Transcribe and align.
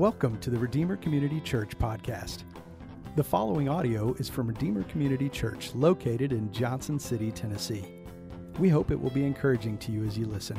Welcome 0.00 0.38
to 0.38 0.48
the 0.48 0.58
Redeemer 0.58 0.96
Community 0.96 1.42
Church 1.42 1.78
podcast. 1.78 2.44
The 3.16 3.22
following 3.22 3.68
audio 3.68 4.14
is 4.14 4.30
from 4.30 4.46
Redeemer 4.46 4.82
Community 4.84 5.28
Church 5.28 5.74
located 5.74 6.32
in 6.32 6.50
Johnson 6.50 6.98
City, 6.98 7.30
Tennessee. 7.30 7.84
We 8.58 8.70
hope 8.70 8.90
it 8.90 8.98
will 8.98 9.10
be 9.10 9.26
encouraging 9.26 9.76
to 9.76 9.92
you 9.92 10.06
as 10.06 10.16
you 10.16 10.24
listen. 10.24 10.56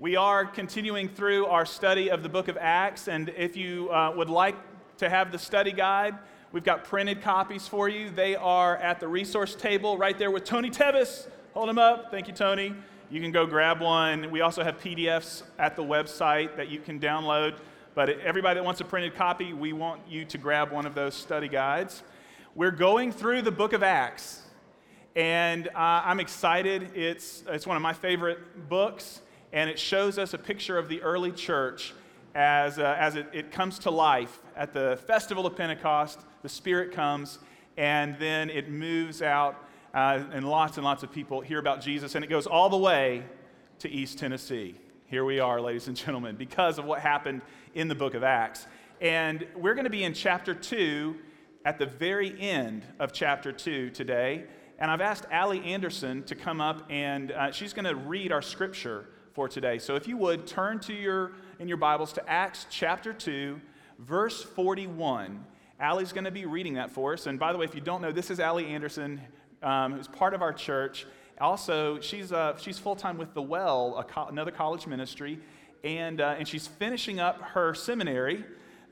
We 0.00 0.16
are 0.16 0.44
continuing 0.44 1.08
through 1.08 1.46
our 1.46 1.64
study 1.64 2.10
of 2.10 2.24
the 2.24 2.28
book 2.28 2.48
of 2.48 2.58
Acts, 2.60 3.06
and 3.06 3.28
if 3.36 3.56
you 3.56 3.88
uh, 3.90 4.12
would 4.16 4.28
like 4.28 4.56
to 4.96 5.08
have 5.08 5.30
the 5.30 5.38
study 5.38 5.70
guide, 5.70 6.16
we've 6.50 6.64
got 6.64 6.82
printed 6.82 7.22
copies 7.22 7.68
for 7.68 7.88
you. 7.88 8.10
They 8.10 8.34
are 8.34 8.76
at 8.78 8.98
the 8.98 9.06
resource 9.06 9.54
table 9.54 9.96
right 9.96 10.18
there 10.18 10.32
with 10.32 10.42
Tony 10.42 10.70
Tevis. 10.70 11.28
Hold 11.54 11.68
him 11.68 11.78
up. 11.78 12.10
Thank 12.10 12.26
you, 12.26 12.34
Tony. 12.34 12.74
You 13.12 13.20
can 13.20 13.32
go 13.32 13.44
grab 13.44 13.80
one. 13.80 14.30
We 14.30 14.40
also 14.40 14.62
have 14.62 14.78
PDFs 14.78 15.42
at 15.58 15.74
the 15.74 15.82
website 15.82 16.56
that 16.56 16.68
you 16.68 16.78
can 16.78 17.00
download. 17.00 17.56
But 17.92 18.08
everybody 18.20 18.54
that 18.54 18.64
wants 18.64 18.80
a 18.80 18.84
printed 18.84 19.16
copy, 19.16 19.52
we 19.52 19.72
want 19.72 20.02
you 20.08 20.24
to 20.26 20.38
grab 20.38 20.70
one 20.70 20.86
of 20.86 20.94
those 20.94 21.16
study 21.16 21.48
guides. 21.48 22.04
We're 22.54 22.70
going 22.70 23.10
through 23.10 23.42
the 23.42 23.50
book 23.50 23.72
of 23.72 23.82
Acts, 23.82 24.42
and 25.16 25.66
uh, 25.68 26.02
I'm 26.04 26.20
excited. 26.20 26.92
It's, 26.94 27.42
it's 27.48 27.66
one 27.66 27.76
of 27.76 27.82
my 27.82 27.94
favorite 27.94 28.68
books, 28.68 29.22
and 29.52 29.68
it 29.68 29.76
shows 29.76 30.16
us 30.16 30.32
a 30.32 30.38
picture 30.38 30.78
of 30.78 30.88
the 30.88 31.02
early 31.02 31.32
church 31.32 31.94
as, 32.36 32.78
uh, 32.78 32.94
as 32.96 33.16
it, 33.16 33.26
it 33.32 33.50
comes 33.50 33.80
to 33.80 33.90
life 33.90 34.38
at 34.54 34.72
the 34.72 35.00
festival 35.08 35.48
of 35.48 35.56
Pentecost. 35.56 36.20
The 36.42 36.48
Spirit 36.48 36.92
comes, 36.92 37.40
and 37.76 38.16
then 38.20 38.50
it 38.50 38.70
moves 38.70 39.20
out 39.20 39.64
uh, 39.94 40.24
and 40.32 40.48
lots 40.48 40.76
and 40.76 40.84
lots 40.84 41.02
of 41.02 41.12
people 41.12 41.40
hear 41.40 41.58
about 41.58 41.80
Jesus, 41.80 42.14
and 42.14 42.24
it 42.24 42.28
goes 42.28 42.46
all 42.46 42.68
the 42.68 42.76
way 42.76 43.24
to 43.80 43.88
East 43.90 44.18
Tennessee. 44.18 44.74
Here 45.06 45.24
we 45.24 45.40
are, 45.40 45.60
ladies 45.60 45.88
and 45.88 45.96
gentlemen, 45.96 46.36
because 46.36 46.78
of 46.78 46.84
what 46.84 47.00
happened 47.00 47.42
in 47.74 47.88
the 47.88 47.94
book 47.94 48.14
of 48.14 48.22
Acts. 48.22 48.66
And 49.00 49.46
we're 49.56 49.74
going 49.74 49.84
to 49.84 49.90
be 49.90 50.04
in 50.04 50.14
chapter 50.14 50.54
2 50.54 51.16
at 51.64 51.78
the 51.78 51.86
very 51.86 52.38
end 52.40 52.84
of 52.98 53.12
chapter 53.12 53.52
2 53.52 53.90
today. 53.90 54.44
And 54.78 54.90
I've 54.90 55.00
asked 55.00 55.26
Allie 55.30 55.62
Anderson 55.64 56.22
to 56.24 56.34
come 56.34 56.60
up 56.60 56.86
and 56.90 57.32
uh, 57.32 57.50
she's 57.50 57.72
going 57.72 57.84
to 57.84 57.94
read 57.94 58.32
our 58.32 58.42
scripture 58.42 59.06
for 59.32 59.48
today. 59.48 59.78
So 59.78 59.96
if 59.96 60.06
you 60.06 60.16
would 60.16 60.46
turn 60.46 60.80
to 60.80 60.94
your 60.94 61.32
in 61.58 61.68
your 61.68 61.76
Bibles 61.76 62.12
to 62.14 62.30
Acts 62.30 62.66
chapter 62.70 63.12
2 63.12 63.60
verse 64.00 64.42
41. 64.42 65.44
Allie's 65.78 66.12
going 66.12 66.24
to 66.24 66.30
be 66.30 66.46
reading 66.46 66.74
that 66.74 66.90
for 66.90 67.14
us. 67.14 67.26
And 67.26 67.38
by 67.38 67.52
the 67.52 67.58
way, 67.58 67.64
if 67.64 67.74
you 67.74 67.80
don't 67.80 68.02
know, 68.02 68.12
this 68.12 68.30
is 68.30 68.40
Allie 68.40 68.66
Anderson 68.66 69.20
um, 69.62 69.94
who's 69.94 70.08
part 70.08 70.34
of 70.34 70.42
our 70.42 70.52
church. 70.52 71.06
Also, 71.40 72.00
she's, 72.00 72.32
uh, 72.32 72.56
she's 72.58 72.78
full 72.78 72.96
time 72.96 73.16
with 73.16 73.32
The 73.34 73.42
Well, 73.42 74.04
co- 74.08 74.26
another 74.26 74.50
college 74.50 74.86
ministry, 74.86 75.38
and, 75.82 76.20
uh, 76.20 76.34
and 76.38 76.46
she's 76.46 76.66
finishing 76.66 77.20
up 77.20 77.40
her 77.40 77.74
seminary 77.74 78.44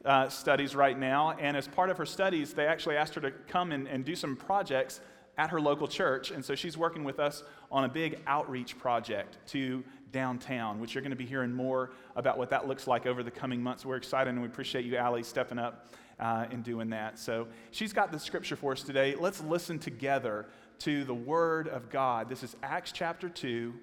uh, 0.04 0.28
studies 0.28 0.74
right 0.74 0.98
now. 0.98 1.32
And 1.38 1.56
as 1.56 1.68
part 1.68 1.90
of 1.90 1.98
her 1.98 2.06
studies, 2.06 2.54
they 2.54 2.66
actually 2.66 2.96
asked 2.96 3.14
her 3.14 3.20
to 3.20 3.30
come 3.30 3.72
and, 3.72 3.86
and 3.86 4.04
do 4.04 4.14
some 4.14 4.36
projects 4.36 5.00
at 5.36 5.50
her 5.50 5.60
local 5.60 5.86
church. 5.86 6.30
And 6.30 6.44
so 6.44 6.54
she's 6.54 6.76
working 6.76 7.04
with 7.04 7.20
us 7.20 7.42
on 7.70 7.84
a 7.84 7.88
big 7.88 8.18
outreach 8.26 8.78
project 8.78 9.38
to 9.48 9.84
downtown, 10.10 10.80
which 10.80 10.94
you're 10.94 11.02
going 11.02 11.10
to 11.10 11.16
be 11.16 11.26
hearing 11.26 11.52
more 11.52 11.90
about 12.16 12.38
what 12.38 12.50
that 12.50 12.66
looks 12.66 12.86
like 12.86 13.06
over 13.06 13.22
the 13.22 13.30
coming 13.30 13.62
months. 13.62 13.84
We're 13.84 13.96
excited 13.96 14.30
and 14.30 14.40
we 14.40 14.48
appreciate 14.48 14.84
you, 14.84 14.96
Allie, 14.96 15.22
stepping 15.22 15.58
up 15.58 15.86
uh, 16.20 16.46
in 16.50 16.62
doing 16.62 16.90
that. 16.90 17.18
So 17.18 17.48
she's 17.70 17.92
got 17.92 18.12
the 18.12 18.18
scripture 18.18 18.56
for 18.56 18.72
us 18.72 18.82
today. 18.82 19.14
Let's 19.18 19.40
listen 19.42 19.78
together 19.78 20.46
to 20.80 21.04
the 21.04 21.14
Word 21.14 21.68
of 21.68 21.90
God. 21.90 22.28
This 22.28 22.42
is 22.42 22.56
Acts 22.62 22.92
chapter 22.92 23.28
2, 23.28 23.74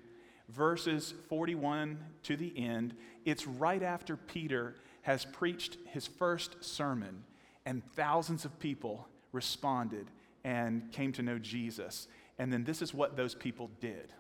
verses 0.49 1.13
41 1.29 1.97
to 2.23 2.37
the 2.37 2.53
end. 2.57 2.95
It's 3.25 3.47
right 3.47 3.83
after 3.83 4.15
Peter 4.15 4.75
has 5.01 5.25
preached 5.25 5.77
his 5.85 6.07
first 6.07 6.63
sermon, 6.63 7.23
and 7.65 7.83
thousands 7.93 8.45
of 8.45 8.59
people 8.59 9.07
responded 9.31 10.07
and 10.43 10.91
came 10.91 11.11
to 11.13 11.21
know 11.21 11.37
Jesus. 11.37 12.07
And 12.37 12.51
then 12.51 12.63
this 12.63 12.81
is 12.81 12.93
what 12.93 13.15
those 13.15 13.35
people 13.35 13.69
did. 13.79 14.13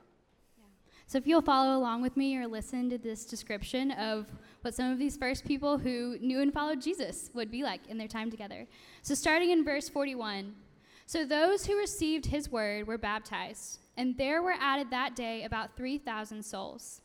So, 1.07 1.19
if 1.19 1.27
you'll 1.27 1.41
follow 1.41 1.77
along 1.77 2.01
with 2.01 2.17
me 2.17 2.35
or 2.35 2.47
listen 2.47 2.89
to 2.89 2.97
this 2.97 3.25
description 3.25 3.91
of 3.91 4.25
what 4.61 4.73
some 4.73 4.91
of 4.91 4.97
these 4.97 5.15
first 5.15 5.45
people 5.45 5.77
who 5.77 6.17
knew 6.19 6.41
and 6.41 6.51
followed 6.51 6.81
Jesus 6.81 7.29
would 7.35 7.51
be 7.51 7.61
like 7.61 7.81
in 7.87 7.99
their 7.99 8.07
time 8.07 8.31
together. 8.31 8.65
So, 9.03 9.13
starting 9.13 9.51
in 9.51 9.63
verse 9.63 9.87
41 9.87 10.55
So, 11.05 11.23
those 11.23 11.67
who 11.67 11.77
received 11.77 12.25
his 12.25 12.51
word 12.51 12.87
were 12.87 12.97
baptized, 12.97 13.81
and 13.95 14.17
there 14.17 14.41
were 14.41 14.55
added 14.59 14.89
that 14.89 15.15
day 15.15 15.43
about 15.43 15.77
3,000 15.77 16.43
souls. 16.43 17.01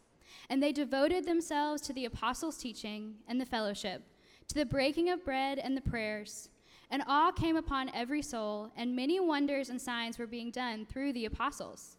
And 0.48 0.62
they 0.62 0.72
devoted 0.72 1.26
themselves 1.26 1.82
to 1.82 1.92
the 1.92 2.06
apostles' 2.06 2.56
teaching 2.56 3.16
and 3.28 3.38
the 3.38 3.46
fellowship, 3.46 4.02
to 4.48 4.54
the 4.54 4.64
breaking 4.64 5.10
of 5.10 5.24
bread 5.26 5.58
and 5.58 5.76
the 5.76 5.82
prayers. 5.82 6.48
And 6.90 7.04
awe 7.06 7.32
came 7.32 7.56
upon 7.56 7.90
every 7.94 8.22
soul, 8.22 8.72
and 8.76 8.96
many 8.96 9.20
wonders 9.20 9.68
and 9.68 9.80
signs 9.80 10.18
were 10.18 10.26
being 10.26 10.50
done 10.50 10.86
through 10.86 11.12
the 11.12 11.26
apostles. 11.26 11.98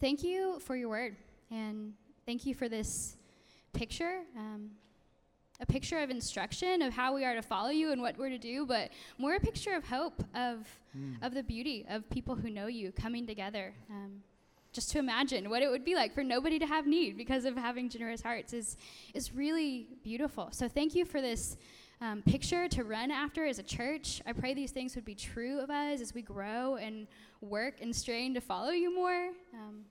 thank 0.00 0.22
you 0.22 0.58
for 0.60 0.76
your 0.76 0.88
word. 0.88 1.16
And 1.50 1.92
thank 2.26 2.46
you 2.46 2.54
for 2.54 2.68
this 2.68 3.16
picture. 3.72 4.20
Um, 4.36 4.70
a 5.60 5.66
picture 5.66 5.98
of 5.98 6.10
instruction 6.10 6.80
of 6.80 6.94
how 6.94 7.14
we 7.14 7.24
are 7.24 7.34
to 7.34 7.42
follow 7.42 7.68
you 7.68 7.92
and 7.92 8.00
what 8.00 8.16
we're 8.16 8.30
to 8.30 8.38
do, 8.38 8.64
but 8.64 8.90
more 9.18 9.34
a 9.34 9.40
picture 9.40 9.74
of 9.74 9.84
hope, 9.84 10.24
of, 10.34 10.66
mm. 10.96 11.16
of 11.22 11.34
the 11.34 11.42
beauty 11.42 11.84
of 11.90 12.08
people 12.08 12.34
who 12.34 12.48
know 12.50 12.66
you 12.66 12.92
coming 12.92 13.26
together. 13.26 13.74
Um, 13.90 14.22
just 14.72 14.90
to 14.92 14.98
imagine 14.98 15.50
what 15.50 15.62
it 15.62 15.68
would 15.68 15.84
be 15.84 15.94
like 15.94 16.14
for 16.14 16.22
nobody 16.22 16.58
to 16.58 16.66
have 16.66 16.86
need 16.86 17.16
because 17.16 17.44
of 17.44 17.56
having 17.56 17.88
generous 17.88 18.22
hearts 18.22 18.52
is, 18.52 18.76
is 19.14 19.34
really 19.34 19.88
beautiful. 20.02 20.48
So 20.52 20.68
thank 20.68 20.94
you 20.94 21.04
for 21.04 21.20
this 21.20 21.56
um, 22.00 22.22
picture 22.22 22.66
to 22.68 22.84
run 22.84 23.10
after 23.10 23.46
as 23.46 23.58
a 23.58 23.62
church. 23.62 24.22
I 24.26 24.32
pray 24.32 24.54
these 24.54 24.70
things 24.70 24.94
would 24.94 25.04
be 25.04 25.14
true 25.14 25.60
of 25.60 25.70
us 25.70 26.00
as 26.00 26.14
we 26.14 26.22
grow 26.22 26.76
and 26.76 27.06
work 27.40 27.76
and 27.80 27.94
strain 27.94 28.34
to 28.34 28.40
follow 28.40 28.70
you 28.70 28.94
more. 28.94 29.30
Um, 29.54 29.84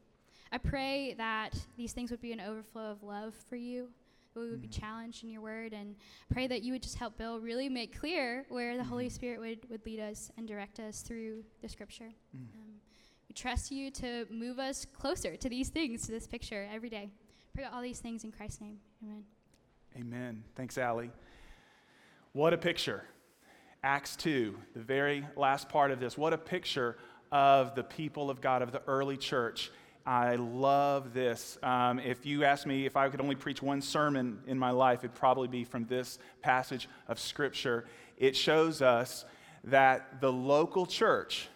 I 0.51 0.57
pray 0.57 1.13
that 1.17 1.53
these 1.77 1.93
things 1.93 2.09
would 2.09 2.21
be 2.21 2.31
an 2.31 2.41
overflow 2.41 2.91
of 2.91 3.03
love 3.03 3.35
for 3.47 3.55
you, 3.55 3.89
that 4.33 4.39
we 4.39 4.49
would 4.49 4.61
be 4.61 4.67
mm-hmm. 4.67 4.81
challenged 4.81 5.23
in 5.23 5.29
your 5.29 5.41
word, 5.41 5.73
and 5.73 5.95
pray 6.31 6.47
that 6.47 6.63
you 6.63 6.73
would 6.73 6.81
just 6.81 6.95
help 6.95 7.17
Bill 7.17 7.39
really 7.39 7.69
make 7.69 7.99
clear 7.99 8.45
where 8.49 8.75
the 8.75 8.83
Holy 8.83 9.05
mm-hmm. 9.05 9.13
Spirit 9.13 9.39
would, 9.39 9.69
would 9.69 9.85
lead 9.85 9.99
us 9.99 10.31
and 10.37 10.47
direct 10.47 10.79
us 10.79 11.01
through 11.01 11.43
the 11.61 11.69
scripture. 11.69 12.09
Mm. 12.35 12.47
Um, 12.55 12.73
we 13.27 13.33
trust 13.33 13.71
you 13.71 13.91
to 13.91 14.25
move 14.31 14.57
us 14.57 14.87
closer 14.91 15.35
to 15.35 15.49
these 15.49 15.69
things, 15.69 16.01
to 16.07 16.11
this 16.11 16.25
picture 16.25 16.67
every 16.73 16.89
day. 16.89 17.11
Pray 17.53 17.65
all 17.65 17.81
these 17.81 17.99
things 17.99 18.23
in 18.23 18.31
Christ's 18.31 18.61
name. 18.61 18.79
Amen. 19.03 19.23
Amen. 19.95 20.43
Thanks, 20.55 20.79
Allie. 20.79 21.11
What 22.33 22.53
a 22.53 22.57
picture. 22.59 23.03
Acts 23.83 24.15
2, 24.17 24.55
the 24.75 24.81
very 24.81 25.25
last 25.35 25.67
part 25.67 25.89
of 25.89 25.99
this. 25.99 26.15
What 26.15 26.31
a 26.31 26.37
picture 26.37 26.95
of 27.31 27.73
the 27.73 27.83
people 27.83 28.29
of 28.29 28.39
God, 28.39 28.61
of 28.61 28.71
the 28.71 28.83
early 28.85 29.17
church. 29.17 29.71
I 30.05 30.35
love 30.35 31.15
this. 31.15 31.57
Um, 31.63 31.97
if 31.97 32.27
you 32.27 32.43
ask 32.43 32.67
me 32.67 32.85
if 32.85 32.95
I 32.95 33.09
could 33.09 33.19
only 33.19 33.33
preach 33.33 33.63
one 33.63 33.81
sermon 33.81 34.41
in 34.45 34.59
my 34.59 34.69
life, 34.69 34.99
it'd 34.99 35.15
probably 35.15 35.47
be 35.47 35.63
from 35.63 35.85
this 35.85 36.19
passage 36.43 36.87
of 37.07 37.19
Scripture. 37.19 37.85
It 38.15 38.35
shows 38.35 38.83
us 38.83 39.25
that 39.63 40.21
the 40.21 40.31
local 40.31 40.85
church, 40.85 41.47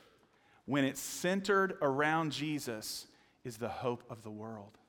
when 0.66 0.86
it's 0.86 1.00
centered 1.00 1.78
around 1.84 2.32
Jesus, 2.32 3.06
is 3.44 3.58
the 3.58 3.70
hope 3.70 4.04
of 4.10 4.24
the 4.24 4.32
world. 4.32 4.80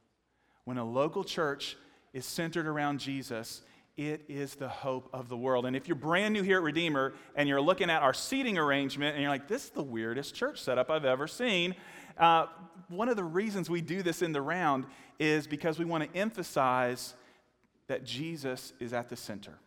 When 0.65 0.79
a 0.79 0.85
local 0.85 1.25
church 1.25 1.77
is 2.15 2.25
centered 2.25 2.67
around 2.67 3.01
Jesus, 3.01 3.61
it 3.97 4.25
is 4.29 4.57
the 4.57 4.69
hope 4.69 5.09
of 5.13 5.29
the 5.29 5.37
world. 5.37 5.67
And 5.67 5.77
if 5.77 5.87
you're 5.87 5.95
brand 5.95 6.35
new 6.35 6.43
here 6.43 6.59
at 6.59 6.63
Redeemer 6.65 7.15
and 7.37 7.49
you're 7.49 7.61
looking 7.61 7.91
at 7.91 8.03
our 8.03 8.15
seating 8.15 8.59
arrangement 8.59 9.15
and 9.15 9.23
you're 9.23 9.31
like, 9.31 9.47
this 9.47 9.65
is 9.65 9.71
the 9.71 9.83
weirdest 9.83 10.35
church 10.35 10.61
setup 10.61 10.91
I've 10.91 11.05
ever 11.05 11.29
seen, 11.29 11.77
uh, 12.19 12.47
one 12.89 13.09
of 13.09 13.17
the 13.17 13.25
reasons 13.25 13.71
we 13.71 13.81
do 13.81 14.03
this 14.03 14.21
in 14.21 14.33
the 14.33 14.43
round 14.43 14.87
is 15.19 15.47
because 15.47 15.79
we 15.79 15.85
want 15.85 16.13
to 16.13 16.19
emphasize 16.19 17.15
that 17.87 18.05
Jesus 18.05 18.73
is 18.81 18.93
at 18.93 19.09
the 19.09 19.17
center. 19.17 19.59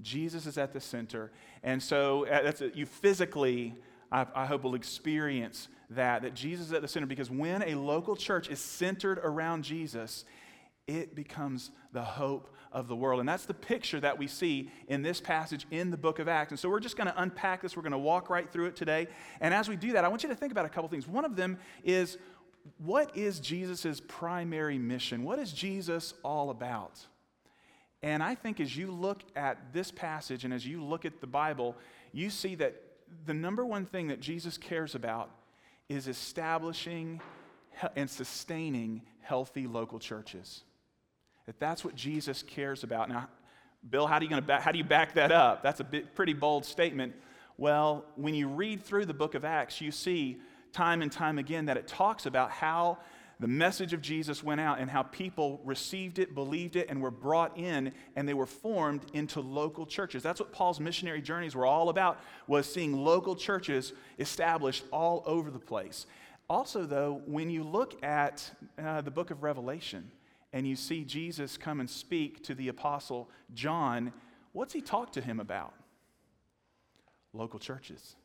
Jesus 0.00 0.46
is 0.46 0.58
at 0.58 0.72
the 0.72 0.80
center. 0.80 1.30
And 1.62 1.82
so 1.82 2.26
uh, 2.26 2.42
that's 2.42 2.60
a, 2.60 2.70
you 2.76 2.86
physically, 2.86 3.74
I, 4.10 4.26
I 4.34 4.46
hope, 4.46 4.64
will 4.64 4.74
experience 4.74 5.68
that, 5.90 6.22
that 6.22 6.34
Jesus 6.34 6.66
is 6.66 6.72
at 6.72 6.82
the 6.82 6.88
center 6.88 7.06
because 7.06 7.30
when 7.30 7.62
a 7.62 7.74
local 7.74 8.16
church 8.16 8.48
is 8.48 8.60
centered 8.60 9.18
around 9.18 9.62
Jesus, 9.64 10.24
it 10.86 11.14
becomes 11.14 11.70
the 11.92 12.02
hope 12.02 12.54
of 12.72 12.88
the 12.88 12.96
world. 12.96 13.20
And 13.20 13.28
that's 13.28 13.46
the 13.46 13.54
picture 13.54 14.00
that 14.00 14.18
we 14.18 14.26
see 14.26 14.70
in 14.88 15.02
this 15.02 15.20
passage 15.20 15.66
in 15.70 15.90
the 15.90 15.96
book 15.96 16.18
of 16.18 16.28
Acts. 16.28 16.52
And 16.52 16.58
so 16.58 16.68
we're 16.68 16.80
just 16.80 16.96
going 16.96 17.06
to 17.06 17.22
unpack 17.22 17.62
this. 17.62 17.76
We're 17.76 17.82
going 17.82 17.92
to 17.92 17.98
walk 17.98 18.30
right 18.30 18.50
through 18.50 18.66
it 18.66 18.76
today. 18.76 19.08
And 19.40 19.54
as 19.54 19.68
we 19.68 19.76
do 19.76 19.92
that, 19.92 20.04
I 20.04 20.08
want 20.08 20.22
you 20.22 20.28
to 20.28 20.34
think 20.34 20.52
about 20.52 20.66
a 20.66 20.68
couple 20.68 20.88
things. 20.88 21.06
One 21.06 21.24
of 21.24 21.36
them 21.36 21.58
is 21.84 22.18
what 22.78 23.16
is 23.16 23.40
Jesus' 23.40 24.00
primary 24.06 24.78
mission? 24.78 25.24
What 25.24 25.38
is 25.38 25.52
Jesus 25.52 26.14
all 26.22 26.50
about? 26.50 26.98
And 28.02 28.22
I 28.22 28.34
think 28.34 28.60
as 28.60 28.76
you 28.76 28.90
look 28.90 29.22
at 29.34 29.72
this 29.72 29.90
passage 29.90 30.44
and 30.44 30.54
as 30.54 30.66
you 30.66 30.84
look 30.84 31.04
at 31.04 31.20
the 31.20 31.26
Bible, 31.26 31.76
you 32.12 32.30
see 32.30 32.54
that 32.56 32.80
the 33.26 33.34
number 33.34 33.64
one 33.64 33.86
thing 33.86 34.08
that 34.08 34.20
Jesus 34.20 34.56
cares 34.56 34.94
about 34.94 35.30
is 35.88 36.06
establishing 36.06 37.20
and 37.96 38.08
sustaining 38.08 39.02
healthy 39.20 39.66
local 39.66 39.98
churches. 39.98 40.62
That 41.48 41.58
that's 41.58 41.82
what 41.82 41.94
Jesus 41.94 42.42
cares 42.42 42.84
about. 42.84 43.08
Now, 43.08 43.26
Bill, 43.88 44.06
how, 44.06 44.18
do 44.18 44.26
you 44.26 44.30
gonna 44.30 44.60
how 44.60 44.70
do 44.70 44.76
you 44.76 44.84
back 44.84 45.14
that 45.14 45.32
up? 45.32 45.62
That's 45.62 45.80
a 45.80 45.84
bit, 45.84 46.14
pretty 46.14 46.34
bold 46.34 46.66
statement. 46.66 47.14
Well, 47.56 48.04
when 48.16 48.34
you 48.34 48.48
read 48.48 48.82
through 48.82 49.06
the 49.06 49.14
book 49.14 49.34
of 49.34 49.46
Acts, 49.46 49.80
you 49.80 49.90
see 49.90 50.42
time 50.72 51.00
and 51.00 51.10
time 51.10 51.38
again 51.38 51.64
that 51.64 51.78
it 51.78 51.88
talks 51.88 52.26
about 52.26 52.50
how 52.50 52.98
the 53.40 53.48
message 53.48 53.94
of 53.94 54.02
Jesus 54.02 54.44
went 54.44 54.60
out 54.60 54.78
and 54.78 54.90
how 54.90 55.04
people 55.04 55.62
received 55.64 56.18
it, 56.18 56.34
believed 56.34 56.76
it, 56.76 56.90
and 56.90 57.00
were 57.00 57.10
brought 57.10 57.56
in 57.56 57.92
and 58.14 58.28
they 58.28 58.34
were 58.34 58.44
formed 58.44 59.06
into 59.14 59.40
local 59.40 59.86
churches. 59.86 60.22
That's 60.22 60.40
what 60.40 60.52
Paul's 60.52 60.80
missionary 60.80 61.22
journeys 61.22 61.56
were 61.56 61.64
all 61.64 61.88
about, 61.88 62.20
was 62.46 62.70
seeing 62.70 62.92
local 62.92 63.34
churches 63.34 63.94
established 64.18 64.84
all 64.92 65.22
over 65.24 65.50
the 65.50 65.58
place. 65.58 66.04
Also, 66.50 66.84
though, 66.84 67.22
when 67.24 67.48
you 67.48 67.62
look 67.62 68.04
at 68.04 68.50
uh, 68.78 69.00
the 69.00 69.10
book 69.10 69.30
of 69.30 69.42
Revelation 69.42 70.10
and 70.52 70.66
you 70.66 70.76
see 70.76 71.04
Jesus 71.04 71.56
come 71.56 71.80
and 71.80 71.88
speak 71.88 72.42
to 72.44 72.54
the 72.54 72.68
apostle 72.68 73.30
John, 73.54 74.12
what's 74.52 74.72
he 74.72 74.80
talk 74.80 75.12
to 75.12 75.20
him 75.20 75.40
about? 75.40 75.74
Local 77.32 77.58
churches. 77.58 78.16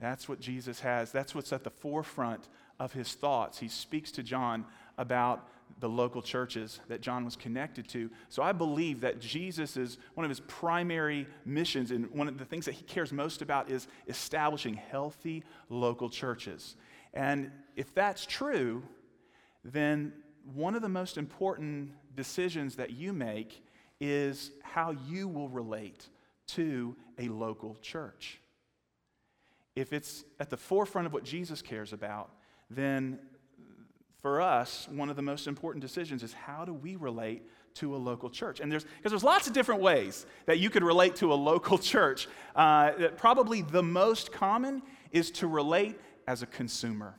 That's 0.00 0.28
what 0.28 0.40
Jesus 0.40 0.80
has. 0.80 1.10
That's 1.10 1.34
what's 1.34 1.52
at 1.52 1.64
the 1.64 1.70
forefront 1.70 2.48
of 2.78 2.92
his 2.92 3.14
thoughts. 3.14 3.58
He 3.58 3.68
speaks 3.68 4.10
to 4.12 4.22
John 4.22 4.66
about 4.98 5.48
the 5.80 5.88
local 5.88 6.22
churches 6.22 6.80
that 6.88 7.00
John 7.00 7.24
was 7.24 7.36
connected 7.36 7.88
to. 7.88 8.10
So 8.28 8.42
I 8.42 8.52
believe 8.52 9.00
that 9.00 9.20
Jesus 9.20 9.76
is 9.76 9.98
one 10.14 10.24
of 10.24 10.30
his 10.30 10.40
primary 10.40 11.26
missions, 11.44 11.90
and 11.90 12.10
one 12.10 12.28
of 12.28 12.38
the 12.38 12.44
things 12.44 12.66
that 12.66 12.74
he 12.74 12.84
cares 12.84 13.12
most 13.12 13.42
about 13.42 13.70
is 13.70 13.88
establishing 14.06 14.74
healthy 14.74 15.42
local 15.68 16.08
churches. 16.08 16.76
And 17.14 17.50
if 17.74 17.94
that's 17.94 18.26
true, 18.26 18.82
then 19.64 20.12
one 20.54 20.74
of 20.74 20.82
the 20.82 20.88
most 20.88 21.18
important 21.18 21.92
decisions 22.14 22.76
that 22.76 22.90
you 22.90 23.12
make 23.12 23.64
is 24.00 24.50
how 24.62 24.94
you 25.08 25.28
will 25.28 25.48
relate 25.48 26.08
to 26.48 26.96
a 27.18 27.28
local 27.28 27.76
church. 27.76 28.40
If 29.74 29.92
it's 29.92 30.24
at 30.38 30.50
the 30.50 30.56
forefront 30.56 31.06
of 31.06 31.12
what 31.12 31.24
Jesus 31.24 31.62
cares 31.62 31.92
about, 31.92 32.30
then 32.70 33.18
for 34.22 34.40
us, 34.40 34.88
one 34.90 35.10
of 35.10 35.16
the 35.16 35.22
most 35.22 35.46
important 35.46 35.82
decisions 35.82 36.22
is 36.22 36.32
how 36.32 36.64
do 36.64 36.72
we 36.72 36.96
relate 36.96 37.42
to 37.74 37.94
a 37.94 37.98
local 37.98 38.30
church? 38.30 38.60
And 38.60 38.72
there's 38.72 38.84
because 38.84 39.12
there's 39.12 39.24
lots 39.24 39.46
of 39.46 39.52
different 39.52 39.82
ways 39.82 40.26
that 40.46 40.58
you 40.58 40.70
could 40.70 40.82
relate 40.82 41.16
to 41.16 41.32
a 41.32 41.34
local 41.34 41.78
church. 41.92 42.28
Uh, 42.54 42.92
probably 43.16 43.62
the 43.62 43.82
most 43.82 44.32
common 44.32 44.82
is 45.12 45.30
to 45.32 45.46
relate 45.46 45.98
as 46.26 46.42
a 46.42 46.46
consumer, 46.46 47.18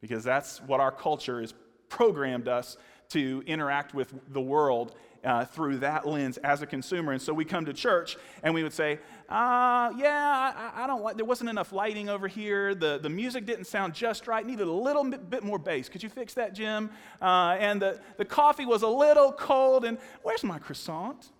because 0.00 0.24
that's 0.24 0.60
what 0.62 0.80
our 0.80 0.90
culture 0.90 1.40
has 1.40 1.54
programmed 1.92 2.48
us 2.48 2.78
to 3.10 3.42
interact 3.46 3.92
with 3.92 4.14
the 4.32 4.40
world 4.40 4.94
uh, 5.22 5.44
through 5.44 5.76
that 5.76 6.08
lens 6.08 6.38
as 6.38 6.62
a 6.62 6.66
consumer. 6.66 7.12
And 7.12 7.20
so 7.20 7.34
we 7.34 7.44
come 7.44 7.66
to 7.66 7.74
church 7.74 8.16
and 8.42 8.54
we 8.54 8.62
would 8.62 8.72
say, 8.72 8.98
uh, 9.28 9.92
yeah, 9.96 10.72
I, 10.74 10.84
I, 10.84 10.86
don't 10.86 11.02
like, 11.02 11.16
there 11.16 11.26
wasn't 11.26 11.50
enough 11.50 11.70
lighting 11.70 12.08
over 12.08 12.26
here. 12.26 12.74
The, 12.74 12.98
the 12.98 13.10
music 13.10 13.44
didn't 13.44 13.66
sound 13.66 13.94
just 13.94 14.26
right. 14.26 14.44
Needed 14.44 14.66
a 14.66 14.72
little 14.72 15.04
bit, 15.04 15.28
bit 15.28 15.44
more 15.44 15.58
bass. 15.58 15.90
Could 15.90 16.02
you 16.02 16.08
fix 16.08 16.32
that, 16.34 16.54
Jim? 16.54 16.90
Uh, 17.20 17.56
and 17.60 17.80
the, 17.80 18.00
the 18.16 18.24
coffee 18.24 18.64
was 18.64 18.82
a 18.82 18.88
little 18.88 19.30
cold. 19.30 19.84
And 19.84 19.98
where's 20.22 20.42
my 20.42 20.58
croissant? 20.58 21.30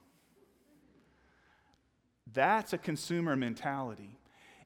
That's 2.34 2.74
a 2.74 2.78
consumer 2.78 3.34
mentality. 3.34 4.18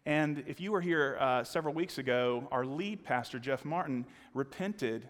And 0.05 0.45
if 0.47 0.61
you 0.61 0.73
were 0.73 0.81
here 0.81 1.17
uh, 1.21 1.43
several 1.45 1.73
weeks 1.73 1.99
ago, 1.99 2.49
our 2.51 2.65
lead 2.65 3.05
pastor, 3.05 3.39
Jeff 3.39 3.65
Martin, 3.65 4.07
repented, 4.35 5.09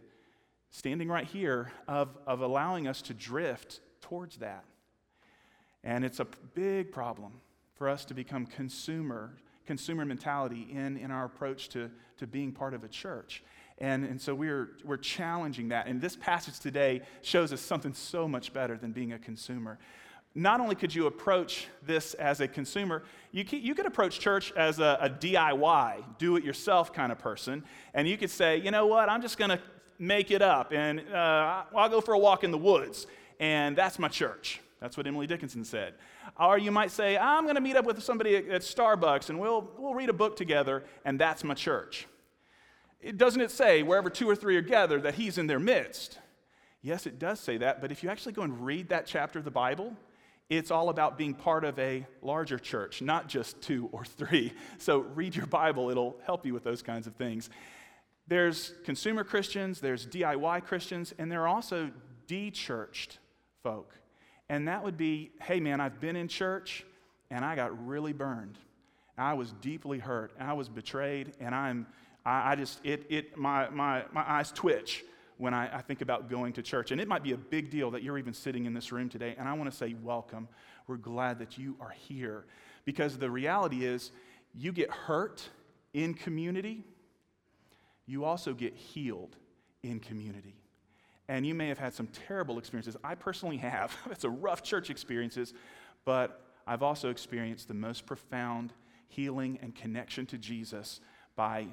standing 0.77 1.09
right 1.09 1.27
here, 1.27 1.73
of, 1.89 2.19
of 2.27 2.43
allowing 2.43 2.87
us 2.87 3.01
to 3.01 3.15
drift 3.15 3.81
towards 4.03 4.37
that. 4.37 4.63
And 5.83 6.05
it's 6.05 6.21
a 6.21 6.27
big 6.55 6.93
problem 6.93 7.41
for 7.77 7.89
us 7.89 8.05
to 8.05 8.15
become 8.15 8.45
consumer, 8.45 9.39
consumer 9.65 10.05
mentality 10.05 10.69
in, 10.71 10.99
in 10.99 11.11
our 11.11 11.25
approach 11.25 11.71
to, 11.71 11.91
to 12.19 12.27
being 12.27 12.53
part 12.53 12.75
of 12.75 12.85
a 12.85 12.89
church. 12.89 13.43
And, 13.79 14.05
and 14.05 14.21
so 14.21 14.35
we're, 14.35 14.73
we're 14.85 14.99
challenging 14.99 15.69
that. 15.69 15.87
And 15.87 15.99
this 15.99 16.15
passage 16.15 16.59
today 16.59 17.01
shows 17.23 17.55
us 17.55 17.63
something 17.63 17.95
so 17.95 18.29
much 18.29 18.53
better 18.53 18.77
than 18.77 18.93
being 18.93 19.15
a 19.15 19.19
consumer. 19.19 19.79
Not 20.35 20.61
only 20.61 20.75
could 20.75 20.95
you 20.95 21.07
approach 21.07 21.69
this 21.87 22.13
as 22.13 22.43
a 22.43 22.49
consumer, 22.49 23.03
you 23.33 23.47
could, 23.47 23.63
you 23.63 23.75
could 23.75 23.87
approach 23.87 24.21
church 24.21 24.53
as 24.55 24.79
a, 24.79 24.99
a 25.01 25.09
DIY, 25.09 26.05
do 26.19 26.37
it 26.37 26.45
yourself 26.45 26.93
kind 26.93 27.11
of 27.11 27.19
person. 27.19 27.65
And 27.95 28.07
you 28.07 28.19
could 28.19 28.29
say, 28.29 28.59
you 28.59 28.71
know 28.71 28.87
what, 28.87 29.09
I'm 29.09 29.23
just 29.23 29.39
going 29.39 29.49
to 29.49 29.61
make 29.99 30.31
it 30.31 30.43
up 30.43 30.73
and 30.73 31.01
uh, 31.13 31.65
I'll 31.75 31.89
go 31.89 32.01
for 32.01 32.15
a 32.15 32.19
walk 32.19 32.45
in 32.45 32.51
the 32.51 32.59
woods 32.59 33.07
and 33.41 33.77
that's 33.77 33.99
my 33.99 34.09
church. 34.09 34.61
That's 34.81 34.97
what 34.97 35.07
Emily 35.07 35.27
Dickinson 35.27 35.65
said. 35.65 35.95
Or 36.39 36.59
you 36.59 36.71
might 36.71 36.91
say, 36.91 37.17
I'm 37.17 37.45
going 37.45 37.55
to 37.55 37.61
meet 37.61 37.77
up 37.77 37.87
with 37.87 38.03
somebody 38.03 38.37
at 38.37 38.63
Starbucks 38.63 39.31
and 39.31 39.41
we'll, 39.41 39.71
we'll 39.79 39.95
read 39.95 40.11
a 40.11 40.15
book 40.15 40.37
together, 40.37 40.85
and 41.05 41.19
that's 41.19 41.43
my 41.45 41.55
church. 41.55 42.07
It, 43.01 43.17
doesn't 43.17 43.41
it 43.41 43.51
say, 43.51 43.83
wherever 43.83 44.11
two 44.11 44.29
or 44.29 44.37
three 44.37 44.57
are 44.57 44.63
gathered, 44.63 45.05
that 45.05 45.15
he's 45.15 45.39
in 45.39 45.47
their 45.47 45.59
midst? 45.59 46.19
Yes, 46.83 47.07
it 47.07 47.19
does 47.19 47.41
say 47.41 47.57
that, 47.59 47.81
but 47.81 47.91
if 47.91 48.03
you 48.03 48.11
actually 48.11 48.33
go 48.33 48.43
and 48.43 48.65
read 48.65 48.91
that 48.91 49.07
chapter 49.07 49.39
of 49.39 49.45
the 49.45 49.51
Bible, 49.51 49.97
it's 50.49 50.71
all 50.71 50.89
about 50.91 51.19
being 51.19 51.35
part 51.35 51.65
of 51.65 51.79
a 51.79 52.07
larger 52.23 52.59
church, 52.59 53.03
not 53.03 53.29
just 53.29 53.61
two 53.61 53.89
or 53.93 54.05
three. 54.05 54.53
So 54.79 54.99
read 54.99 55.35
your 55.35 55.47
Bible, 55.47 55.91
it'll 55.91 56.17
help 56.25 56.45
you 56.45 56.53
with 56.53 56.65
those 56.65 56.83
kinds 56.83 57.07
of 57.07 57.17
things. 57.17 57.51
There's 58.29 58.75
consumer 58.85 59.25
Christians, 59.25 59.81
there's 59.81 60.07
DIY 60.07 60.65
Christians, 60.65 61.15
and 61.19 61.31
there 61.31 61.43
are 61.43 61.49
also 61.49 61.91
de 62.27 62.51
churched 62.51 63.19
folk. 63.63 63.95
And 64.49 64.69
that 64.69 64.83
would 64.83 64.97
be 64.97 65.31
hey, 65.43 65.61
man, 65.61 65.81
I've 65.81 66.01
been 66.01 66.17
in 66.17 66.29
church 66.29 66.85
and 67.31 67.45
I 67.45 67.57
got 67.57 67.87
really 67.87 68.13
burned. 68.13 68.59
I 69.19 69.35
was 69.35 69.53
deeply 69.61 69.99
hurt. 69.99 70.33
I 70.39 70.53
was 70.53 70.69
betrayed, 70.69 71.33
and 71.41 71.55
I'm, 71.55 71.87
I, 72.25 72.53
I 72.53 72.57
just, 72.57 72.81
it, 72.85 73.07
it, 73.09 73.37
my, 73.37 73.69
my, 73.71 74.05
my 74.13 74.29
eyes 74.31 74.53
twitch 74.53 75.05
when 75.39 75.55
I, 75.55 75.79
I, 75.79 75.81
think 75.81 76.03
about 76.03 76.31
going 76.31 76.53
to 76.55 76.63
church. 76.63 76.91
And 76.91 77.01
it 77.01 77.09
might 77.09 77.23
be 77.23 77.33
a 77.33 77.37
big 77.37 77.71
deal 77.71 77.91
that 77.93 78.03
you're 78.03 78.19
even 78.19 78.33
sitting 78.35 78.65
in 78.65 78.75
this 78.75 78.93
room 78.93 79.09
today. 79.09 79.35
And 79.39 79.49
I 79.49 79.53
want 79.53 79.71
to 79.71 79.77
say, 79.77 79.95
welcome. 80.03 80.49
We're 80.87 80.97
glad 80.97 81.39
that 81.41 81.59
you 81.59 81.77
are 81.81 81.91
here. 81.91 82.47
Because 82.85 83.19
the 83.19 83.31
reality 83.31 83.85
is, 83.85 84.13
you 84.55 84.73
get 84.73 84.91
hurt 84.91 85.47
in 85.93 86.15
community, 86.15 86.85
you 88.07 88.25
also 88.25 88.55
get 88.55 88.75
healed 88.75 89.37
in 89.83 90.01
community. 90.01 90.55
And 91.29 91.45
you 91.45 91.55
may 91.55 91.69
have 91.69 91.79
had 91.79 91.93
some 91.93 92.07
terrible 92.07 92.59
experiences. 92.59 92.97
I 93.03 93.15
personally 93.17 93.57
have. 93.57 93.97
it's 94.11 94.25
a 94.25 94.31
rough 94.31 94.63
church 94.63 94.91
experiences, 94.91 95.55
but 96.05 96.41
I've 96.67 96.83
also 96.83 97.11
experienced 97.11 97.69
the 97.69 97.75
most 97.75 98.07
profound 98.07 98.73
healing 99.09 99.59
and 99.63 99.75
connection 99.75 100.27
to 100.27 100.39
Jesus 100.39 101.01
by 101.35 101.67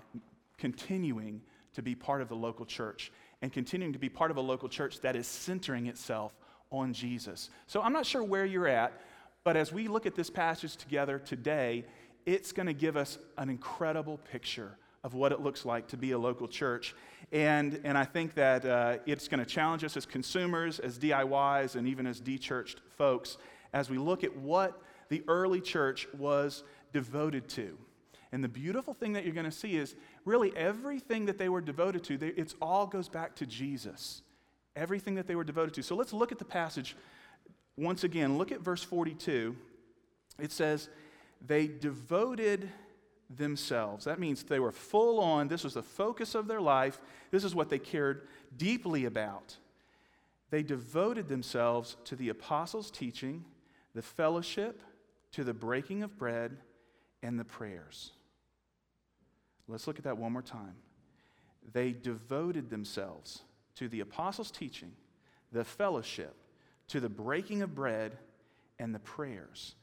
continuing 0.57 1.41
to 1.73 1.81
be 1.81 1.95
part 1.95 2.21
of 2.21 2.29
the 2.29 2.35
local 2.35 2.65
church 2.65 3.11
and 3.41 3.51
continuing 3.51 3.93
to 3.93 3.99
be 3.99 4.09
part 4.09 4.31
of 4.31 4.37
a 4.37 4.41
local 4.41 4.69
church 4.69 5.01
that 5.01 5.15
is 5.15 5.27
centering 5.27 5.87
itself 5.87 6.35
on 6.71 6.93
Jesus. 6.93 7.49
So 7.67 7.81
I'm 7.81 7.93
not 7.93 8.05
sure 8.05 8.23
where 8.23 8.45
you're 8.45 8.67
at, 8.67 8.93
but 9.43 9.57
as 9.57 9.73
we 9.73 9.87
look 9.87 10.05
at 10.05 10.15
this 10.15 10.29
passage 10.29 10.77
together 10.77 11.19
today, 11.19 11.85
it's 12.25 12.51
going 12.51 12.67
to 12.67 12.73
give 12.73 12.95
us 12.95 13.17
an 13.37 13.49
incredible 13.49 14.19
picture 14.31 14.77
of 15.03 15.13
what 15.13 15.31
it 15.31 15.41
looks 15.41 15.65
like 15.65 15.87
to 15.89 15.97
be 15.97 16.11
a 16.11 16.17
local 16.17 16.47
church. 16.47 16.95
And, 17.31 17.81
and 17.83 17.97
I 17.97 18.05
think 18.05 18.35
that 18.35 18.65
uh, 18.65 18.97
it's 19.05 19.27
going 19.27 19.39
to 19.39 19.45
challenge 19.45 19.83
us 19.83 19.97
as 19.97 20.05
consumers, 20.05 20.79
as 20.79 20.97
DIYs, 20.97 21.75
and 21.75 21.87
even 21.87 22.07
as 22.07 22.19
de-churched 22.19 22.79
folks 22.97 23.37
as 23.73 23.89
we 23.89 23.97
look 23.97 24.23
at 24.23 24.35
what 24.37 24.79
the 25.09 25.23
early 25.27 25.59
church 25.59 26.07
was 26.17 26.63
devoted 26.93 27.49
to. 27.49 27.77
And 28.31 28.43
the 28.43 28.49
beautiful 28.49 28.93
thing 28.93 29.13
that 29.13 29.25
you're 29.25 29.33
going 29.33 29.45
to 29.45 29.51
see 29.51 29.75
is 29.75 29.95
really 30.25 30.55
everything 30.55 31.25
that 31.25 31.37
they 31.37 31.49
were 31.49 31.61
devoted 31.61 32.03
to, 32.05 32.13
it 32.25 32.53
all 32.61 32.87
goes 32.87 33.09
back 33.09 33.35
to 33.35 33.45
Jesus. 33.45 34.21
Everything 34.75 35.15
that 35.15 35.27
they 35.27 35.35
were 35.35 35.43
devoted 35.43 35.73
to. 35.75 35.83
So 35.83 35.95
let's 35.95 36.13
look 36.13 36.31
at 36.31 36.39
the 36.39 36.45
passage 36.45 36.95
once 37.77 38.03
again. 38.03 38.37
Look 38.37 38.51
at 38.51 38.61
verse 38.61 38.83
42. 38.83 39.55
It 40.39 40.51
says, 40.51 40.89
They 41.45 41.67
devoted 41.67 42.69
themselves. 43.37 44.05
That 44.05 44.19
means 44.19 44.43
they 44.43 44.59
were 44.59 44.71
full 44.71 45.19
on, 45.19 45.47
this 45.47 45.63
was 45.63 45.73
the 45.73 45.83
focus 45.83 46.35
of 46.35 46.47
their 46.47 46.61
life, 46.61 46.99
this 47.31 47.43
is 47.43 47.55
what 47.55 47.69
they 47.69 47.79
cared 47.79 48.27
deeply 48.55 49.05
about. 49.05 49.57
They 50.49 50.63
devoted 50.63 51.27
themselves 51.27 51.97
to 52.05 52.15
the 52.15 52.29
apostles' 52.29 52.91
teaching, 52.91 53.45
the 53.95 54.01
fellowship, 54.01 54.81
to 55.31 55.43
the 55.43 55.53
breaking 55.53 56.03
of 56.03 56.17
bread, 56.17 56.57
and 57.23 57.39
the 57.39 57.45
prayers. 57.45 58.11
Let's 59.67 59.87
look 59.87 59.97
at 59.97 60.03
that 60.03 60.17
one 60.17 60.33
more 60.33 60.41
time. 60.41 60.75
They 61.71 61.91
devoted 61.91 62.69
themselves 62.69 63.41
to 63.75 63.87
the 63.87 64.01
apostles' 64.01 64.51
teaching, 64.51 64.91
the 65.51 65.63
fellowship, 65.63 66.35
to 66.89 66.99
the 66.99 67.09
breaking 67.09 67.61
of 67.61 67.73
bread, 67.73 68.17
and 68.77 68.93
the 68.93 68.99
prayers. 68.99 69.75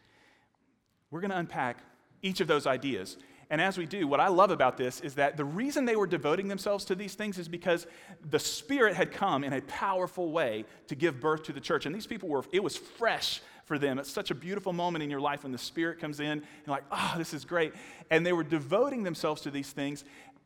We're 1.11 1.21
going 1.21 1.31
to 1.31 1.39
unpack 1.39 1.79
each 2.23 2.41
of 2.41 2.47
those 2.47 2.67
ideas. 2.67 3.17
And 3.51 3.61
as 3.61 3.77
we 3.77 3.85
do, 3.85 4.07
what 4.07 4.21
I 4.21 4.29
love 4.29 4.53
about 4.53 4.77
this 4.77 5.01
is 5.01 5.15
that 5.15 5.37
the 5.37 5.45
reason 5.45 5.85
they 5.85 5.97
were 5.97 6.07
devoting 6.07 6.47
themselves 6.47 6.85
to 6.87 6.95
these 6.95 7.15
things 7.15 7.37
is 7.37 7.49
because 7.49 7.87
the 8.31 8.39
Spirit 8.39 8.95
had 8.95 9.11
come 9.11 9.43
in 9.43 9.53
a 9.53 9.61
powerful 9.63 10.31
way 10.31 10.65
to 10.87 10.95
give 10.95 11.21
birth 11.21 11.43
to 11.45 11.53
the 11.53 11.61
church. 11.61 11.85
And 11.85 11.95
these 11.95 12.07
people 12.07 12.29
were, 12.29 12.45
it 12.53 12.63
was 12.63 12.77
fresh 12.77 13.43
for 13.65 13.77
them. 13.77 13.99
It's 13.99 14.11
such 14.11 14.31
a 14.31 14.37
beautiful 14.37 14.73
moment 14.73 15.03
in 15.03 15.11
your 15.11 15.21
life 15.21 15.43
when 15.43 15.51
the 15.51 15.59
Spirit 15.59 15.99
comes 15.99 16.21
in 16.21 16.27
and, 16.27 16.43
like, 16.69 16.85
oh, 16.93 17.15
this 17.19 17.35
is 17.35 17.45
great. 17.45 17.73
And 18.11 18.25
they 18.25 18.33
were 18.33 18.45
devoting 18.45 19.03
themselves 19.03 19.43
to 19.43 19.51
these 19.51 19.71
things 19.71 20.05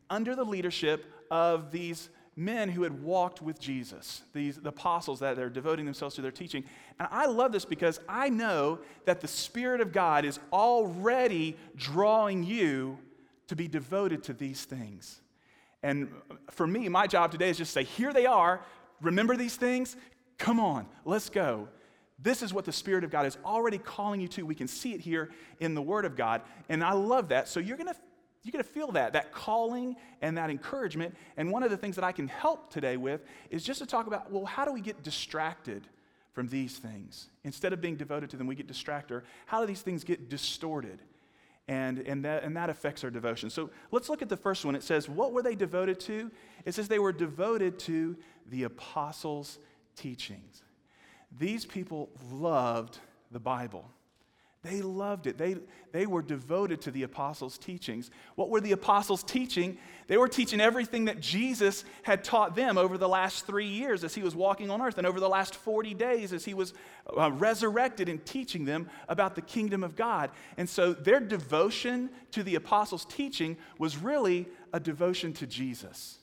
under 0.09 0.35
the 0.35 0.45
leadership 0.45 1.05
of 1.31 1.71
these 1.71 2.09
men 2.37 2.69
who 2.69 2.83
had 2.83 3.03
walked 3.03 3.41
with 3.41 3.61
Jesus, 3.61 4.23
these 4.33 4.57
the 4.57 4.71
apostles 4.71 5.21
that 5.21 5.39
are 5.39 5.49
devoting 5.49 5.85
themselves 5.85 6.17
to 6.17 6.23
their 6.23 6.33
teaching. 6.33 6.65
And 6.99 7.09
I 7.11 7.27
love 7.27 7.53
this 7.53 7.65
because 7.65 8.01
I 8.09 8.29
know 8.29 8.81
that 9.05 9.21
the 9.21 9.29
Spirit 9.29 9.81
of 9.81 9.93
God 9.93 10.25
is 10.25 10.41
already 10.53 11.57
drawing 11.77 12.43
you 12.43 12.99
to 13.47 13.57
be 13.57 13.69
devoted 13.69 14.25
to 14.25 14.33
these 14.33 14.65
things. 14.65 15.21
And 15.83 16.09
for 16.51 16.67
me, 16.67 16.89
my 16.89 17.07
job 17.07 17.31
today 17.31 17.51
is 17.51 17.59
just 17.59 17.75
to 17.75 17.81
say, 17.81 17.85
here 17.85 18.13
they 18.13 18.27
are. 18.27 18.65
Remember 19.01 19.37
these 19.37 19.57
things? 19.57 19.97
Come 20.39 20.59
on, 20.59 20.87
let's 21.05 21.29
go. 21.29 21.69
This 22.19 22.43
is 22.43 22.55
what 22.55 22.65
the 22.65 22.73
Spirit 22.73 23.05
of 23.05 23.11
God 23.11 23.27
is 23.27 23.37
already 23.45 23.77
calling 23.77 24.21
you 24.21 24.29
to. 24.29 24.47
We 24.47 24.55
can 24.55 24.69
see 24.69 24.95
it 24.95 25.01
here 25.01 25.31
in 25.61 25.75
the 25.75 25.83
Word 25.83 26.05
of 26.05 26.17
God. 26.17 26.43
And 26.69 26.83
I 26.83 26.93
love 26.93 27.29
that. 27.29 27.49
So 27.49 27.61
you're 27.61 27.77
going 27.77 27.93
to 27.93 28.01
you're 28.45 28.53
going 28.53 28.63
to 28.63 28.71
feel 28.71 28.93
that, 28.93 29.15
that 29.15 29.33
calling 29.33 29.97
and 30.21 30.37
that 30.37 30.51
encouragement. 30.51 31.17
And 31.37 31.51
one 31.51 31.63
of 31.63 31.71
the 31.71 31.79
things 31.79 31.97
that 31.97 32.05
I 32.05 32.13
can 32.13 32.29
help 32.29 32.71
today 32.71 32.99
with 32.99 33.23
is 33.51 33.65
just 33.65 33.81
to 33.81 33.87
talk 33.87 34.07
about 34.07 34.31
well, 34.31 34.45
how 34.45 34.65
do 34.67 34.73
we 34.73 34.83
get 34.83 35.03
distracted 35.03 35.89
from 36.35 36.49
these 36.49 36.77
things? 36.77 37.29
Instead 37.43 37.73
of 37.73 37.81
being 37.81 37.97
devoted 37.97 38.29
to 38.31 38.37
them, 38.37 38.47
we 38.47 38.55
get 38.55 38.67
distracted. 38.67 39.23
How 39.47 39.61
do 39.61 39.67
these 39.67 39.81
things 39.81 40.05
get 40.05 40.29
distorted? 40.29 41.01
And, 41.67 42.01
and, 42.01 42.23
that, 42.27 42.45
and 42.45 42.55
that 42.59 42.69
affects 42.69 43.03
our 43.03 43.11
devotion. 43.11 43.49
So 43.49 43.71
let's 43.91 44.11
look 44.11 44.21
at 44.21 44.29
the 44.29 44.37
first 44.37 44.67
one. 44.67 44.75
It 44.75 44.83
says, 44.83 45.09
What 45.09 45.33
were 45.33 45.43
they 45.43 45.55
devoted 45.55 45.99
to? 46.01 46.31
It 46.67 46.75
says 46.75 46.89
they 46.89 46.99
were 46.99 47.13
devoted 47.13 47.79
to 47.81 48.17
the 48.51 48.65
apostles' 48.65 49.59
teachings. 49.97 50.63
These 51.39 51.65
people 51.65 52.11
loved 52.31 52.99
the 53.31 53.41
Bible. 53.41 53.91
They 54.65 54.81
loved 54.81 55.27
it. 55.27 55.37
They, 55.37 55.57
they 55.93 56.07
were 56.07 56.23
devoted 56.23 56.81
to 56.83 56.91
the 56.91 57.03
apostles' 57.03 57.59
teachings. 57.59 58.11
What 58.35 58.49
were 58.49 58.63
the 58.63 58.73
apostles 58.73 59.23
teaching? 59.23 59.77
They 60.07 60.17
were 60.17 60.27
teaching 60.27 60.59
everything 60.59 61.05
that 61.05 61.21
Jesus 61.21 61.85
had 62.03 62.25
taught 62.25 62.57
them 62.57 62.79
over 62.79 62.97
the 62.97 63.09
last 63.09 63.47
three 63.47 63.67
years 63.67 64.03
as 64.05 64.15
he 64.15 64.23
was 64.23 64.35
walking 64.35 64.71
on 64.71 64.81
earth, 64.81 64.97
and 64.97 65.07
over 65.07 65.21
the 65.21 65.29
last 65.29 65.55
40 65.55 65.93
days 65.93 66.33
as 66.33 66.47
he 66.47 66.55
was 66.55 66.73
uh, 67.15 67.31
resurrected 67.33 68.09
and 68.09 68.25
teaching 68.25 68.65
them 68.65 68.89
about 69.07 69.35
the 69.35 69.43
kingdom 69.43 69.85
of 69.85 69.97
God. 69.97 70.31
And 70.57 70.67
so 70.67 70.95
their 70.95 71.21
devotion 71.21 72.09
to 72.31 72.43
the 72.43 72.55
apostles' 72.55 73.05
teaching 73.05 73.59
was 73.79 73.99
really 73.99 74.49
a 74.73 74.81
devotion 74.81 75.35
to 75.35 75.47
Jesus 75.47 76.21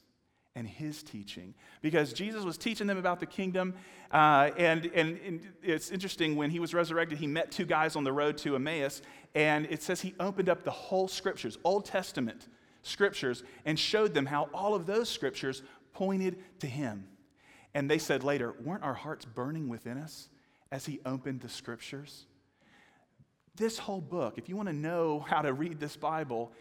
and 0.56 0.68
his 0.68 1.02
teaching 1.02 1.54
because 1.82 2.14
Jesus 2.14 2.44
was 2.44 2.58
teaching 2.58 2.88
them 2.88 2.98
about 2.98 3.20
the 3.20 3.26
kingdom. 3.26 3.74
Uh, 4.12 4.52
and, 4.58 4.86
and, 4.88 5.20
and, 5.26 5.48
it's 5.64 5.92
interesting, 5.92 6.36
when 6.36 6.50
he 6.50 6.60
was 6.60 6.74
resurrected, 6.74 7.18
he 7.18 7.28
met 7.28 7.52
two 7.52 7.66
guys 7.66 7.96
on 7.96 8.04
the 8.04 8.12
road 8.12 8.38
to 8.40 8.56
Emmaus, 8.56 9.02
and 9.34 9.66
it 9.68 9.82
says 9.82 10.02
he 10.02 10.14
opened 10.20 10.50
up 10.50 10.64
the 10.64 10.72
whole 10.72 11.08
scriptures, 11.08 11.58
Old 11.64 11.86
Testament 11.86 12.48
scriptures, 12.82 13.44
and 13.66 13.80
showed 13.80 14.14
them 14.14 14.26
how 14.26 14.50
all 14.54 14.76
of 14.76 14.86
those 14.86 15.08
scriptures 15.08 15.64
pointed 15.94 16.38
to 16.60 16.68
him. 16.68 17.08
And 17.74 17.90
they 17.90 17.98
said 17.98 18.24
later, 18.24 18.54
Weren't 18.64 18.84
our 18.84 18.94
hearts 18.94 19.24
burning 19.24 19.70
within 19.70 19.98
us 19.98 20.30
as 20.72 20.86
he 20.86 21.00
opened 21.06 21.42
the 21.42 21.50
scriptures? 21.50 22.26
This 23.56 23.78
whole 23.78 24.02
book, 24.02 24.38
if 24.38 24.50
you 24.50 24.56
want 24.56 24.70
to 24.70 24.74
know 24.74 25.20
how 25.20 25.42
to 25.42 25.54
read 25.54 25.80
this 25.80 25.96
Bible, 25.96 26.52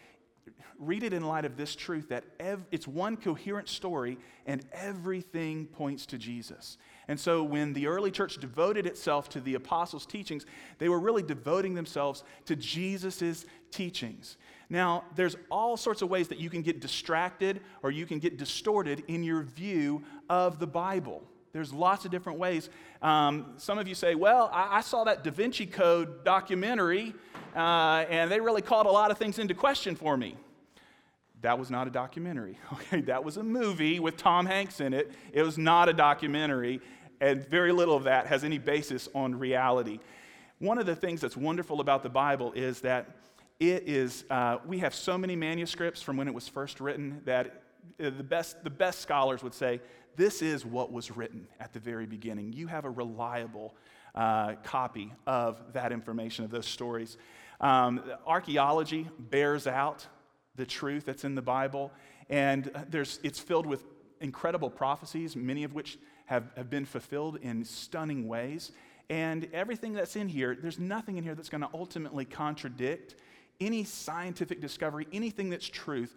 read 0.79 1.03
it 1.03 1.13
in 1.13 1.25
light 1.25 1.45
of 1.45 1.57
this 1.57 1.77
truth 1.77 2.09
that 2.09 2.25
ev- 2.39 2.67
it's 2.71 2.89
one 2.89 3.17
coherent 3.17 3.69
story 3.69 4.19
and 4.47 4.65
everything 4.73 5.67
points 5.67 6.07
to 6.07 6.19
Jesus. 6.19 6.79
And 7.09 7.19
so 7.19 7.43
when 7.43 7.73
the 7.73 7.87
early 7.87 8.11
church 8.11 8.39
devoted 8.39 8.87
itself 8.87 9.29
to 9.31 9.41
the 9.41 9.55
apostles' 9.55 10.07
teachings, 10.07 10.47
they 10.79 10.89
were 10.89 11.01
really 11.01 11.23
devoting 11.23 11.75
themselves 11.75 12.23
to 12.47 12.57
Jesus' 12.57 13.45
teachings. 13.71 14.37
Now, 14.69 15.05
there's 15.17 15.37
all 15.51 15.77
sorts 15.77 16.03
of 16.03 16.09
ways 16.09 16.29
that 16.29 16.39
you 16.39 16.49
can 16.49 16.63
get 16.63 16.81
distracted 16.81 17.61
or 17.83 17.91
you 17.91 18.07
can 18.07 18.21
get 18.21 18.37
distorted 18.37 19.03
in 19.09 19.25
your 19.25 19.43
view 19.43 20.05
of 20.29 20.59
the 20.59 20.67
Bible. 20.67 21.25
There's 21.53 21.73
lots 21.73 22.05
of 22.05 22.11
different 22.13 22.39
ways. 22.39 22.71
Um, 23.03 23.55
some 23.57 23.79
of 23.79 23.89
you 23.89 23.95
say, 23.95 24.15
Well, 24.15 24.49
I, 24.53 24.79
I, 24.79 24.81
saw 24.83 25.05
that 25.05 25.25
Da 25.25 25.33
Vinci 25.33 25.67
Code 25.67 26.25
documentary, 26.25 27.15
uh, 27.55 28.05
and 28.09 28.31
they 28.31 28.41
really 28.41 28.63
called 28.63 28.87
a 28.87 28.91
lot 28.91 29.11
of 29.11 29.19
things 29.19 29.39
into 29.39 29.55
question 29.55 29.97
for 29.97 30.17
me. 30.17 30.37
That 31.43 31.59
was 31.59 31.71
not 31.71 31.87
a 31.87 31.91
documentary. 31.91 32.59
Okay, 32.73 33.01
that 33.03 33.25
was 33.25 33.37
a 33.37 33.43
movie 33.43 34.01
with 34.01 34.17
Tom 34.17 34.47
Hanks 34.47 34.81
in 34.81 34.95
it. 34.95 35.13
It 35.33 35.43
was 35.43 35.59
not 35.59 35.89
a 35.89 35.93
documentary, 35.93 36.81
and 37.21 37.47
very 37.49 37.73
little 37.73 37.97
of 37.97 38.05
that 38.05 38.27
has 38.27 38.45
any 38.45 38.59
basis 38.59 39.09
on 39.15 39.39
reality. 39.39 40.01
One 40.59 40.79
of 40.79 40.87
the 40.87 40.97
things 40.97 41.21
that's 41.21 41.37
wonderful 41.37 41.81
about 41.81 42.03
the 42.03 42.11
Bible 42.11 42.53
is 42.53 42.81
that 42.81 43.17
it 43.59 43.85
is, 43.87 44.25
uh, 44.31 44.59
we 44.67 44.79
have 44.79 44.95
so 44.95 45.19
many 45.19 45.37
manuscripts 45.37 46.01
from 46.03 46.17
when 46.17 46.29
it 46.29 46.35
was 46.35 46.49
first 46.49 46.81
written 46.81 47.21
that 47.27 47.63
uh, 48.01 48.11
the 48.11 48.23
best, 48.23 48.65
the 48.65 48.71
best 48.71 49.01
scholars 49.01 49.43
would 49.43 49.55
say 49.55 49.81
this 50.17 50.43
is 50.43 50.65
what 50.65 50.91
was 50.91 51.11
written 51.11 51.47
at 51.61 51.73
the 51.73 51.81
very 51.81 52.07
beginning. 52.07 52.53
You 52.53 52.67
have 52.67 52.85
a 52.85 52.91
reliable 52.91 53.75
uh, 54.15 54.55
copy 54.65 55.13
of 55.27 55.73
that 55.73 55.93
information, 55.93 56.45
of 56.45 56.51
those 56.51 56.67
stories. 56.67 57.17
Um, 57.61 58.03
archaeology 58.27 59.09
bears 59.19 59.67
out 59.67 60.07
the 60.57 60.67
truth 60.67 61.05
that's 61.05 61.25
in 61.25 61.35
the 61.35 61.43
Bible, 61.43 61.93
and 62.29 62.71
there's, 62.89 63.21
it's 63.23 63.39
filled 63.39 63.67
with 63.67 63.85
incredible 64.21 64.71
prophecies, 64.71 65.37
many 65.37 65.65
of 65.65 65.75
which 65.75 65.99
have, 66.27 66.45
have 66.57 66.71
been 66.71 66.85
fulfilled 66.85 67.39
in 67.43 67.65
stunning 67.65 68.29
ways. 68.29 68.73
And 69.09 69.49
everything 69.53 69.93
that's 69.93 70.15
in 70.15 70.29
here, 70.29 70.57
there's 70.61 70.79
nothing 70.79 71.17
in 71.17 71.25
here 71.25 71.35
that's 71.35 71.49
going 71.49 71.63
to 71.63 71.69
ultimately 71.75 72.25
contradict 72.25 73.17
any 73.61 73.85
scientific 73.85 74.61
discovery, 74.61 75.07
anything 75.13 75.51
that's 75.51 75.69
truth. 75.69 76.15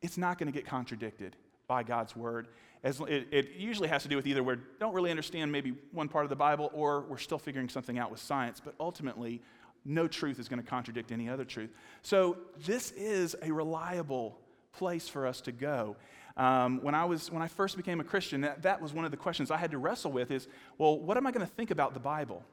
It's 0.00 0.16
not 0.16 0.38
going 0.38 0.50
to 0.50 0.56
get 0.56 0.66
contradicted 0.66 1.36
by 1.68 1.82
God's 1.82 2.16
word. 2.16 2.48
As, 2.82 2.98
it, 3.00 3.28
it, 3.30 3.50
usually 3.58 3.88
has 3.88 4.02
to 4.04 4.08
do 4.08 4.16
with 4.16 4.26
either 4.26 4.42
we 4.42 4.54
don't 4.78 4.94
really 4.94 5.10
understand 5.10 5.52
maybe 5.52 5.74
one 5.92 6.08
part 6.08 6.24
of 6.24 6.30
the 6.30 6.36
Bible 6.36 6.70
or 6.72 7.02
we're 7.02 7.18
still 7.18 7.38
figuring 7.38 7.68
something 7.68 7.98
out 7.98 8.10
with 8.10 8.20
science, 8.20 8.60
but 8.64 8.74
ultimately, 8.80 9.42
no 9.84 10.06
truth 10.08 10.38
is 10.38 10.48
going 10.48 10.62
to 10.62 10.68
contradict 10.68 11.12
any 11.12 11.28
other 11.28 11.44
truth. 11.44 11.70
So, 12.02 12.36
this 12.66 12.90
is 12.92 13.36
a 13.42 13.50
reliable 13.50 14.38
place 14.72 15.08
for 15.08 15.26
us 15.26 15.40
to 15.42 15.52
go. 15.52 15.96
Um, 16.36 16.80
when, 16.82 16.94
I 16.94 17.04
was, 17.04 17.30
when 17.30 17.42
I 17.42 17.48
first 17.48 17.76
became 17.76 18.00
a 18.00 18.04
Christian, 18.04 18.42
that, 18.42 18.62
that 18.62 18.80
was 18.80 18.92
one 18.92 19.04
of 19.04 19.10
the 19.10 19.16
questions 19.16 19.50
I 19.50 19.56
had 19.56 19.72
to 19.72 19.78
wrestle 19.78 20.12
with 20.12 20.30
is, 20.30 20.48
well, 20.78 20.98
what 20.98 21.16
am 21.16 21.26
I 21.26 21.32
going 21.32 21.46
to 21.46 21.52
think 21.52 21.70
about 21.70 21.92
the 21.94 22.00
Bible? 22.00 22.44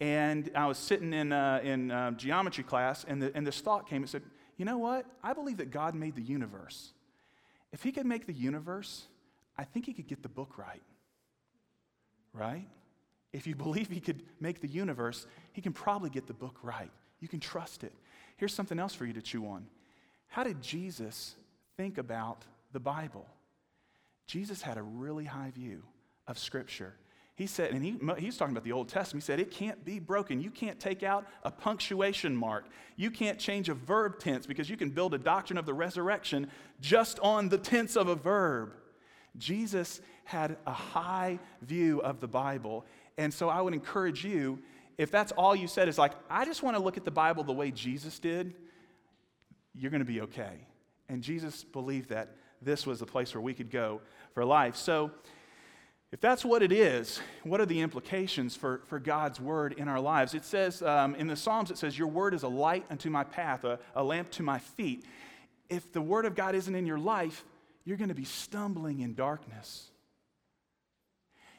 And 0.00 0.50
I 0.54 0.66
was 0.66 0.78
sitting 0.78 1.12
in, 1.12 1.32
uh, 1.32 1.60
in 1.62 1.90
uh, 1.90 2.12
geometry 2.12 2.64
class, 2.64 3.04
and, 3.06 3.22
the, 3.22 3.32
and 3.34 3.46
this 3.46 3.60
thought 3.60 3.88
came. 3.88 4.02
It 4.02 4.08
said, 4.08 4.22
you 4.56 4.64
know 4.64 4.78
what? 4.78 5.06
I 5.22 5.32
believe 5.32 5.58
that 5.58 5.70
God 5.70 5.94
made 5.94 6.14
the 6.14 6.22
universe. 6.22 6.92
If 7.72 7.82
he 7.82 7.92
could 7.92 8.06
make 8.06 8.26
the 8.26 8.32
universe, 8.32 9.06
I 9.58 9.64
think 9.64 9.86
he 9.86 9.92
could 9.92 10.06
get 10.06 10.22
the 10.22 10.28
book 10.28 10.58
right. 10.58 10.82
Right? 12.32 12.66
If 13.34 13.48
you 13.48 13.56
believe 13.56 13.88
he 13.90 14.00
could 14.00 14.22
make 14.40 14.60
the 14.60 14.68
universe, 14.68 15.26
he 15.52 15.60
can 15.60 15.72
probably 15.72 16.08
get 16.08 16.28
the 16.28 16.32
book 16.32 16.56
right. 16.62 16.90
You 17.18 17.26
can 17.26 17.40
trust 17.40 17.82
it. 17.82 17.92
Here's 18.36 18.54
something 18.54 18.78
else 18.78 18.94
for 18.94 19.06
you 19.06 19.12
to 19.12 19.22
chew 19.22 19.46
on. 19.46 19.66
How 20.28 20.44
did 20.44 20.62
Jesus 20.62 21.34
think 21.76 21.98
about 21.98 22.44
the 22.72 22.78
Bible? 22.78 23.26
Jesus 24.28 24.62
had 24.62 24.78
a 24.78 24.82
really 24.82 25.24
high 25.24 25.50
view 25.50 25.82
of 26.28 26.38
Scripture. 26.38 26.94
He 27.34 27.48
said, 27.48 27.72
and 27.72 27.84
he, 27.84 27.98
he's 28.18 28.36
talking 28.36 28.54
about 28.54 28.62
the 28.62 28.70
Old 28.70 28.88
Testament, 28.88 29.24
he 29.24 29.26
said, 29.26 29.40
it 29.40 29.50
can't 29.50 29.84
be 29.84 29.98
broken. 29.98 30.40
You 30.40 30.50
can't 30.50 30.78
take 30.78 31.02
out 31.02 31.26
a 31.42 31.50
punctuation 31.50 32.36
mark. 32.36 32.66
You 32.94 33.10
can't 33.10 33.40
change 33.40 33.68
a 33.68 33.74
verb 33.74 34.20
tense 34.20 34.46
because 34.46 34.70
you 34.70 34.76
can 34.76 34.90
build 34.90 35.12
a 35.12 35.18
doctrine 35.18 35.58
of 35.58 35.66
the 35.66 35.74
resurrection 35.74 36.48
just 36.80 37.18
on 37.18 37.48
the 37.48 37.58
tense 37.58 37.96
of 37.96 38.06
a 38.06 38.14
verb. 38.14 38.74
Jesus 39.36 40.00
had 40.22 40.56
a 40.66 40.72
high 40.72 41.40
view 41.62 42.00
of 42.02 42.20
the 42.20 42.28
Bible. 42.28 42.86
And 43.16 43.32
so 43.32 43.48
I 43.48 43.60
would 43.60 43.74
encourage 43.74 44.24
you, 44.24 44.58
if 44.98 45.10
that's 45.10 45.32
all 45.32 45.54
you 45.54 45.66
said 45.66 45.88
is 45.88 45.98
like, 45.98 46.12
I 46.30 46.44
just 46.44 46.62
want 46.62 46.76
to 46.76 46.82
look 46.82 46.96
at 46.96 47.04
the 47.04 47.10
Bible 47.10 47.44
the 47.44 47.52
way 47.52 47.70
Jesus 47.70 48.18
did, 48.18 48.54
you're 49.74 49.90
going 49.90 50.00
to 50.00 50.04
be 50.04 50.20
okay. 50.22 50.66
And 51.08 51.22
Jesus 51.22 51.64
believed 51.64 52.10
that 52.10 52.36
this 52.62 52.86
was 52.86 53.00
the 53.00 53.06
place 53.06 53.34
where 53.34 53.42
we 53.42 53.54
could 53.54 53.70
go 53.70 54.00
for 54.32 54.44
life. 54.44 54.76
So 54.76 55.10
If 56.14 56.20
that's 56.20 56.44
what 56.44 56.62
it 56.62 56.70
is, 56.70 57.20
what 57.42 57.60
are 57.60 57.66
the 57.66 57.80
implications 57.80 58.54
for, 58.54 58.82
for 58.86 59.00
God's 59.00 59.40
word 59.40 59.72
in 59.72 59.88
our 59.88 59.98
lives? 59.98 60.32
It 60.32 60.44
says 60.44 60.80
um, 60.80 61.16
in 61.16 61.26
the 61.26 61.34
Psalms, 61.34 61.72
it 61.72 61.76
says, 61.76 61.98
Your 61.98 62.06
word 62.06 62.34
is 62.34 62.44
a 62.44 62.48
light 62.48 62.84
unto 62.88 63.10
my 63.10 63.24
path, 63.24 63.64
a, 63.64 63.80
a 63.96 64.04
lamp 64.04 64.30
to 64.30 64.44
my 64.44 64.60
feet. 64.60 65.04
If 65.68 65.92
the 65.92 66.00
word 66.00 66.24
of 66.24 66.36
God 66.36 66.54
isn't 66.54 66.72
in 66.72 66.86
your 66.86 67.00
life, 67.00 67.44
you're 67.84 67.96
going 67.96 68.10
to 68.10 68.14
be 68.14 68.24
stumbling 68.24 69.00
in 69.00 69.16
darkness. 69.16 69.90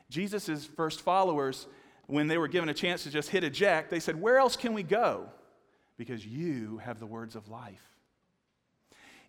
Jesus' 0.09 0.65
first 0.65 1.01
followers, 1.01 1.67
when 2.07 2.27
they 2.27 2.37
were 2.37 2.47
given 2.47 2.69
a 2.69 2.73
chance 2.73 3.03
to 3.03 3.09
just 3.09 3.29
hit 3.29 3.43
eject, 3.43 3.89
they 3.89 3.99
said, 3.99 4.19
Where 4.19 4.37
else 4.37 4.55
can 4.55 4.73
we 4.73 4.83
go? 4.83 5.27
Because 5.97 6.25
you 6.25 6.79
have 6.83 6.99
the 6.99 7.05
words 7.05 7.35
of 7.35 7.49
life. 7.49 7.81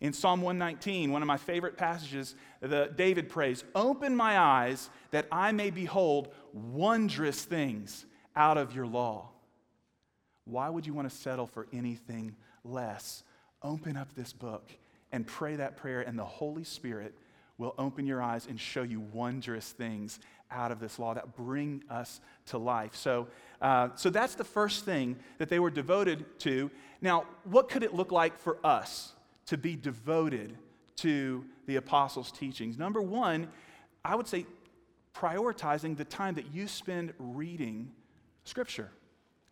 In 0.00 0.12
Psalm 0.12 0.42
119, 0.42 1.10
one 1.10 1.22
of 1.22 1.28
my 1.28 1.38
favorite 1.38 1.78
passages, 1.78 2.34
the, 2.60 2.92
David 2.94 3.28
prays, 3.28 3.64
Open 3.74 4.14
my 4.14 4.38
eyes 4.38 4.90
that 5.10 5.26
I 5.32 5.52
may 5.52 5.70
behold 5.70 6.28
wondrous 6.52 7.42
things 7.44 8.04
out 8.34 8.58
of 8.58 8.74
your 8.74 8.86
law. 8.86 9.30
Why 10.44 10.68
would 10.68 10.86
you 10.86 10.92
want 10.92 11.08
to 11.10 11.16
settle 11.16 11.46
for 11.46 11.66
anything 11.72 12.36
less? 12.62 13.24
Open 13.62 13.96
up 13.96 14.14
this 14.14 14.32
book 14.32 14.70
and 15.12 15.26
pray 15.26 15.56
that 15.56 15.76
prayer, 15.76 16.02
and 16.02 16.18
the 16.18 16.24
Holy 16.24 16.64
Spirit 16.64 17.14
will 17.58 17.74
open 17.78 18.06
your 18.06 18.22
eyes 18.22 18.46
and 18.46 18.60
show 18.60 18.82
you 18.82 19.00
wondrous 19.00 19.72
things 19.72 20.18
out 20.50 20.70
of 20.70 20.78
this 20.78 20.98
law 20.98 21.14
that 21.14 21.34
bring 21.34 21.82
us 21.90 22.20
to 22.46 22.58
life. 22.58 22.94
So, 22.94 23.28
uh, 23.60 23.88
so 23.96 24.10
that's 24.10 24.34
the 24.34 24.44
first 24.44 24.84
thing 24.84 25.16
that 25.38 25.48
they 25.48 25.58
were 25.58 25.70
devoted 25.70 26.24
to. 26.40 26.70
Now, 27.00 27.24
what 27.44 27.68
could 27.68 27.82
it 27.82 27.94
look 27.94 28.12
like 28.12 28.38
for 28.38 28.58
us? 28.64 29.12
to 29.46 29.56
be 29.56 29.76
devoted 29.76 30.56
to 30.96 31.44
the 31.66 31.76
apostles' 31.76 32.30
teachings. 32.30 32.78
Number 32.78 33.00
one, 33.00 33.48
I 34.04 34.14
would 34.14 34.28
say 34.28 34.46
prioritizing 35.14 35.96
the 35.96 36.04
time 36.04 36.34
that 36.34 36.52
you 36.52 36.68
spend 36.68 37.12
reading 37.18 37.90
Scripture. 38.44 38.90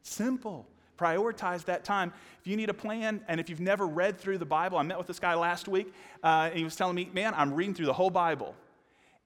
Simple. 0.03 0.67
Prioritize 0.99 1.65
that 1.65 1.85
time. 1.85 2.13
If 2.41 2.47
you 2.47 2.57
need 2.57 2.71
a 2.71 2.75
plan, 2.75 3.23
and 3.29 3.41
if 3.41 3.49
you've 3.49 3.61
never 3.61 3.87
read 3.87 4.19
through 4.19 4.39
the 4.39 4.47
Bible, 4.47 4.79
I 4.79 4.83
met 4.83 4.99
with 4.99 5.07
this 5.07 5.19
guy 5.19 5.35
last 5.35 5.69
week, 5.69 5.93
uh, 6.23 6.49
and 6.51 6.59
he 6.59 6.65
was 6.65 6.77
telling 6.77 6.95
me, 6.95 7.11
Man, 7.13 7.35
I'm 7.35 7.53
reading 7.55 7.75
through 7.75 7.87
the 7.87 7.93
whole 7.93 8.11
Bible. 8.11 8.55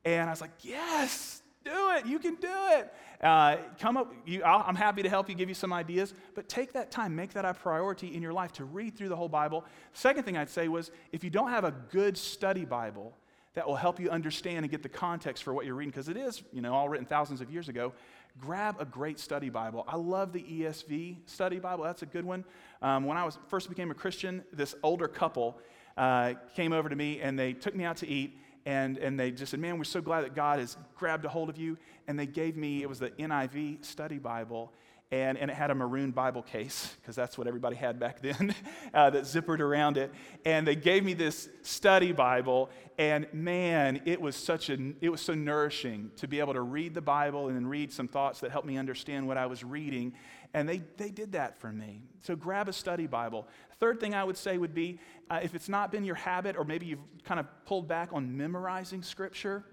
And 0.04 0.28
I 0.28 0.32
was 0.32 0.40
like, 0.40 0.52
Yes, 0.62 1.42
do 1.64 1.90
it. 1.96 2.06
You 2.06 2.18
can 2.18 2.36
do 2.36 2.48
it. 2.50 2.92
Uh, 3.22 3.56
come 3.80 3.96
up, 3.96 4.14
you, 4.26 4.44
I'm 4.44 4.76
happy 4.76 5.02
to 5.02 5.08
help 5.08 5.28
you, 5.28 5.34
give 5.34 5.48
you 5.48 5.54
some 5.54 5.72
ideas, 5.72 6.14
but 6.34 6.48
take 6.48 6.72
that 6.74 6.92
time, 6.92 7.16
make 7.16 7.32
that 7.32 7.44
a 7.44 7.52
priority 7.52 8.14
in 8.14 8.22
your 8.22 8.32
life 8.32 8.52
to 8.52 8.64
read 8.64 8.96
through 8.96 9.08
the 9.08 9.16
whole 9.16 9.28
Bible. 9.28 9.64
Second 9.92 10.22
thing 10.22 10.36
I'd 10.36 10.48
say 10.48 10.68
was 10.68 10.92
if 11.10 11.24
you 11.24 11.30
don't 11.30 11.50
have 11.50 11.64
a 11.64 11.72
good 11.90 12.16
study 12.16 12.64
Bible 12.64 13.12
that 13.54 13.66
will 13.66 13.74
help 13.74 13.98
you 13.98 14.08
understand 14.08 14.58
and 14.58 14.70
get 14.70 14.84
the 14.84 14.88
context 14.88 15.42
for 15.42 15.52
what 15.52 15.66
you're 15.66 15.74
reading, 15.74 15.90
because 15.90 16.08
it 16.08 16.16
is, 16.16 16.44
you 16.52 16.62
know, 16.62 16.72
all 16.72 16.88
written 16.88 17.06
thousands 17.06 17.40
of 17.40 17.50
years 17.50 17.68
ago, 17.68 17.92
grab 18.40 18.76
a 18.78 18.84
great 18.84 19.18
study 19.18 19.48
Bible. 19.50 19.84
I 19.88 19.96
love 19.96 20.32
the 20.32 20.42
ESV 20.42 21.16
study 21.26 21.58
Bible, 21.58 21.84
that's 21.84 22.02
a 22.02 22.06
good 22.06 22.24
one. 22.24 22.44
Um, 22.82 23.04
when 23.04 23.16
I 23.16 23.24
was 23.24 23.38
first 23.48 23.68
became 23.68 23.90
a 23.90 23.94
Christian, 23.94 24.44
this 24.52 24.74
older 24.82 25.08
couple 25.08 25.58
uh, 25.96 26.34
came 26.54 26.72
over 26.72 26.88
to 26.88 26.96
me 26.96 27.20
and 27.20 27.38
they 27.38 27.52
took 27.52 27.74
me 27.74 27.84
out 27.84 27.96
to 27.98 28.06
eat 28.06 28.38
and, 28.68 28.98
and 28.98 29.18
they 29.18 29.30
just 29.30 29.50
said, 29.50 29.60
Man, 29.60 29.78
we're 29.78 29.84
so 29.84 30.00
glad 30.00 30.24
that 30.24 30.34
God 30.34 30.58
has 30.58 30.76
grabbed 30.94 31.24
a 31.24 31.28
hold 31.28 31.48
of 31.48 31.56
you. 31.56 31.78
And 32.06 32.18
they 32.18 32.26
gave 32.26 32.56
me, 32.56 32.82
it 32.82 32.88
was 32.88 32.98
the 32.98 33.10
NIV 33.10 33.84
study 33.84 34.18
Bible, 34.18 34.72
and, 35.10 35.38
and 35.38 35.50
it 35.50 35.54
had 35.54 35.70
a 35.70 35.74
maroon 35.74 36.10
Bible 36.10 36.42
case, 36.42 36.94
because 37.00 37.16
that's 37.16 37.38
what 37.38 37.46
everybody 37.46 37.76
had 37.76 37.98
back 37.98 38.20
then, 38.22 38.54
uh, 38.92 39.10
that 39.10 39.24
zippered 39.24 39.60
around 39.60 39.96
it. 39.96 40.12
And 40.44 40.66
they 40.66 40.76
gave 40.76 41.04
me 41.04 41.14
this 41.14 41.48
study 41.62 42.12
Bible, 42.12 42.70
and 42.98 43.26
man, 43.32 44.02
it 44.04 44.20
was 44.20 44.36
such 44.36 44.70
a, 44.70 44.78
it 45.00 45.08
was 45.08 45.20
so 45.20 45.34
nourishing 45.34 46.10
to 46.16 46.28
be 46.28 46.40
able 46.40 46.54
to 46.54 46.60
read 46.60 46.94
the 46.94 47.00
Bible 47.00 47.48
and 47.48 47.56
then 47.56 47.66
read 47.66 47.92
some 47.92 48.08
thoughts 48.08 48.40
that 48.40 48.50
helped 48.50 48.66
me 48.66 48.76
understand 48.76 49.26
what 49.26 49.36
I 49.38 49.46
was 49.46 49.64
reading. 49.64 50.12
And 50.54 50.68
they, 50.68 50.82
they 50.96 51.10
did 51.10 51.32
that 51.32 51.60
for 51.60 51.70
me. 51.72 52.02
So 52.20 52.34
grab 52.34 52.68
a 52.68 52.72
study 52.72 53.06
Bible. 53.06 53.46
Third 53.80 54.00
thing 54.00 54.14
I 54.14 54.24
would 54.24 54.36
say 54.36 54.58
would 54.58 54.74
be 54.74 54.98
uh, 55.30 55.40
if 55.42 55.54
it's 55.54 55.68
not 55.68 55.92
been 55.92 56.04
your 56.04 56.14
habit, 56.14 56.56
or 56.56 56.64
maybe 56.64 56.86
you've 56.86 57.00
kind 57.24 57.38
of 57.38 57.46
pulled 57.66 57.86
back 57.86 58.10
on 58.12 58.36
memorizing 58.36 59.02
Scripture, 59.02 59.64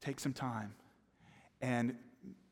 take 0.00 0.18
some 0.18 0.32
time 0.32 0.72
and 1.60 1.94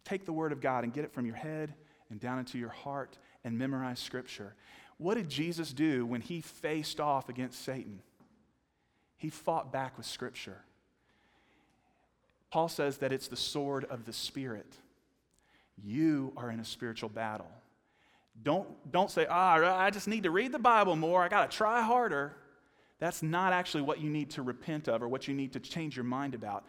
take 0.08 0.24
the 0.24 0.32
Word 0.32 0.52
of 0.52 0.60
God 0.60 0.84
and 0.84 0.92
get 0.92 1.04
it 1.04 1.12
from 1.12 1.26
your 1.26 1.36
head 1.36 1.74
and 2.10 2.18
down 2.18 2.38
into 2.38 2.58
your 2.58 2.70
heart 2.70 3.18
and 3.44 3.58
memorize 3.58 3.98
Scripture. 3.98 4.54
What 4.96 5.14
did 5.14 5.28
Jesus 5.28 5.72
do 5.72 6.06
when 6.06 6.20
he 6.20 6.40
faced 6.40 7.00
off 7.00 7.28
against 7.28 7.64
Satan? 7.64 8.00
He 9.16 9.30
fought 9.30 9.72
back 9.72 9.96
with 9.96 10.06
Scripture. 10.06 10.62
Paul 12.50 12.68
says 12.68 12.98
that 12.98 13.12
it's 13.12 13.28
the 13.28 13.36
sword 13.36 13.84
of 13.84 14.06
the 14.06 14.12
Spirit. 14.12 14.72
You 15.82 16.32
are 16.36 16.50
in 16.50 16.60
a 16.60 16.64
spiritual 16.64 17.10
battle. 17.10 17.50
Don't, 18.42 18.68
don't 18.90 19.10
say, 19.10 19.26
ah, 19.28 19.76
I 19.76 19.90
just 19.90 20.08
need 20.08 20.22
to 20.22 20.30
read 20.30 20.52
the 20.52 20.58
Bible 20.58 20.96
more. 20.96 21.22
I 21.22 21.28
got 21.28 21.50
to 21.50 21.56
try 21.56 21.82
harder. 21.82 22.36
That's 23.00 23.22
not 23.22 23.52
actually 23.52 23.82
what 23.82 24.00
you 24.00 24.10
need 24.10 24.30
to 24.30 24.42
repent 24.42 24.88
of 24.88 25.02
or 25.02 25.08
what 25.08 25.28
you 25.28 25.34
need 25.34 25.52
to 25.52 25.60
change 25.60 25.96
your 25.96 26.04
mind 26.04 26.34
about. 26.34 26.64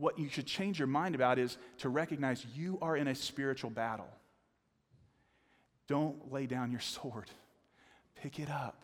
What 0.00 0.18
you 0.18 0.30
should 0.30 0.46
change 0.46 0.78
your 0.78 0.88
mind 0.88 1.14
about 1.14 1.38
is 1.38 1.58
to 1.78 1.90
recognize 1.90 2.46
you 2.56 2.78
are 2.80 2.96
in 2.96 3.06
a 3.06 3.14
spiritual 3.14 3.68
battle. 3.68 4.08
Don't 5.88 6.32
lay 6.32 6.46
down 6.46 6.70
your 6.70 6.80
sword. 6.80 7.30
Pick 8.14 8.38
it 8.38 8.48
up. 8.48 8.82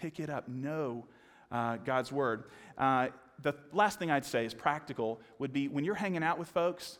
Pick 0.00 0.20
it 0.20 0.30
up. 0.30 0.48
Know 0.48 1.06
uh, 1.50 1.76
God's 1.76 2.10
word. 2.10 2.44
Uh, 2.78 3.08
the 3.42 3.54
last 3.72 3.98
thing 3.98 4.10
I'd 4.10 4.24
say 4.24 4.46
is 4.46 4.54
practical 4.54 5.20
would 5.38 5.52
be 5.52 5.68
when 5.68 5.84
you're 5.84 5.94
hanging 5.94 6.22
out 6.22 6.38
with 6.38 6.48
folks, 6.48 6.98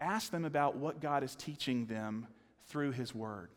ask 0.00 0.30
them 0.30 0.46
about 0.46 0.76
what 0.76 1.02
God 1.02 1.22
is 1.22 1.34
teaching 1.34 1.84
them 1.84 2.26
through 2.68 2.92
His 2.92 3.14
word. 3.14 3.50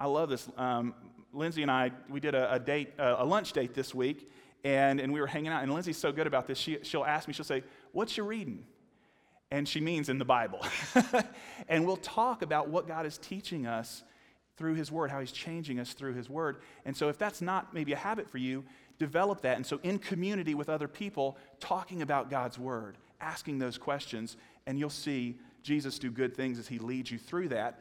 I 0.00 0.06
love 0.06 0.28
this. 0.28 0.48
Um, 0.56 0.94
Lindsay 1.32 1.62
and 1.62 1.70
I, 1.70 1.92
we 2.10 2.18
did 2.18 2.34
a, 2.34 2.54
a 2.54 2.58
date, 2.58 2.94
a 2.98 3.24
lunch 3.24 3.52
date 3.52 3.72
this 3.72 3.94
week, 3.94 4.28
and, 4.64 5.00
and 5.00 5.12
we 5.12 5.20
were 5.20 5.26
hanging 5.26 5.52
out. 5.52 5.62
And 5.62 5.72
Lindsay's 5.72 5.96
so 5.96 6.12
good 6.12 6.26
about 6.26 6.46
this. 6.46 6.58
She, 6.58 6.78
she'll 6.82 7.04
ask 7.04 7.28
me, 7.28 7.34
she'll 7.34 7.44
say, 7.44 7.62
What's 7.92 8.16
your 8.16 8.26
reading? 8.26 8.64
And 9.50 9.68
she 9.68 9.80
means 9.80 10.08
in 10.08 10.18
the 10.18 10.24
Bible. 10.24 10.64
and 11.68 11.86
we'll 11.86 11.96
talk 11.96 12.42
about 12.42 12.68
what 12.68 12.88
God 12.88 13.06
is 13.06 13.18
teaching 13.18 13.66
us 13.66 14.02
through 14.56 14.74
His 14.74 14.90
Word, 14.90 15.10
how 15.10 15.20
He's 15.20 15.32
changing 15.32 15.78
us 15.78 15.92
through 15.92 16.14
His 16.14 16.28
Word. 16.28 16.62
And 16.84 16.96
so, 16.96 17.08
if 17.08 17.18
that's 17.18 17.40
not 17.42 17.74
maybe 17.74 17.92
a 17.92 17.96
habit 17.96 18.28
for 18.28 18.38
you, 18.38 18.64
develop 18.98 19.42
that. 19.42 19.56
And 19.56 19.66
so, 19.66 19.78
in 19.82 19.98
community 19.98 20.54
with 20.54 20.68
other 20.68 20.88
people, 20.88 21.36
talking 21.60 22.02
about 22.02 22.30
God's 22.30 22.58
Word, 22.58 22.96
asking 23.20 23.58
those 23.58 23.78
questions, 23.78 24.36
and 24.66 24.78
you'll 24.78 24.90
see 24.90 25.38
Jesus 25.62 25.98
do 25.98 26.10
good 26.10 26.34
things 26.34 26.58
as 26.58 26.68
He 26.68 26.78
leads 26.78 27.10
you 27.10 27.18
through 27.18 27.48
that. 27.48 27.80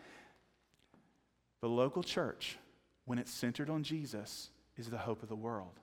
The 1.62 1.70
local 1.70 2.04
church, 2.04 2.58
when 3.06 3.18
it's 3.20 3.32
centered 3.32 3.70
on 3.70 3.84
Jesus, 3.84 4.50
is 4.78 4.90
the 4.90 4.98
hope 4.98 5.24
of 5.24 5.30
the 5.30 5.36
world. 5.36 5.80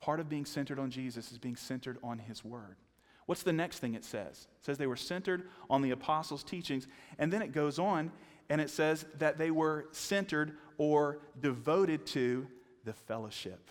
Part 0.00 0.20
of 0.20 0.28
being 0.28 0.44
centered 0.44 0.78
on 0.78 0.90
Jesus 0.90 1.32
is 1.32 1.38
being 1.38 1.56
centered 1.56 1.98
on 2.02 2.18
his 2.18 2.44
word. 2.44 2.76
What's 3.26 3.42
the 3.42 3.52
next 3.52 3.80
thing 3.80 3.94
it 3.94 4.04
says? 4.04 4.46
It 4.58 4.64
says 4.64 4.78
they 4.78 4.86
were 4.86 4.96
centered 4.96 5.48
on 5.68 5.82
the 5.82 5.90
apostles' 5.90 6.44
teachings, 6.44 6.86
and 7.18 7.32
then 7.32 7.42
it 7.42 7.52
goes 7.52 7.78
on 7.78 8.12
and 8.48 8.60
it 8.60 8.70
says 8.70 9.04
that 9.18 9.38
they 9.38 9.50
were 9.50 9.86
centered 9.90 10.56
or 10.78 11.18
devoted 11.40 12.06
to 12.06 12.46
the 12.84 12.92
fellowship. 12.92 13.70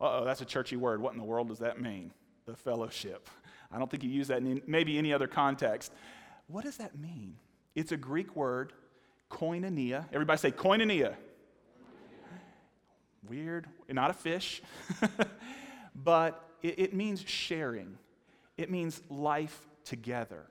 oh, 0.00 0.24
that's 0.24 0.40
a 0.40 0.46
churchy 0.46 0.76
word. 0.76 1.02
What 1.02 1.12
in 1.12 1.18
the 1.18 1.24
world 1.24 1.48
does 1.48 1.58
that 1.58 1.80
mean? 1.80 2.12
The 2.46 2.56
fellowship. 2.56 3.28
I 3.70 3.78
don't 3.78 3.90
think 3.90 4.02
you 4.02 4.10
use 4.10 4.28
that 4.28 4.38
in 4.38 4.62
maybe 4.66 4.96
any 4.96 5.12
other 5.12 5.26
context. 5.26 5.92
What 6.46 6.64
does 6.64 6.78
that 6.78 6.98
mean? 6.98 7.36
It's 7.74 7.92
a 7.92 7.96
Greek 7.96 8.34
word 8.34 8.72
koinonia. 9.30 10.06
Everybody 10.12 10.38
say 10.38 10.50
koinonia. 10.50 11.14
Weird, 13.28 13.66
not 13.88 14.10
a 14.10 14.14
fish, 14.14 14.62
but 15.94 16.49
it, 16.62 16.78
it, 16.78 16.94
means 16.94 17.24
sharing. 17.26 17.98
It 18.56 18.70
means 18.70 19.02
life 19.08 19.66
together. 19.84 20.46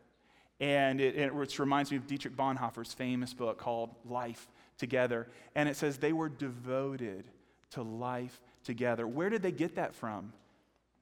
And 0.59 0.99
it, 0.99 1.15
it 1.15 1.59
reminds 1.59 1.91
me 1.91 1.97
of 1.97 2.07
Dietrich 2.07 2.35
Bonhoeffer's 2.35 2.93
famous 2.93 3.33
book 3.33 3.57
called 3.57 3.95
Life 4.05 4.47
Together. 4.77 5.27
And 5.55 5.69
it 5.69 5.75
says 5.75 5.97
they 5.97 6.13
were 6.13 6.29
devoted 6.29 7.25
to 7.71 7.81
life 7.81 8.41
together. 8.63 9.07
Where 9.07 9.29
did 9.29 9.41
they 9.41 9.51
get 9.51 9.75
that 9.75 9.95
from? 9.95 10.33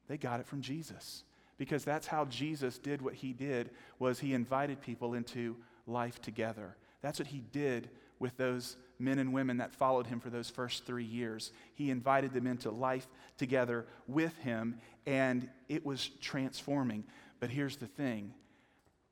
They 0.07 0.17
got 0.17 0.39
it 0.39 0.47
from 0.47 0.61
Jesus. 0.61 1.23
Because 1.57 1.83
that's 1.83 2.07
how 2.07 2.25
Jesus 2.25 2.77
did 2.77 3.01
what 3.01 3.15
he 3.15 3.33
did 3.33 3.71
was 3.97 4.19
he 4.19 4.33
invited 4.33 4.79
people 4.81 5.15
into 5.15 5.55
life 5.87 6.21
together. 6.21 6.75
That's 7.01 7.19
what 7.19 7.27
he 7.27 7.41
did 7.51 7.89
with 8.19 8.37
those 8.37 8.77
men 8.99 9.19
and 9.19 9.33
women 9.33 9.57
that 9.57 9.73
followed 9.73 10.07
him 10.07 10.19
for 10.19 10.29
those 10.29 10.49
first 10.49 10.85
three 10.85 11.03
years. 11.03 11.51
He 11.75 11.91
invited 11.91 12.33
them 12.33 12.47
into 12.47 12.71
life 12.71 13.07
together 13.37 13.85
with 14.07 14.35
him, 14.39 14.79
and 15.05 15.49
it 15.69 15.85
was 15.85 16.09
transforming. 16.21 17.03
But 17.39 17.49
here's 17.49 17.77
the 17.77 17.87
thing 17.87 18.33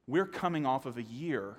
we're 0.08 0.26
coming 0.26 0.66
off 0.66 0.86
of 0.86 0.98
a 0.98 1.04
year 1.04 1.58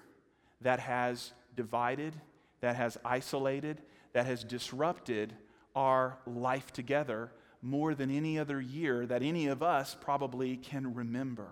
that 0.61 0.81
has 0.81 1.33
divided, 1.55 2.15
that 2.61 2.77
has 2.77 2.97
isolated, 3.05 3.83
that 4.13 4.27
has 4.27 4.45
disrupted 4.45 5.35
our 5.75 6.19
life 6.27 6.73
together 6.73 7.33
more 7.63 7.95
than 7.95 8.11
any 8.11 8.39
other 8.39 8.61
year 8.61 9.07
that 9.07 9.23
any 9.23 9.47
of 9.49 9.63
us 9.63 9.97
probably 10.01 10.57
can 10.57 10.95
remember. 10.95 11.49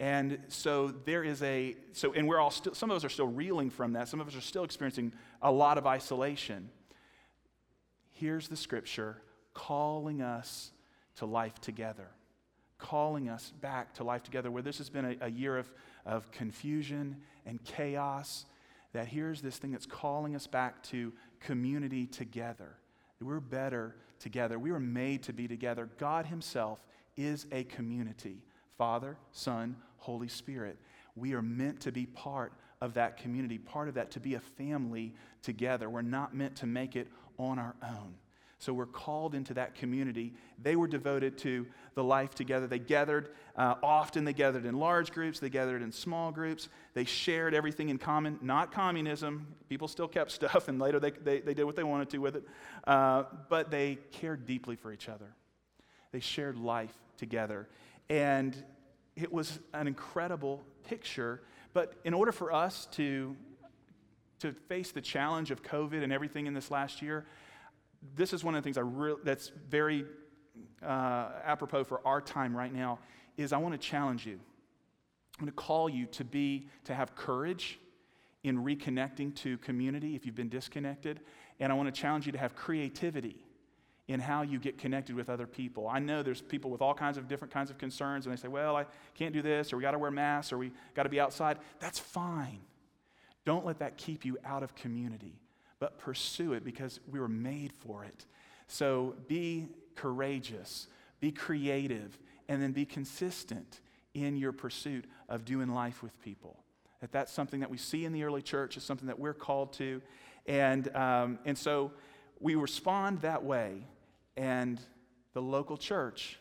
And 0.00 0.38
so 0.48 0.88
there 0.88 1.22
is 1.22 1.42
a, 1.42 1.76
so, 1.92 2.12
and 2.12 2.26
we're 2.26 2.40
all 2.40 2.50
still, 2.50 2.74
some 2.74 2.90
of 2.90 2.96
us 2.96 3.04
are 3.04 3.08
still 3.08 3.28
reeling 3.28 3.70
from 3.70 3.92
that. 3.92 4.08
Some 4.08 4.20
of 4.20 4.26
us 4.26 4.34
are 4.34 4.40
still 4.40 4.64
experiencing 4.64 5.12
a 5.40 5.52
lot 5.52 5.78
of 5.78 5.86
isolation. 5.86 6.68
Here's 8.10 8.48
the 8.48 8.56
scripture 8.56 9.22
calling 9.52 10.20
us 10.20 10.72
to 11.16 11.26
life 11.26 11.60
together, 11.60 12.08
calling 12.78 13.28
us 13.28 13.52
back 13.60 13.94
to 13.94 14.04
life 14.04 14.24
together, 14.24 14.50
where 14.50 14.62
this 14.62 14.78
has 14.78 14.90
been 14.90 15.04
a, 15.04 15.26
a 15.26 15.30
year 15.30 15.56
of, 15.56 15.72
of 16.04 16.30
confusion 16.32 17.18
and 17.46 17.62
chaos. 17.62 18.46
That 18.94 19.06
here's 19.06 19.42
this 19.42 19.58
thing 19.58 19.70
that's 19.70 19.86
calling 19.86 20.34
us 20.34 20.48
back 20.48 20.82
to 20.84 21.12
community 21.38 22.06
together. 22.06 22.76
We're 23.20 23.40
better 23.40 23.96
together. 24.18 24.58
We 24.58 24.72
were 24.72 24.80
made 24.80 25.22
to 25.24 25.32
be 25.32 25.46
together. 25.46 25.88
God 25.98 26.26
Himself 26.26 26.84
is 27.16 27.46
a 27.52 27.64
community 27.64 28.42
Father, 28.78 29.16
Son, 29.32 29.76
Holy 29.98 30.28
Spirit. 30.28 30.78
We 31.16 31.34
are 31.34 31.42
meant 31.42 31.80
to 31.82 31.92
be 31.92 32.06
part 32.06 32.52
of 32.80 32.94
that 32.94 33.16
community, 33.16 33.58
part 33.58 33.88
of 33.88 33.94
that 33.94 34.10
to 34.12 34.20
be 34.20 34.34
a 34.34 34.40
family 34.40 35.14
together. 35.42 35.88
We're 35.88 36.02
not 36.02 36.34
meant 36.34 36.56
to 36.56 36.66
make 36.66 36.96
it 36.96 37.08
on 37.38 37.58
our 37.58 37.74
own. 37.82 38.14
So 38.58 38.72
we're 38.72 38.86
called 38.86 39.34
into 39.34 39.52
that 39.54 39.74
community. 39.74 40.32
They 40.62 40.74
were 40.74 40.86
devoted 40.86 41.36
to 41.38 41.66
the 41.94 42.02
life 42.02 42.34
together. 42.34 42.66
They 42.66 42.78
gathered 42.78 43.28
uh, 43.56 43.74
often, 43.82 44.24
they 44.24 44.32
gathered 44.32 44.64
in 44.64 44.78
large 44.78 45.12
groups, 45.12 45.38
they 45.38 45.50
gathered 45.50 45.82
in 45.82 45.92
small 45.92 46.32
groups. 46.32 46.68
They 46.94 47.04
shared 47.04 47.54
everything 47.54 47.90
in 47.90 47.98
common, 47.98 48.38
not 48.40 48.72
communism. 48.72 49.48
People 49.68 49.86
still 49.86 50.08
kept 50.08 50.30
stuff, 50.32 50.68
and 50.68 50.78
later 50.78 50.98
they, 50.98 51.10
they, 51.10 51.40
they 51.40 51.52
did 51.52 51.64
what 51.64 51.76
they 51.76 51.84
wanted 51.84 52.08
to 52.10 52.18
with 52.18 52.36
it. 52.36 52.44
Uh, 52.86 53.24
but 53.50 53.70
they 53.70 53.98
cared 54.12 54.46
deeply 54.46 54.76
for 54.76 54.92
each 54.92 55.10
other. 55.10 55.34
They 56.12 56.20
shared 56.20 56.56
life 56.56 56.94
together. 57.16 57.68
And 58.08 58.56
it 59.16 59.32
was 59.32 59.58
an 59.72 59.86
incredible 59.86 60.62
picture. 60.84 61.42
But 61.72 61.94
in 62.04 62.14
order 62.14 62.32
for 62.32 62.52
us 62.52 62.86
to, 62.92 63.36
to 64.40 64.52
face 64.52 64.92
the 64.92 65.00
challenge 65.00 65.50
of 65.50 65.62
COVID 65.62 66.02
and 66.02 66.12
everything 66.12 66.46
in 66.46 66.54
this 66.54 66.70
last 66.70 67.02
year, 67.02 67.26
this 68.14 68.32
is 68.32 68.44
one 68.44 68.54
of 68.54 68.62
the 68.62 68.66
things 68.66 68.78
I 68.78 68.82
re- 68.82 69.16
that's 69.24 69.50
very 69.68 70.04
uh, 70.82 71.28
apropos 71.44 71.84
for 71.84 72.00
our 72.06 72.20
time 72.20 72.56
right 72.56 72.72
now 72.72 72.98
is 73.36 73.52
I 73.52 73.56
want 73.56 73.80
to 73.80 73.88
challenge 73.88 74.26
you. 74.26 74.38
I'm 75.38 75.46
going 75.46 75.52
to 75.52 75.52
call 75.52 75.88
you 75.88 76.06
to 76.06 76.24
be 76.24 76.68
to 76.84 76.94
have 76.94 77.16
courage 77.16 77.80
in 78.44 78.62
reconnecting 78.62 79.34
to 79.36 79.58
community 79.58 80.14
if 80.14 80.26
you've 80.26 80.34
been 80.34 80.50
disconnected, 80.50 81.20
and 81.58 81.72
I 81.72 81.74
want 81.74 81.92
to 81.92 82.00
challenge 82.00 82.26
you 82.26 82.32
to 82.32 82.38
have 82.38 82.54
creativity 82.54 83.43
in 84.06 84.20
how 84.20 84.42
you 84.42 84.58
get 84.58 84.76
connected 84.76 85.16
with 85.16 85.30
other 85.30 85.46
people. 85.46 85.88
I 85.88 85.98
know 85.98 86.22
there's 86.22 86.42
people 86.42 86.70
with 86.70 86.82
all 86.82 86.92
kinds 86.92 87.16
of 87.16 87.26
different 87.26 87.52
kinds 87.52 87.70
of 87.70 87.78
concerns, 87.78 88.26
and 88.26 88.36
they 88.36 88.40
say, 88.40 88.48
well, 88.48 88.76
I 88.76 88.84
can't 89.14 89.32
do 89.32 89.40
this, 89.40 89.72
or 89.72 89.76
we 89.78 89.82
got 89.82 89.92
to 89.92 89.98
wear 89.98 90.10
masks, 90.10 90.52
or 90.52 90.58
we 90.58 90.72
got 90.94 91.04
to 91.04 91.08
be 91.08 91.20
outside. 91.20 91.58
That's 91.80 91.98
fine. 91.98 92.60
Don't 93.46 93.64
let 93.64 93.78
that 93.78 93.96
keep 93.96 94.24
you 94.24 94.36
out 94.44 94.62
of 94.62 94.74
community, 94.74 95.40
but 95.78 95.98
pursue 95.98 96.52
it 96.52 96.64
because 96.64 97.00
we 97.10 97.18
were 97.18 97.28
made 97.28 97.72
for 97.72 98.04
it. 98.04 98.26
So 98.66 99.16
be 99.26 99.68
courageous, 99.96 100.86
be 101.20 101.32
creative, 101.32 102.18
and 102.48 102.62
then 102.62 102.72
be 102.72 102.84
consistent 102.84 103.80
in 104.12 104.36
your 104.36 104.52
pursuit 104.52 105.06
of 105.28 105.44
doing 105.44 105.72
life 105.72 106.02
with 106.02 106.20
people. 106.22 106.58
That 107.00 107.10
that's 107.10 107.32
something 107.32 107.60
that 107.60 107.70
we 107.70 107.78
see 107.78 108.04
in 108.04 108.12
the 108.12 108.24
early 108.24 108.42
church, 108.42 108.76
is 108.76 108.82
something 108.82 109.08
that 109.08 109.18
we're 109.18 109.34
called 109.34 109.72
to. 109.74 110.02
And, 110.46 110.94
um, 110.94 111.38
and 111.46 111.56
so 111.56 111.92
we 112.38 112.54
respond 112.54 113.22
that 113.22 113.42
way 113.42 113.86
and 114.36 114.80
the 115.32 115.42
local 115.42 115.76
church 115.76 116.38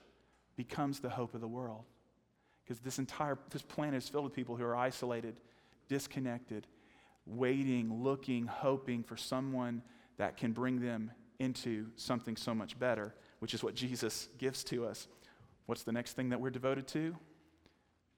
becomes 0.56 1.00
the 1.00 1.10
hope 1.10 1.34
of 1.34 1.42
the 1.42 1.48
world. 1.48 1.84
Because 2.64 2.80
this 2.80 3.00
entire 3.00 3.38
this 3.50 3.62
planet 3.62 4.02
is 4.04 4.10
filled 4.10 4.24
with 4.24 4.34
people 4.34 4.56
who 4.56 4.64
are 4.64 4.76
isolated, 4.76 5.36
disconnected, 5.88 6.68
waiting, 7.26 8.04
looking, 8.04 8.46
hoping 8.48 9.04
for 9.04 9.18
someone 9.18 9.82
that 10.18 10.38
can 10.38 10.52
bring 10.52 10.80
them 10.80 11.12
into 11.40 11.88
something 11.96 12.38
so 12.38 12.54
much 12.54 12.78
better, 12.80 13.14
which 13.40 13.54
is 13.54 13.64
what 13.64 13.76
Jesus 13.76 14.30
gives 14.38 14.64
to 14.66 14.86
us. 14.86 15.08
What's 15.66 15.84
the 15.84 15.92
next 15.92 16.14
thing 16.14 16.30
that 16.30 16.40
we're 16.40 16.52
devoted 16.52 16.88
to? 16.90 17.16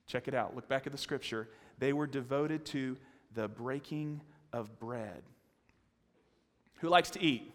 Check 0.08 0.28
it 0.28 0.34
out. 0.36 0.56
Look 0.56 0.68
back 0.68 0.86
at 0.86 0.92
the 0.92 0.98
scripture. 0.98 1.50
They 1.80 1.94
were 1.94 2.08
devoted 2.08 2.66
to 2.68 2.98
the 3.34 3.48
breaking 3.48 4.22
of 4.54 4.80
bread. 4.80 5.24
Who 6.80 6.90
likes 6.90 7.10
to 7.12 7.24
eat? 7.24 7.52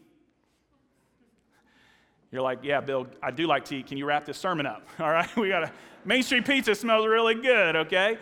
You're 2.32 2.42
like, 2.42 2.60
yeah, 2.62 2.80
Bill, 2.80 3.08
I 3.22 3.30
do 3.30 3.46
like 3.46 3.64
to 3.66 3.76
eat. 3.76 3.88
Can 3.88 3.98
you 3.98 4.06
wrap 4.06 4.24
this 4.24 4.38
sermon 4.38 4.66
up? 4.66 4.86
All 4.98 5.10
right, 5.10 5.34
we 5.36 5.48
got 5.48 5.64
a 5.64 5.72
Main 6.04 6.22
Street 6.22 6.46
pizza 6.46 6.74
smells 6.74 7.06
really 7.06 7.34
good, 7.34 7.76
okay? 7.76 8.18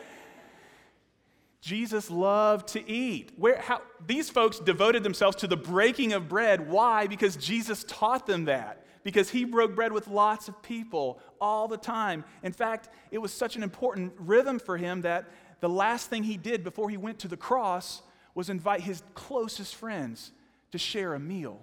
Jesus 1.60 2.10
loved 2.10 2.68
to 2.68 2.90
eat. 2.90 3.32
Where, 3.36 3.58
how, 3.58 3.82
these 4.06 4.30
folks 4.30 4.58
devoted 4.58 5.02
themselves 5.02 5.36
to 5.38 5.46
the 5.46 5.56
breaking 5.56 6.12
of 6.12 6.28
bread. 6.28 6.68
Why? 6.68 7.06
Because 7.06 7.36
Jesus 7.36 7.84
taught 7.84 8.26
them 8.26 8.46
that. 8.46 8.84
Because 9.04 9.30
he 9.30 9.44
broke 9.44 9.74
bread 9.74 9.92
with 9.92 10.08
lots 10.08 10.48
of 10.48 10.60
people 10.62 11.20
all 11.40 11.68
the 11.68 11.76
time. 11.76 12.24
In 12.42 12.52
fact, 12.52 12.88
it 13.10 13.18
was 13.18 13.32
such 13.32 13.56
an 13.56 13.62
important 13.62 14.12
rhythm 14.18 14.58
for 14.58 14.76
him 14.76 15.02
that 15.02 15.28
the 15.60 15.68
last 15.68 16.10
thing 16.10 16.24
he 16.24 16.36
did 16.36 16.62
before 16.64 16.90
he 16.90 16.96
went 16.96 17.18
to 17.20 17.28
the 17.28 17.36
cross 17.36 18.02
was 18.34 18.50
invite 18.50 18.80
his 18.80 19.02
closest 19.14 19.74
friends 19.74 20.32
to 20.72 20.78
share 20.78 21.14
a 21.14 21.20
meal 21.20 21.60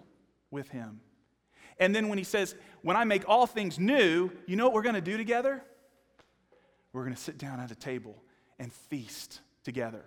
with 0.51 0.69
him. 0.69 0.99
And 1.79 1.93
then 1.93 2.07
when 2.07 2.17
he 2.17 2.23
says, 2.23 2.55
When 2.81 2.97
I 2.97 3.03
make 3.03 3.27
all 3.27 3.47
things 3.47 3.79
new, 3.79 4.31
you 4.45 4.55
know 4.55 4.65
what 4.65 4.73
we're 4.73 4.81
going 4.81 4.95
to 4.95 5.01
do 5.01 5.17
together? 5.17 5.63
We're 6.93 7.03
going 7.03 7.15
to 7.15 7.21
sit 7.21 7.37
down 7.37 7.59
at 7.59 7.71
a 7.71 7.75
table 7.75 8.15
and 8.57 8.71
feast 8.71 9.41
together. 9.63 10.05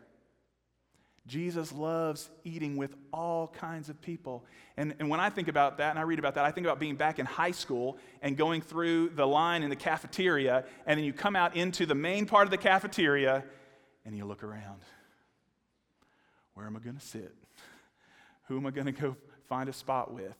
Jesus 1.28 1.70
loves 1.72 2.30
eating 2.42 2.78
with 2.78 2.96
all 3.12 3.48
kinds 3.48 3.90
of 3.90 4.00
people. 4.00 4.46
And, 4.78 4.94
and 4.98 5.10
when 5.10 5.20
I 5.20 5.28
think 5.28 5.48
about 5.48 5.76
that 5.76 5.90
and 5.90 5.98
I 5.98 6.02
read 6.02 6.18
about 6.18 6.34
that, 6.36 6.46
I 6.46 6.50
think 6.50 6.66
about 6.66 6.80
being 6.80 6.96
back 6.96 7.18
in 7.18 7.26
high 7.26 7.50
school 7.50 7.98
and 8.22 8.34
going 8.34 8.62
through 8.62 9.10
the 9.10 9.26
line 9.26 9.62
in 9.62 9.68
the 9.68 9.76
cafeteria, 9.76 10.64
and 10.86 10.98
then 10.98 11.04
you 11.04 11.12
come 11.12 11.36
out 11.36 11.54
into 11.54 11.84
the 11.84 11.94
main 11.94 12.24
part 12.24 12.46
of 12.46 12.50
the 12.50 12.56
cafeteria 12.56 13.44
and 14.06 14.16
you 14.16 14.24
look 14.24 14.42
around. 14.42 14.80
Where 16.54 16.66
am 16.66 16.74
I 16.74 16.80
going 16.80 16.96
to 16.96 17.06
sit? 17.06 17.34
Who 18.48 18.56
am 18.56 18.64
I 18.64 18.70
going 18.70 18.86
to 18.86 18.92
go 18.92 19.14
find 19.48 19.68
a 19.68 19.74
spot 19.74 20.12
with? 20.14 20.34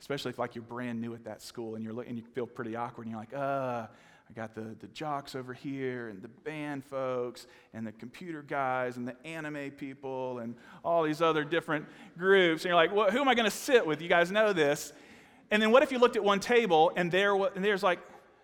Especially 0.00 0.30
if 0.30 0.38
like 0.38 0.54
you're 0.54 0.62
brand 0.62 1.00
new 1.00 1.14
at 1.14 1.24
that 1.24 1.42
school 1.42 1.74
and 1.74 1.84
you're 1.84 2.00
and 2.02 2.16
you 2.16 2.24
feel 2.34 2.46
pretty 2.46 2.76
awkward 2.76 3.06
and 3.06 3.12
you're 3.12 3.20
like, 3.20 3.34
uh, 3.34 3.86
I 4.28 4.34
got 4.34 4.54
the, 4.54 4.76
the 4.80 4.88
jocks 4.88 5.34
over 5.34 5.54
here 5.54 6.08
and 6.08 6.20
the 6.20 6.28
band 6.28 6.84
folks 6.84 7.46
and 7.72 7.86
the 7.86 7.92
computer 7.92 8.42
guys 8.42 8.98
and 8.98 9.08
the 9.08 9.16
anime 9.26 9.70
people 9.70 10.40
and 10.40 10.54
all 10.84 11.02
these 11.02 11.22
other 11.22 11.44
different 11.44 11.86
groups. 12.18 12.64
And 12.64 12.68
you're 12.68 12.76
like, 12.76 12.94
well, 12.94 13.10
who 13.10 13.20
am 13.20 13.28
I 13.28 13.34
going 13.34 13.50
to 13.50 13.56
sit 13.56 13.86
with? 13.86 14.02
You 14.02 14.08
guys 14.08 14.30
know 14.30 14.52
this. 14.52 14.92
And 15.50 15.62
then 15.62 15.70
what 15.70 15.82
if 15.82 15.90
you 15.90 15.98
looked 15.98 16.16
at 16.16 16.24
one 16.24 16.40
table 16.40 16.92
and 16.94 17.10
there 17.10 17.34
and 17.34 17.64
there's 17.64 17.82
like, 17.82 18.00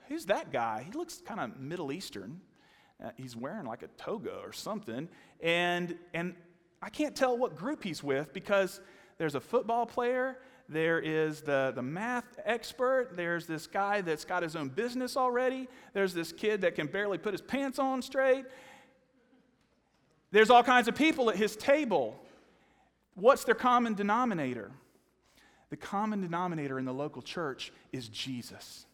who's 0.08 0.24
that 0.26 0.52
guy? 0.52 0.84
He 0.86 0.92
looks 0.92 1.20
kind 1.26 1.38
of 1.38 1.60
Middle 1.60 1.92
Eastern. 1.92 2.40
Uh, 3.02 3.10
he's 3.16 3.36
wearing 3.36 3.66
like 3.66 3.82
a 3.82 3.88
toga 3.98 4.38
or 4.42 4.54
something. 4.54 5.08
And, 5.42 5.98
and 6.14 6.34
I 6.80 6.88
can't 6.88 7.14
tell 7.14 7.36
what 7.36 7.56
group 7.56 7.82
he's 7.82 8.02
with 8.02 8.32
because 8.32 8.80
there's 9.18 9.34
a 9.34 9.40
football 9.40 9.84
player 9.84 10.38
there 10.68 10.98
is 10.98 11.42
the, 11.42 11.72
the 11.74 11.82
math 11.82 12.38
expert. 12.44 13.10
There's 13.16 13.46
this 13.46 13.66
guy 13.66 14.00
that's 14.00 14.24
got 14.24 14.42
his 14.42 14.56
own 14.56 14.68
business 14.68 15.16
already. 15.16 15.68
There's 15.92 16.14
this 16.14 16.32
kid 16.32 16.62
that 16.62 16.74
can 16.74 16.86
barely 16.86 17.18
put 17.18 17.32
his 17.32 17.42
pants 17.42 17.78
on 17.78 18.00
straight. 18.02 18.46
There's 20.30 20.50
all 20.50 20.62
kinds 20.62 20.88
of 20.88 20.94
people 20.94 21.30
at 21.30 21.36
his 21.36 21.54
table. 21.54 22.18
What's 23.14 23.44
their 23.44 23.54
common 23.54 23.94
denominator? 23.94 24.72
The 25.70 25.76
common 25.76 26.20
denominator 26.20 26.78
in 26.78 26.84
the 26.84 26.94
local 26.94 27.22
church 27.22 27.72
is 27.92 28.08
Jesus. 28.08 28.86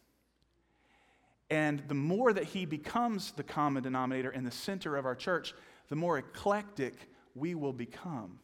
And 1.49 1.83
the 1.87 1.95
more 1.95 2.31
that 2.31 2.45
he 2.45 2.65
becomes 2.65 3.31
the 3.31 3.43
common 3.43 3.83
denominator 3.83 4.31
in 4.31 4.43
the 4.43 4.51
center 4.51 4.95
of 4.97 5.05
our 5.05 5.15
church, 5.15 5.53
the 5.89 5.95
more 5.95 6.17
eclectic 6.17 6.93
we 7.35 7.55
will 7.55 7.73
become. 7.73 8.39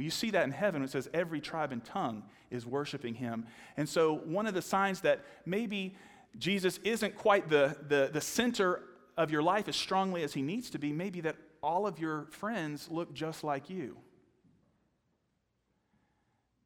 You 0.00 0.10
see 0.10 0.30
that 0.30 0.44
in 0.44 0.50
heaven. 0.50 0.82
It 0.82 0.90
says 0.90 1.08
every 1.12 1.40
tribe 1.40 1.72
and 1.72 1.84
tongue 1.84 2.22
is 2.50 2.66
worshiping 2.66 3.14
him. 3.14 3.46
And 3.76 3.88
so, 3.88 4.16
one 4.24 4.46
of 4.46 4.54
the 4.54 4.62
signs 4.62 5.00
that 5.02 5.24
maybe 5.46 5.94
Jesus 6.38 6.78
isn't 6.84 7.16
quite 7.16 7.48
the, 7.48 7.76
the, 7.88 8.10
the 8.12 8.20
center 8.20 8.82
of 9.16 9.30
your 9.30 9.42
life 9.42 9.68
as 9.68 9.76
strongly 9.76 10.22
as 10.22 10.32
he 10.32 10.42
needs 10.42 10.70
to 10.70 10.78
be, 10.78 10.92
maybe 10.92 11.20
that 11.22 11.36
all 11.62 11.86
of 11.86 11.98
your 11.98 12.26
friends 12.30 12.88
look 12.90 13.12
just 13.12 13.44
like 13.44 13.68
you. 13.68 13.96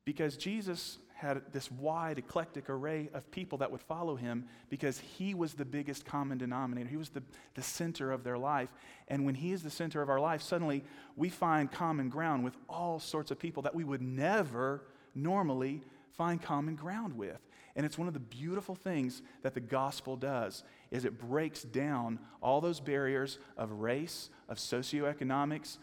Because 0.05 0.37
Jesus 0.37 0.99
had 1.15 1.41
this 1.53 1.71
wide, 1.71 2.19
eclectic 2.19 2.69
array 2.69 3.09
of 3.15 3.31
people 3.31 3.59
that 3.59 3.71
would 3.71 3.81
follow 3.81 4.17
him 4.17 4.45
because 4.69 4.99
he 4.99 5.33
was 5.33 5.55
the 5.55 5.65
biggest 5.65 6.05
common 6.05 6.39
denominator. 6.39 6.89
He 6.89 6.97
was 6.97 7.11
the, 7.11 7.23
the 7.55 7.63
center 7.63 8.13
of 8.13 8.25
their 8.25 8.37
life. 8.37 8.69
And 9.09 9.25
when 9.25 9.37
he 9.37 9.53
is 9.53 9.63
the 9.63 9.71
center 9.71 10.03
of 10.03 10.11
our 10.11 10.21
life, 10.21 10.43
suddenly 10.43 10.85
we 11.17 11.29
find 11.29 11.71
common 11.71 12.09
ground 12.09 12.45
with 12.45 12.57
all 12.69 12.99
sorts 12.99 13.31
of 13.31 13.39
people 13.39 13.63
that 13.63 13.75
we 13.75 13.85
would 13.85 14.03
never 14.03 14.83
normally 15.15 15.83
find 16.17 16.43
common 16.43 16.75
ground 16.75 17.17
with. 17.17 17.39
And 17.77 17.87
it's 17.87 17.99
one 17.99 18.09
of 18.09 18.15
the 18.15 18.21
beautiful 18.21 18.75
things 18.75 19.23
that 19.43 19.55
the 19.55 19.61
gospel 19.61 20.17
does 20.17 20.63
is 20.91 21.05
it 21.05 21.19
breaks 21.19 21.63
down 21.63 22.19
all 22.43 22.61
those 22.61 22.81
barriers 22.81 23.39
of 23.57 23.71
race, 23.73 24.31
of 24.49 24.59
socioeconomics, 24.59 25.79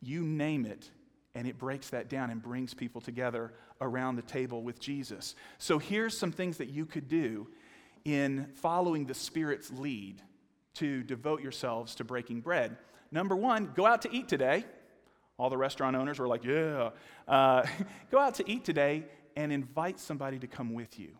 you 0.00 0.22
name 0.22 0.64
it, 0.64 0.90
and 1.34 1.46
it 1.46 1.58
breaks 1.58 1.90
that 1.90 2.08
down 2.08 2.30
and 2.30 2.42
brings 2.42 2.74
people 2.74 3.00
together 3.00 3.52
around 3.80 4.16
the 4.16 4.22
table 4.22 4.62
with 4.62 4.80
Jesus. 4.80 5.34
So 5.58 5.78
here's 5.78 6.16
some 6.16 6.32
things 6.32 6.58
that 6.58 6.68
you 6.68 6.86
could 6.86 7.08
do 7.08 7.48
in 8.04 8.46
following 8.54 9.06
the 9.06 9.14
Spirit's 9.14 9.70
lead 9.70 10.22
to 10.74 11.02
devote 11.02 11.42
yourselves 11.42 11.94
to 11.96 12.04
breaking 12.04 12.40
bread. 12.40 12.76
Number 13.10 13.36
one, 13.36 13.72
go 13.74 13.86
out 13.86 14.02
to 14.02 14.12
eat 14.12 14.28
today. 14.28 14.64
All 15.38 15.50
the 15.50 15.56
restaurant 15.56 15.96
owners 15.96 16.18
were 16.18 16.28
like, 16.28 16.44
yeah. 16.44 16.90
Uh, 17.26 17.66
go 18.10 18.18
out 18.18 18.34
to 18.34 18.50
eat 18.50 18.64
today 18.64 19.04
and 19.36 19.52
invite 19.52 19.98
somebody 19.98 20.38
to 20.38 20.46
come 20.46 20.72
with 20.72 20.98
you 20.98 21.16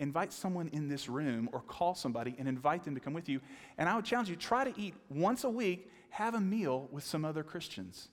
invite 0.00 0.32
someone 0.32 0.68
in 0.68 0.88
this 0.88 1.08
room 1.08 1.48
or 1.52 1.60
call 1.60 1.94
somebody 1.94 2.34
and 2.38 2.48
invite 2.48 2.84
them 2.84 2.94
to 2.94 3.00
come 3.00 3.12
with 3.12 3.28
you. 3.28 3.40
And 3.76 3.88
I 3.88 3.96
would 3.96 4.04
challenge 4.04 4.28
you 4.28 4.36
try 4.36 4.64
to 4.64 4.80
eat 4.80 4.94
once 5.08 5.44
a 5.44 5.50
week, 5.50 5.90
have 6.10 6.34
a 6.34 6.40
meal 6.40 6.88
with 6.92 7.04
some 7.04 7.24
other 7.24 7.42
Christians. 7.42 8.08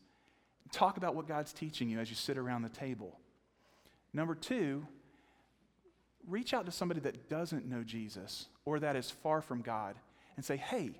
Talk 0.71 0.97
about 0.97 1.15
what 1.15 1.27
God's 1.27 1.53
teaching 1.53 1.89
you 1.89 1.99
as 1.99 2.09
you 2.09 2.15
sit 2.15 2.37
around 2.37 2.63
the 2.63 2.69
table. 2.69 3.19
Number 4.15 4.33
two, 4.33 4.87
reach 6.25 6.53
out 6.53 6.65
to 6.65 6.71
somebody 6.71 7.01
that 7.01 7.27
doesn't 7.27 7.65
know 7.65 7.83
Jesus 7.83 8.47
or 8.63 8.79
that 8.79 8.95
is 8.95 9.11
far 9.11 9.41
from 9.41 9.61
God 9.61 9.97
and 10.37 10.45
say, 10.45 10.55
hey, 10.55 10.91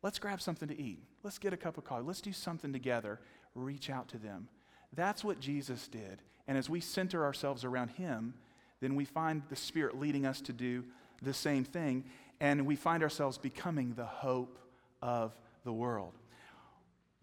let's 0.00 0.20
grab 0.20 0.40
something 0.40 0.68
to 0.68 0.80
eat. 0.80 1.02
Let's 1.24 1.38
get 1.38 1.52
a 1.52 1.56
cup 1.56 1.76
of 1.76 1.84
coffee. 1.84 2.04
Let's 2.06 2.20
do 2.20 2.32
something 2.32 2.72
together. 2.72 3.18
Reach 3.56 3.90
out 3.90 4.06
to 4.10 4.18
them. 4.18 4.46
That's 4.94 5.24
what 5.24 5.40
Jesus 5.40 5.88
did. 5.88 6.22
And 6.46 6.56
as 6.56 6.70
we 6.70 6.78
center 6.78 7.24
ourselves 7.24 7.64
around 7.64 7.90
Him, 7.90 8.34
then 8.80 8.94
we 8.94 9.06
find 9.06 9.42
the 9.48 9.56
Spirit 9.56 9.98
leading 9.98 10.24
us 10.24 10.40
to 10.42 10.52
do 10.52 10.84
the 11.20 11.34
same 11.34 11.64
thing, 11.64 12.04
and 12.40 12.64
we 12.64 12.76
find 12.76 13.02
ourselves 13.02 13.38
becoming 13.38 13.94
the 13.94 14.04
hope 14.04 14.58
of 15.00 15.36
the 15.64 15.72
world. 15.72 16.12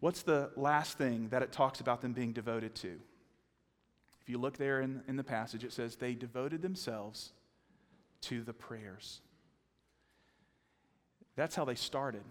What's 0.01 0.21
the 0.21 0.51
last 0.57 0.97
thing 0.97 1.29
that 1.29 1.43
it 1.43 1.53
talks 1.53 1.79
about 1.79 2.01
them 2.01 2.11
being 2.11 2.33
devoted 2.33 2.75
to? 2.75 2.99
If 4.29 4.33
you 4.33 4.37
look 4.37 4.57
there 4.57 4.81
in, 4.81 5.01
in 5.07 5.15
the 5.15 5.23
passage, 5.23 5.63
it 5.63 5.73
says 5.73 5.95
they 5.95 6.13
devoted 6.13 6.61
themselves 6.61 7.31
to 8.21 8.43
the 8.43 8.53
prayers. 8.53 9.21
That's 11.35 11.55
how 11.55 11.65
they 11.65 11.73
started. 11.73 12.21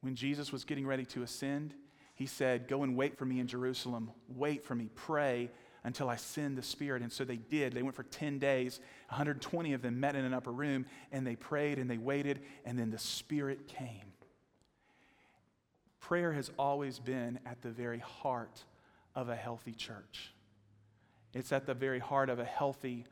When 0.00 0.16
Jesus 0.16 0.50
was 0.50 0.64
getting 0.64 0.84
ready 0.84 1.04
to 1.04 1.22
ascend, 1.22 1.72
he 2.16 2.26
said, 2.26 2.66
Go 2.66 2.82
and 2.82 2.96
wait 2.96 3.16
for 3.16 3.26
me 3.26 3.38
in 3.38 3.46
Jerusalem. 3.46 4.10
Wait 4.26 4.64
for 4.64 4.74
me. 4.74 4.88
Pray 4.96 5.52
until 5.84 6.10
I 6.10 6.16
send 6.16 6.58
the 6.58 6.64
Spirit. 6.64 7.00
And 7.00 7.12
so 7.12 7.22
they 7.22 7.36
did. 7.36 7.74
They 7.74 7.82
went 7.84 7.94
for 7.94 8.02
10 8.02 8.40
days. 8.40 8.80
120 9.10 9.72
of 9.72 9.82
them 9.82 10.00
met 10.00 10.16
in 10.16 10.24
an 10.24 10.34
upper 10.34 10.50
room 10.50 10.84
and 11.12 11.24
they 11.24 11.36
prayed 11.36 11.78
and 11.78 11.88
they 11.88 11.98
waited, 11.98 12.40
and 12.64 12.76
then 12.76 12.90
the 12.90 12.98
Spirit 12.98 13.68
came. 13.68 14.14
Prayer 16.00 16.32
has 16.32 16.50
always 16.58 16.98
been 16.98 17.38
at 17.46 17.62
the 17.62 17.70
very 17.70 18.00
heart 18.00 18.64
of 19.14 19.28
a 19.28 19.36
healthy 19.36 19.74
church, 19.74 20.32
it's 21.34 21.52
at 21.52 21.66
the 21.66 21.74
very 21.74 21.98
heart 21.98 22.28
of 22.28 22.38
a 22.38 22.44
healthy 22.44 23.06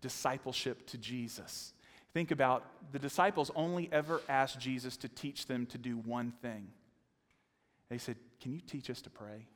discipleship 0.00 0.86
to 0.88 0.98
Jesus. 0.98 1.72
Think 2.12 2.30
about 2.30 2.64
the 2.92 2.98
disciples 2.98 3.50
only 3.56 3.88
ever 3.90 4.20
asked 4.28 4.60
Jesus 4.60 4.96
to 4.98 5.08
teach 5.08 5.46
them 5.46 5.66
to 5.66 5.78
do 5.78 5.96
one 5.96 6.32
thing. 6.42 6.68
They 7.88 7.98
said, 7.98 8.16
Can 8.40 8.52
you 8.52 8.60
teach 8.60 8.90
us 8.90 9.00
to 9.02 9.10
pray? 9.10 9.46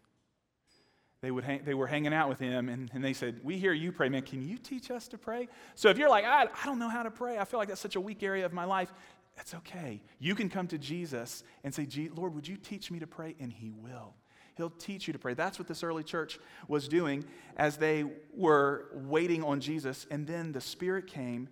they, 1.20 1.30
would 1.30 1.44
hang, 1.44 1.62
they 1.64 1.74
were 1.74 1.86
hanging 1.86 2.14
out 2.14 2.28
with 2.28 2.38
him 2.38 2.68
and, 2.68 2.90
and 2.92 3.04
they 3.04 3.12
said, 3.12 3.40
We 3.42 3.58
hear 3.58 3.72
you 3.72 3.90
pray, 3.90 4.08
man. 4.08 4.22
Can 4.22 4.46
you 4.46 4.56
teach 4.56 4.90
us 4.90 5.08
to 5.08 5.18
pray? 5.18 5.48
So 5.74 5.88
if 5.88 5.98
you're 5.98 6.08
like, 6.08 6.24
I, 6.24 6.42
I 6.42 6.66
don't 6.66 6.78
know 6.78 6.88
how 6.88 7.02
to 7.02 7.10
pray, 7.10 7.38
I 7.38 7.44
feel 7.44 7.58
like 7.58 7.68
that's 7.68 7.80
such 7.80 7.96
a 7.96 8.00
weak 8.00 8.22
area 8.22 8.46
of 8.46 8.52
my 8.52 8.64
life, 8.64 8.92
that's 9.36 9.54
okay. 9.54 10.00
You 10.18 10.34
can 10.34 10.48
come 10.48 10.68
to 10.68 10.78
Jesus 10.78 11.42
and 11.64 11.74
say, 11.74 11.86
Lord, 12.14 12.34
would 12.34 12.46
you 12.46 12.56
teach 12.56 12.90
me 12.90 13.00
to 13.00 13.06
pray? 13.06 13.34
And 13.40 13.52
he 13.52 13.70
will. 13.70 14.14
He'll 14.58 14.70
teach 14.70 15.06
you 15.06 15.14
to 15.14 15.18
pray. 15.18 15.32
That's 15.32 15.58
what 15.58 15.66
this 15.66 15.82
early 15.82 16.02
church 16.04 16.38
was 16.68 16.86
doing 16.86 17.24
as 17.56 17.78
they 17.78 18.04
were 18.34 18.88
waiting 18.92 19.42
on 19.42 19.60
Jesus. 19.60 20.06
And 20.10 20.26
then 20.26 20.52
the 20.52 20.60
Spirit 20.60 21.06
came 21.06 21.48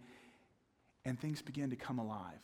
and 1.06 1.18
things 1.18 1.40
began 1.40 1.70
to 1.70 1.76
come 1.76 1.98
alive. 1.98 2.40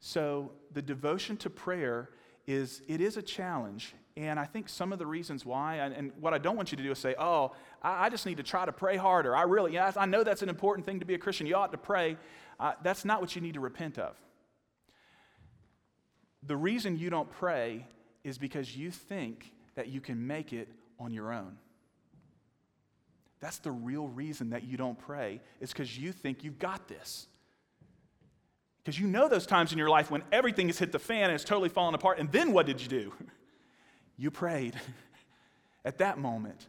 So 0.00 0.50
the 0.72 0.82
devotion 0.82 1.36
to 1.38 1.50
prayer 1.50 2.10
is 2.48 2.82
it 2.88 3.00
is 3.00 3.16
a 3.16 3.22
challenge 3.22 3.94
and 4.16 4.38
I 4.38 4.44
think 4.44 4.68
some 4.68 4.92
of 4.92 4.98
the 4.98 5.06
reasons 5.06 5.46
why, 5.46 5.76
and, 5.76 6.12
what 6.20 6.34
I 6.34 6.38
don't 6.38 6.56
want 6.56 6.70
you 6.70 6.76
to 6.76 6.82
do 6.82 6.90
is 6.90 6.98
say, 6.98 7.14
oh, 7.18 7.52
I, 7.82 8.10
just 8.10 8.26
need 8.26 8.36
to 8.36 8.42
try 8.42 8.66
to 8.66 8.72
pray 8.72 8.96
harder. 8.96 9.34
I 9.34 9.42
really, 9.42 9.72
yeah, 9.72 9.90
I 9.96 10.06
know 10.06 10.22
that's 10.22 10.42
an 10.42 10.48
important 10.48 10.86
thing 10.86 11.00
to 11.00 11.06
be 11.06 11.14
a 11.14 11.18
Christian. 11.18 11.46
You 11.46 11.56
ought 11.56 11.72
to 11.72 11.78
pray. 11.78 12.18
Uh, 12.60 12.72
that's 12.82 13.04
not 13.04 13.20
what 13.20 13.34
you 13.34 13.40
need 13.40 13.54
to 13.54 13.60
repent 13.60 13.98
of. 13.98 14.14
The 16.42 16.56
reason 16.56 16.98
you 16.98 17.08
don't 17.08 17.30
pray 17.30 17.86
is 18.24 18.38
because 18.38 18.76
you 18.76 18.90
think 18.90 19.52
that 19.74 19.88
you 19.88 20.00
can 20.00 20.26
make 20.26 20.52
it 20.52 20.68
on 20.98 21.12
your 21.12 21.32
own. 21.32 21.56
That's 23.40 23.58
the 23.58 23.72
real 23.72 24.06
reason 24.06 24.50
that 24.50 24.62
you 24.62 24.76
don't 24.76 24.98
pray, 24.98 25.40
is 25.60 25.72
because 25.72 25.98
you 25.98 26.12
think 26.12 26.44
you've 26.44 26.60
got 26.60 26.86
this. 26.86 27.26
Because 28.82 28.98
you 28.98 29.06
know 29.06 29.28
those 29.28 29.46
times 29.46 29.72
in 29.72 29.78
your 29.78 29.88
life 29.88 30.10
when 30.10 30.22
everything 30.30 30.68
has 30.68 30.78
hit 30.78 30.92
the 30.92 30.98
fan 30.98 31.24
and 31.24 31.32
it's 31.32 31.44
totally 31.44 31.68
fallen 31.68 31.94
apart, 31.94 32.18
and 32.18 32.30
then 32.30 32.52
what 32.52 32.66
did 32.66 32.80
you 32.80 32.88
do? 32.88 33.12
You 34.18 34.30
prayed 34.30 34.78
at 35.84 35.98
that 35.98 36.18
moment. 36.18 36.68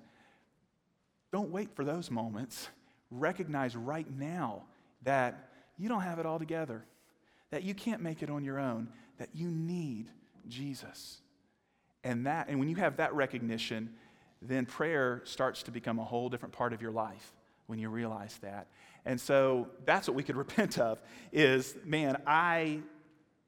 Don't 1.32 1.52
wait 1.52 1.76
for 1.76 1.84
those 1.84 2.10
moments. 2.10 2.70
Recognize 3.12 3.76
right 3.76 4.10
now 4.10 4.64
that 5.04 5.50
you 5.78 5.90
don't 5.90 6.02
have 6.02 6.20
it 6.20 6.26
all 6.26 6.40
together, 6.40 6.86
that 7.52 7.64
you 7.64 7.76
can't 7.76 8.02
make 8.02 8.24
it 8.24 8.30
on 8.30 8.44
your 8.44 8.60
own, 8.60 8.88
that 9.18 9.30
you 9.34 9.52
need 9.52 10.08
Jesus. 10.48 11.20
And 12.04 12.26
that 12.26 12.48
and 12.50 12.60
when 12.60 12.70
you 12.70 12.76
have 12.76 12.98
that 12.98 13.14
recognition, 13.14 13.94
then 14.42 14.66
prayer 14.66 15.22
starts 15.26 15.64
to 15.64 15.72
become 15.72 16.00
a 16.00 16.04
whole 16.04 16.30
different 16.30 16.54
part 16.54 16.74
of 16.74 16.82
your 16.82 16.92
life 16.92 17.34
when 17.68 17.80
you 17.80 17.90
realize 17.90 18.38
that. 18.42 18.68
And 19.06 19.20
so 19.20 19.68
that's 19.86 20.08
what 20.08 20.16
we 20.16 20.24
could 20.24 20.36
repent 20.46 20.80
of 20.80 21.02
is 21.32 21.76
man, 21.86 22.22
I 22.28 22.80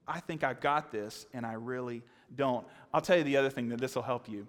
I 0.07 0.19
think 0.19 0.43
I 0.43 0.53
got 0.53 0.91
this 0.91 1.25
and 1.33 1.45
I 1.45 1.53
really 1.53 2.03
don't. 2.35 2.65
I'll 2.93 3.01
tell 3.01 3.17
you 3.17 3.23
the 3.23 3.37
other 3.37 3.49
thing 3.49 3.69
that 3.69 3.79
this 3.79 3.95
will 3.95 4.03
help 4.03 4.29
you. 4.29 4.47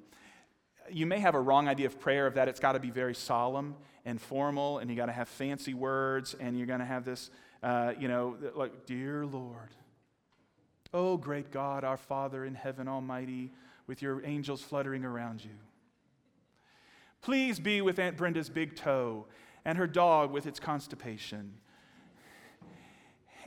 You 0.91 1.07
may 1.07 1.19
have 1.19 1.35
a 1.35 1.41
wrong 1.41 1.69
idea 1.69 1.87
of 1.87 1.99
prayer 1.99 2.27
of 2.27 2.35
that 2.35 2.49
it's 2.49 2.61
got 2.61 2.73
to 2.73 2.79
be 2.79 2.91
very 2.91 3.15
solemn 3.15 3.75
and 4.05 4.21
formal, 4.21 4.79
and 4.79 4.89
you 4.89 4.95
got 4.97 5.07
to 5.07 5.13
have 5.13 5.29
fancy 5.29 5.75
words, 5.75 6.35
and 6.39 6.57
you're 6.57 6.67
going 6.67 6.79
to 6.79 6.87
have 6.87 7.05
this, 7.05 7.31
uh, 7.63 7.93
you 7.99 8.07
know, 8.07 8.37
like, 8.55 8.87
Dear 8.87 9.27
Lord, 9.27 9.75
oh 10.95 11.17
great 11.17 11.51
God, 11.51 11.83
our 11.83 11.97
Father 11.97 12.45
in 12.45 12.55
heaven 12.55 12.87
Almighty, 12.87 13.51
with 13.87 14.03
your 14.03 14.25
angels 14.25 14.63
fluttering 14.63 15.05
around 15.05 15.45
you. 15.45 15.51
Please 17.23 17.59
be 17.59 17.81
with 17.81 17.99
Aunt 17.99 18.17
Brenda's 18.17 18.49
big 18.49 18.77
toe 18.77 19.27
and 19.65 19.79
her 19.79 19.87
dog 19.87 20.31
with 20.31 20.47
its 20.47 20.61
constipation. 20.61 21.55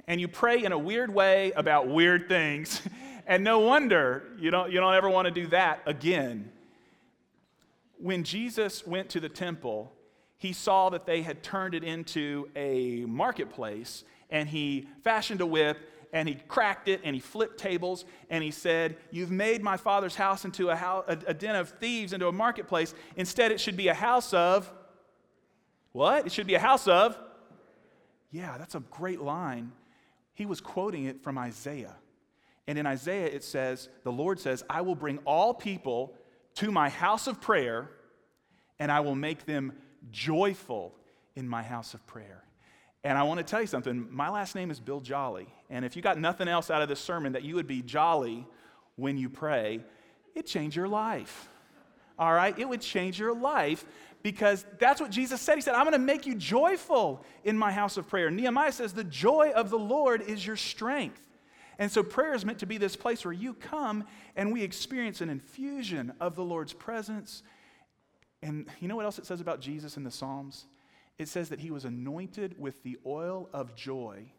And 0.07 0.19
you 0.19 0.27
pray 0.27 0.63
in 0.63 0.71
a 0.71 0.77
weird 0.77 1.13
way 1.13 1.51
about 1.55 1.87
weird 1.87 2.27
things. 2.27 2.81
And 3.29 3.43
no 3.43 3.59
wonder 3.59 4.23
you 4.39 4.49
don't, 4.49 4.71
you 4.71 4.79
don't 4.79 4.95
ever 4.95 5.07
want 5.07 5.27
to 5.27 5.31
do 5.31 5.45
that 5.47 5.83
again. 5.85 6.51
When 7.99 8.23
Jesus 8.23 8.87
went 8.87 9.09
to 9.09 9.19
the 9.19 9.29
temple, 9.29 9.93
he 10.39 10.51
saw 10.51 10.89
that 10.89 11.05
they 11.05 11.21
had 11.21 11.43
turned 11.43 11.75
it 11.75 11.83
into 11.83 12.49
a 12.55 13.05
marketplace, 13.05 14.03
and 14.31 14.49
he 14.49 14.87
fashioned 15.03 15.41
a 15.41 15.45
whip 15.45 15.77
and 16.11 16.27
he 16.27 16.35
cracked 16.47 16.87
it 16.87 17.01
and 17.03 17.13
he 17.13 17.19
flipped 17.19 17.59
tables 17.59 18.05
and 18.29 18.43
he 18.43 18.51
said, 18.51 18.97
You've 19.11 19.31
made 19.31 19.61
my 19.61 19.77
father's 19.77 20.15
house 20.15 20.45
into 20.45 20.69
a, 20.69 20.75
house, 20.75 21.05
a, 21.07 21.17
a, 21.27 21.33
den 21.33 21.55
of 21.55 21.69
thieves, 21.69 22.13
into 22.13 22.27
a 22.27 22.31
marketplace. 22.31 22.93
Instead, 23.15 23.51
it 23.51 23.59
should 23.59 23.77
be 23.77 23.87
a 23.87 23.93
house 23.93 24.33
of 24.33 24.71
what? 25.91 26.25
It 26.25 26.31
should 26.31 26.47
be 26.47 26.55
a 26.55 26.59
house 26.59 26.87
of. 26.87 27.17
Yeah, 28.31 28.57
that's 28.57 28.75
a 28.75 28.79
great 28.79 29.21
line. 29.21 29.71
He 30.33 30.45
was 30.45 30.61
quoting 30.61 31.05
it 31.05 31.21
from 31.23 31.37
Isaiah. 31.37 31.95
And 32.67 32.77
in 32.77 32.85
Isaiah, 32.85 33.25
it 33.25 33.43
says, 33.43 33.89
the 34.03 34.11
Lord 34.11 34.39
says, 34.39 34.63
I 34.69 34.81
will 34.81 34.95
bring 34.95 35.17
all 35.25 35.53
people 35.53 36.13
to 36.55 36.71
my 36.71 36.89
house 36.89 37.25
of 37.25 37.41
prayer, 37.41 37.89
and 38.77 38.91
I 38.91 38.99
will 38.99 39.15
make 39.15 39.45
them 39.45 39.73
joyful 40.11 40.93
in 41.35 41.49
my 41.49 41.63
house 41.63 41.93
of 41.93 42.05
prayer. 42.05 42.43
And 43.03 43.17
I 43.17 43.23
want 43.23 43.39
to 43.39 43.43
tell 43.43 43.61
you 43.61 43.67
something. 43.67 44.07
My 44.11 44.29
last 44.29 44.55
name 44.55 44.71
is 44.71 44.79
Bill 44.79 44.99
Jolley. 44.99 45.47
And 45.69 45.85
if 45.85 45.95
you 45.95 46.01
got 46.01 46.19
nothing 46.19 46.47
else 46.47 46.69
out 46.69 46.81
of 46.81 46.89
this 46.89 46.99
sermon 46.99 47.33
that 47.33 47.43
you 47.43 47.55
would 47.55 47.67
be 47.67 47.81
jolly 47.81 48.45
when 48.95 49.17
you 49.17 49.29
pray, 49.29 49.81
it 50.35 50.45
changed 50.45 50.75
your 50.75 50.87
life. 50.87 51.47
All 52.17 52.33
right? 52.33 52.57
It 52.59 52.67
would 52.67 52.81
change 52.81 53.17
your 53.17 53.33
life 53.33 53.85
because 54.21 54.65
that's 54.79 54.99
what 54.99 55.11
Jesus 55.11 55.39
said. 55.39 55.55
He 55.55 55.61
said, 55.61 55.75
I'm 55.75 55.85
going 55.85 55.93
to 55.93 55.99
make 55.99 56.25
you 56.25 56.35
joyful 56.35 57.23
in 57.45 57.57
my 57.57 57.71
house 57.71 57.95
of 57.95 58.07
prayer. 58.09 58.29
Nehemiah 58.29 58.73
says, 58.73 58.93
The 58.93 59.05
joy 59.05 59.51
of 59.55 59.69
the 59.69 59.79
Lord 59.79 60.21
is 60.21 60.45
your 60.45 60.57
strength. 60.57 61.21
And 61.77 61.89
so 61.89 62.03
prayer 62.03 62.33
is 62.33 62.43
meant 62.43 62.59
to 62.59 62.65
be 62.65 62.77
this 62.77 62.97
place 62.97 63.23
where 63.23 63.33
you 63.33 63.53
come 63.53 64.03
and 64.35 64.51
we 64.51 64.63
experience 64.63 65.21
an 65.21 65.29
infusion 65.29 66.11
of 66.19 66.35
the 66.35 66.43
Lord's 66.43 66.73
presence. 66.73 67.41
And 68.41 68.67
you 68.81 68.89
know 68.89 68.97
what 68.97 69.05
else 69.05 69.17
it 69.17 69.25
says 69.25 69.39
about 69.39 69.61
Jesus 69.61 69.95
in 69.95 70.03
the 70.03 70.11
Psalms? 70.11 70.65
It 71.19 71.27
says 71.27 71.49
that 71.49 71.59
he 71.59 71.69
was 71.69 71.85
anointed 71.85 72.55
with 72.57 72.81
the 72.81 72.97
oil 73.05 73.49
of 73.53 73.75
joy 73.75 74.31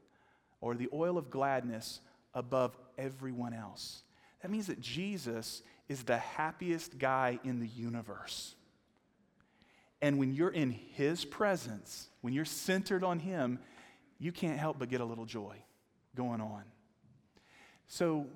or 0.61 0.75
the 0.75 0.89
oil 0.93 1.19
of 1.19 1.31
gladness 1.31 2.01
above 2.35 2.77
everyone 2.99 3.53
else. 3.53 4.03
That 4.43 4.51
means 4.51 4.67
that 4.69 4.81
Jesus 4.81 5.63
is 5.89 6.05
the 6.05 6.17
happiest 6.17 6.99
guy 6.99 7.39
in 7.45 7.61
the 7.61 7.67
universe. 7.67 8.55
And 10.01 10.19
when 10.19 10.33
you're 10.33 10.51
in 10.51 10.71
his 10.71 11.27
presence, 11.27 12.09
when 12.23 12.33
you're 12.33 12.47
centered 12.47 13.05
on 13.05 13.19
him, 13.19 13.59
you 14.19 14.33
can't 14.33 14.59
help 14.59 14.79
but 14.79 14.89
get 14.89 15.03
a 15.03 15.05
little 15.05 15.27
joy 15.27 15.57
going 16.17 16.41
on. 16.41 16.63
So 17.87 18.27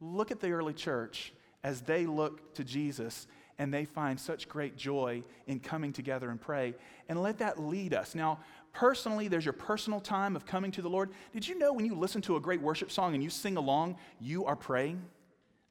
look 0.00 0.32
at 0.32 0.40
the 0.40 0.50
early 0.50 0.72
church 0.72 1.32
as 1.62 1.82
they 1.82 2.06
look 2.06 2.54
to 2.54 2.64
Jesus 2.64 3.28
and 3.58 3.72
they 3.72 3.84
find 3.84 4.18
such 4.18 4.48
great 4.48 4.76
joy 4.76 5.22
in 5.46 5.60
coming 5.60 5.92
together 5.92 6.30
and 6.30 6.40
pray. 6.40 6.74
And 7.08 7.22
let 7.22 7.38
that 7.38 7.60
lead 7.60 7.92
us. 7.92 8.14
Now, 8.14 8.38
personally, 8.72 9.28
there's 9.28 9.44
your 9.44 9.52
personal 9.52 10.00
time 10.00 10.36
of 10.36 10.46
coming 10.46 10.70
to 10.72 10.82
the 10.82 10.90
Lord. 10.90 11.10
Did 11.32 11.46
you 11.46 11.58
know 11.58 11.72
when 11.72 11.84
you 11.84 11.94
listen 11.94 12.22
to 12.22 12.36
a 12.36 12.40
great 12.40 12.60
worship 12.60 12.90
song 12.90 13.14
and 13.14 13.22
you 13.22 13.30
sing 13.30 13.56
along, 13.56 13.96
you 14.20 14.44
are 14.44 14.56
praying? 14.56 15.02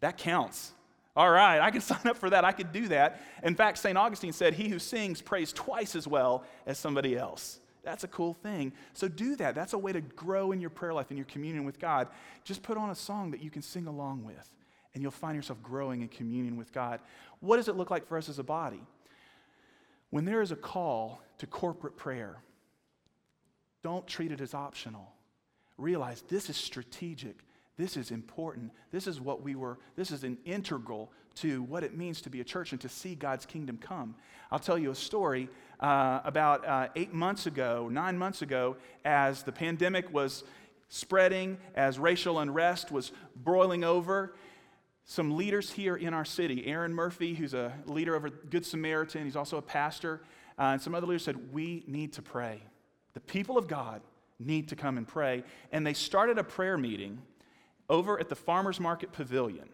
That 0.01 0.17
counts. 0.17 0.73
All 1.15 1.31
right, 1.31 1.59
I 1.59 1.71
can 1.71 1.81
sign 1.81 2.05
up 2.05 2.17
for 2.17 2.29
that. 2.29 2.45
I 2.45 2.51
could 2.51 2.71
do 2.71 2.89
that. 2.89 3.21
In 3.41 3.55
fact, 3.55 3.77
St. 3.79 3.97
Augustine 3.97 4.33
said, 4.33 4.53
He 4.53 4.67
who 4.69 4.79
sings 4.79 5.21
prays 5.21 5.53
twice 5.53 5.95
as 5.95 6.07
well 6.07 6.43
as 6.65 6.77
somebody 6.77 7.17
else. 7.17 7.59
That's 7.83 8.03
a 8.03 8.07
cool 8.09 8.33
thing. 8.33 8.73
So 8.93 9.07
do 9.07 9.37
that. 9.37 9.55
That's 9.55 9.71
a 9.71 9.77
way 9.77 9.93
to 9.93 10.01
grow 10.01 10.51
in 10.51 10.59
your 10.59 10.69
prayer 10.69 10.93
life, 10.93 11.09
in 11.09 11.15
your 11.15 11.25
communion 11.25 11.63
with 11.63 11.79
God. 11.79 12.09
Just 12.43 12.61
put 12.61 12.77
on 12.77 12.89
a 12.89 12.95
song 12.95 13.31
that 13.31 13.41
you 13.41 13.49
can 13.49 13.61
sing 13.61 13.87
along 13.87 14.25
with, 14.25 14.53
and 14.97 15.03
you'll 15.03 15.11
find 15.11 15.35
yourself 15.35 15.61
growing 15.61 16.01
in 16.01 16.07
communion 16.07 16.57
with 16.57 16.73
God. 16.73 17.01
What 17.39 17.57
does 17.57 17.67
it 17.67 17.75
look 17.75 17.91
like 17.91 18.07
for 18.07 18.17
us 18.17 18.29
as 18.29 18.39
a 18.39 18.43
body? 18.43 18.81
When 20.09 20.25
there 20.25 20.41
is 20.41 20.51
a 20.51 20.55
call 20.55 21.21
to 21.37 21.45
corporate 21.45 21.95
prayer, 21.95 22.37
don't 23.83 24.07
treat 24.07 24.31
it 24.31 24.41
as 24.41 24.55
optional. 24.55 25.13
Realize 25.77 26.23
this 26.29 26.49
is 26.49 26.57
strategic. 26.57 27.35
This 27.77 27.95
is 27.95 28.09
important. 28.09 28.71
This 28.91 29.05
is 29.05 29.21
what 29.21 29.43
we 29.43 29.53
were, 29.53 29.77
this 29.95 30.09
is 30.09 30.23
an 30.23 30.39
integral 30.45 31.11
to 31.35 31.61
what 31.61 31.83
it 31.83 31.95
means 31.95 32.19
to 32.21 32.31
be 32.31 32.41
a 32.41 32.43
church 32.43 32.71
and 32.71 32.81
to 32.81 32.89
see 32.89 33.13
God's 33.13 33.45
kingdom 33.45 33.77
come. 33.77 34.15
I'll 34.51 34.57
tell 34.57 34.79
you 34.79 34.89
a 34.89 34.95
story 34.95 35.47
uh, 35.79 36.21
about 36.23 36.67
uh, 36.67 36.87
eight 36.95 37.13
months 37.13 37.45
ago, 37.45 37.87
nine 37.87 38.17
months 38.17 38.41
ago, 38.41 38.77
as 39.05 39.43
the 39.43 39.51
pandemic 39.51 40.11
was 40.11 40.43
spreading, 40.89 41.59
as 41.75 41.99
racial 41.99 42.39
unrest 42.39 42.91
was 42.91 43.11
broiling 43.35 43.83
over. 43.83 44.33
Some 45.09 45.37
leaders 45.37 45.71
here 45.71 45.95
in 45.95 46.13
our 46.13 46.25
city, 46.25 46.67
Aaron 46.67 46.93
Murphy, 46.93 47.33
who's 47.33 47.53
a 47.53 47.73
leader 47.85 48.13
a 48.17 48.29
Good 48.29 48.65
Samaritan, 48.65 49.23
he's 49.23 49.37
also 49.37 49.57
a 49.57 49.61
pastor, 49.61 50.21
uh, 50.59 50.63
and 50.63 50.81
some 50.81 50.93
other 50.93 51.07
leaders 51.07 51.23
said, 51.23 51.53
We 51.53 51.85
need 51.87 52.11
to 52.13 52.21
pray. 52.21 52.61
The 53.13 53.21
people 53.21 53.57
of 53.57 53.69
God 53.69 54.01
need 54.37 54.67
to 54.67 54.75
come 54.75 54.97
and 54.97 55.07
pray. 55.07 55.43
And 55.71 55.87
they 55.87 55.93
started 55.93 56.37
a 56.37 56.43
prayer 56.43 56.77
meeting 56.77 57.21
over 57.89 58.19
at 58.19 58.27
the 58.27 58.35
Farmers 58.35 58.81
Market 58.81 59.13
Pavilion. 59.13 59.69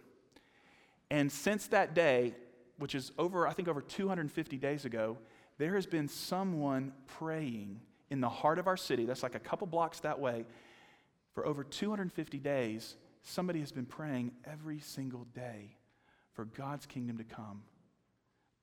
And 1.09 1.31
since 1.31 1.65
that 1.67 1.95
day, 1.95 2.35
which 2.77 2.93
is 2.93 3.11
over, 3.17 3.47
I 3.47 3.53
think, 3.53 3.67
over 3.67 3.81
250 3.81 4.57
days 4.57 4.85
ago, 4.85 5.17
there 5.57 5.73
has 5.73 5.87
been 5.87 6.07
someone 6.07 6.93
praying 7.07 7.79
in 8.11 8.21
the 8.21 8.29
heart 8.29 8.59
of 8.59 8.67
our 8.67 8.77
city. 8.77 9.05
That's 9.05 9.23
like 9.23 9.35
a 9.35 9.39
couple 9.39 9.65
blocks 9.65 9.99
that 10.01 10.19
way. 10.19 10.45
For 11.33 11.43
over 11.43 11.63
250 11.63 12.37
days, 12.37 12.97
somebody 13.23 13.59
has 13.59 13.71
been 13.71 13.85
praying 13.85 14.31
every 14.45 14.79
single 14.79 15.25
day 15.33 15.75
for 16.33 16.45
God's 16.45 16.85
kingdom 16.85 17.17
to 17.17 17.23
come, 17.23 17.63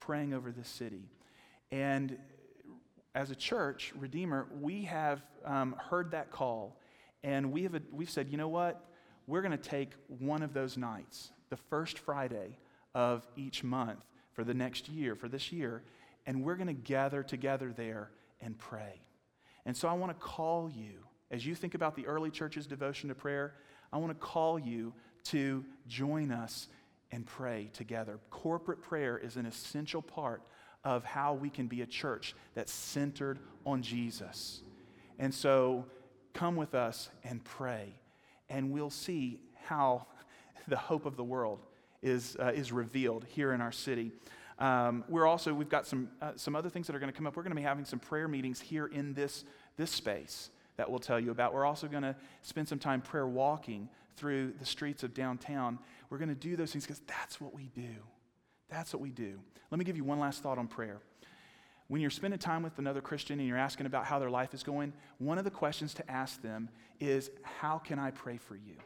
praying 0.00 0.34
over 0.34 0.52
this 0.52 0.68
city. 0.68 1.10
And 1.72 2.16
as 3.14 3.30
a 3.30 3.34
church, 3.34 3.92
Redeemer, 3.96 4.46
we 4.60 4.82
have 4.84 5.22
um, 5.44 5.74
heard 5.78 6.12
that 6.12 6.30
call, 6.30 6.78
and 7.24 7.52
we 7.52 7.62
have, 7.64 7.80
we've 7.92 8.10
said, 8.10 8.28
you 8.28 8.36
know 8.36 8.48
what? 8.48 8.84
We're 9.26 9.42
going 9.42 9.52
to 9.52 9.58
take 9.58 9.90
one 10.06 10.42
of 10.42 10.52
those 10.52 10.76
nights, 10.76 11.30
the 11.48 11.56
first 11.56 11.98
Friday 11.98 12.58
of 12.94 13.26
each 13.36 13.62
month 13.62 14.00
for 14.32 14.44
the 14.44 14.54
next 14.54 14.88
year, 14.88 15.14
for 15.14 15.28
this 15.28 15.52
year, 15.52 15.82
and 16.26 16.44
we're 16.44 16.56
going 16.56 16.66
to 16.66 16.72
gather 16.72 17.22
together 17.22 17.72
there 17.76 18.10
and 18.40 18.58
pray. 18.58 19.00
And 19.66 19.76
so 19.76 19.88
I 19.88 19.92
want 19.92 20.12
to 20.12 20.18
call 20.18 20.70
you, 20.70 21.04
as 21.30 21.46
you 21.46 21.54
think 21.54 21.74
about 21.74 21.94
the 21.94 22.06
early 22.06 22.30
church's 22.30 22.66
devotion 22.66 23.08
to 23.08 23.14
prayer, 23.14 23.54
I 23.92 23.98
want 23.98 24.12
to 24.12 24.26
call 24.26 24.58
you 24.58 24.92
to 25.24 25.64
join 25.88 26.30
us 26.30 26.68
and 27.12 27.26
pray 27.26 27.70
together. 27.72 28.18
Corporate 28.30 28.80
prayer 28.82 29.18
is 29.18 29.36
an 29.36 29.46
essential 29.46 30.02
part 30.02 30.42
of 30.84 31.04
how 31.04 31.34
we 31.34 31.50
can 31.50 31.66
be 31.66 31.82
a 31.82 31.86
church 31.86 32.34
that's 32.54 32.72
centered 32.72 33.38
on 33.66 33.82
Jesus. 33.82 34.62
And 35.18 35.34
so 35.34 35.86
come 36.32 36.56
with 36.56 36.74
us 36.74 37.10
and 37.24 37.44
pray, 37.44 37.94
and 38.48 38.70
we'll 38.70 38.90
see 38.90 39.40
how 39.64 40.06
the 40.68 40.76
hope 40.76 41.04
of 41.04 41.16
the 41.16 41.24
world 41.24 41.60
is, 42.02 42.36
uh, 42.40 42.52
is 42.54 42.72
revealed 42.72 43.26
here 43.28 43.52
in 43.52 43.60
our 43.60 43.72
city. 43.72 44.12
Um, 44.58 45.04
we're 45.08 45.26
also, 45.26 45.52
we've 45.52 45.68
got 45.68 45.86
some, 45.86 46.10
uh, 46.20 46.32
some 46.36 46.54
other 46.54 46.70
things 46.70 46.86
that 46.86 46.96
are 46.96 46.98
going 46.98 47.12
to 47.12 47.16
come 47.16 47.26
up. 47.26 47.36
We're 47.36 47.42
going 47.42 47.52
to 47.52 47.56
be 47.56 47.62
having 47.62 47.84
some 47.84 47.98
prayer 47.98 48.28
meetings 48.28 48.60
here 48.60 48.86
in 48.86 49.14
this, 49.14 49.44
this 49.76 49.90
space 49.90 50.50
that 50.80 50.88
we'll 50.90 50.98
tell 50.98 51.20
you 51.20 51.30
about. 51.30 51.52
We're 51.52 51.66
also 51.66 51.88
going 51.88 52.04
to 52.04 52.16
spend 52.40 52.66
some 52.66 52.78
time 52.78 53.02
prayer 53.02 53.26
walking 53.26 53.90
through 54.16 54.54
the 54.58 54.64
streets 54.64 55.02
of 55.02 55.12
downtown. 55.12 55.78
We're 56.08 56.16
going 56.16 56.30
to 56.30 56.34
do 56.34 56.56
those 56.56 56.72
things 56.72 56.86
because 56.86 57.02
that's 57.06 57.38
what 57.38 57.54
we 57.54 57.64
do. 57.74 57.96
That's 58.70 58.94
what 58.94 59.02
we 59.02 59.10
do. 59.10 59.38
Let 59.70 59.78
me 59.78 59.84
give 59.84 59.98
you 59.98 60.04
one 60.04 60.18
last 60.18 60.42
thought 60.42 60.56
on 60.56 60.68
prayer. 60.68 61.02
When 61.88 62.00
you're 62.00 62.08
spending 62.08 62.38
time 62.38 62.62
with 62.62 62.78
another 62.78 63.02
Christian 63.02 63.40
and 63.40 63.46
you're 63.46 63.58
asking 63.58 63.84
about 63.84 64.06
how 64.06 64.18
their 64.18 64.30
life 64.30 64.54
is 64.54 64.62
going, 64.62 64.94
one 65.18 65.36
of 65.36 65.44
the 65.44 65.50
questions 65.50 65.92
to 65.94 66.10
ask 66.10 66.40
them 66.40 66.70
is, 66.98 67.30
How 67.42 67.76
can 67.76 67.98
I 67.98 68.10
pray 68.10 68.38
for 68.38 68.56
you? 68.56 68.76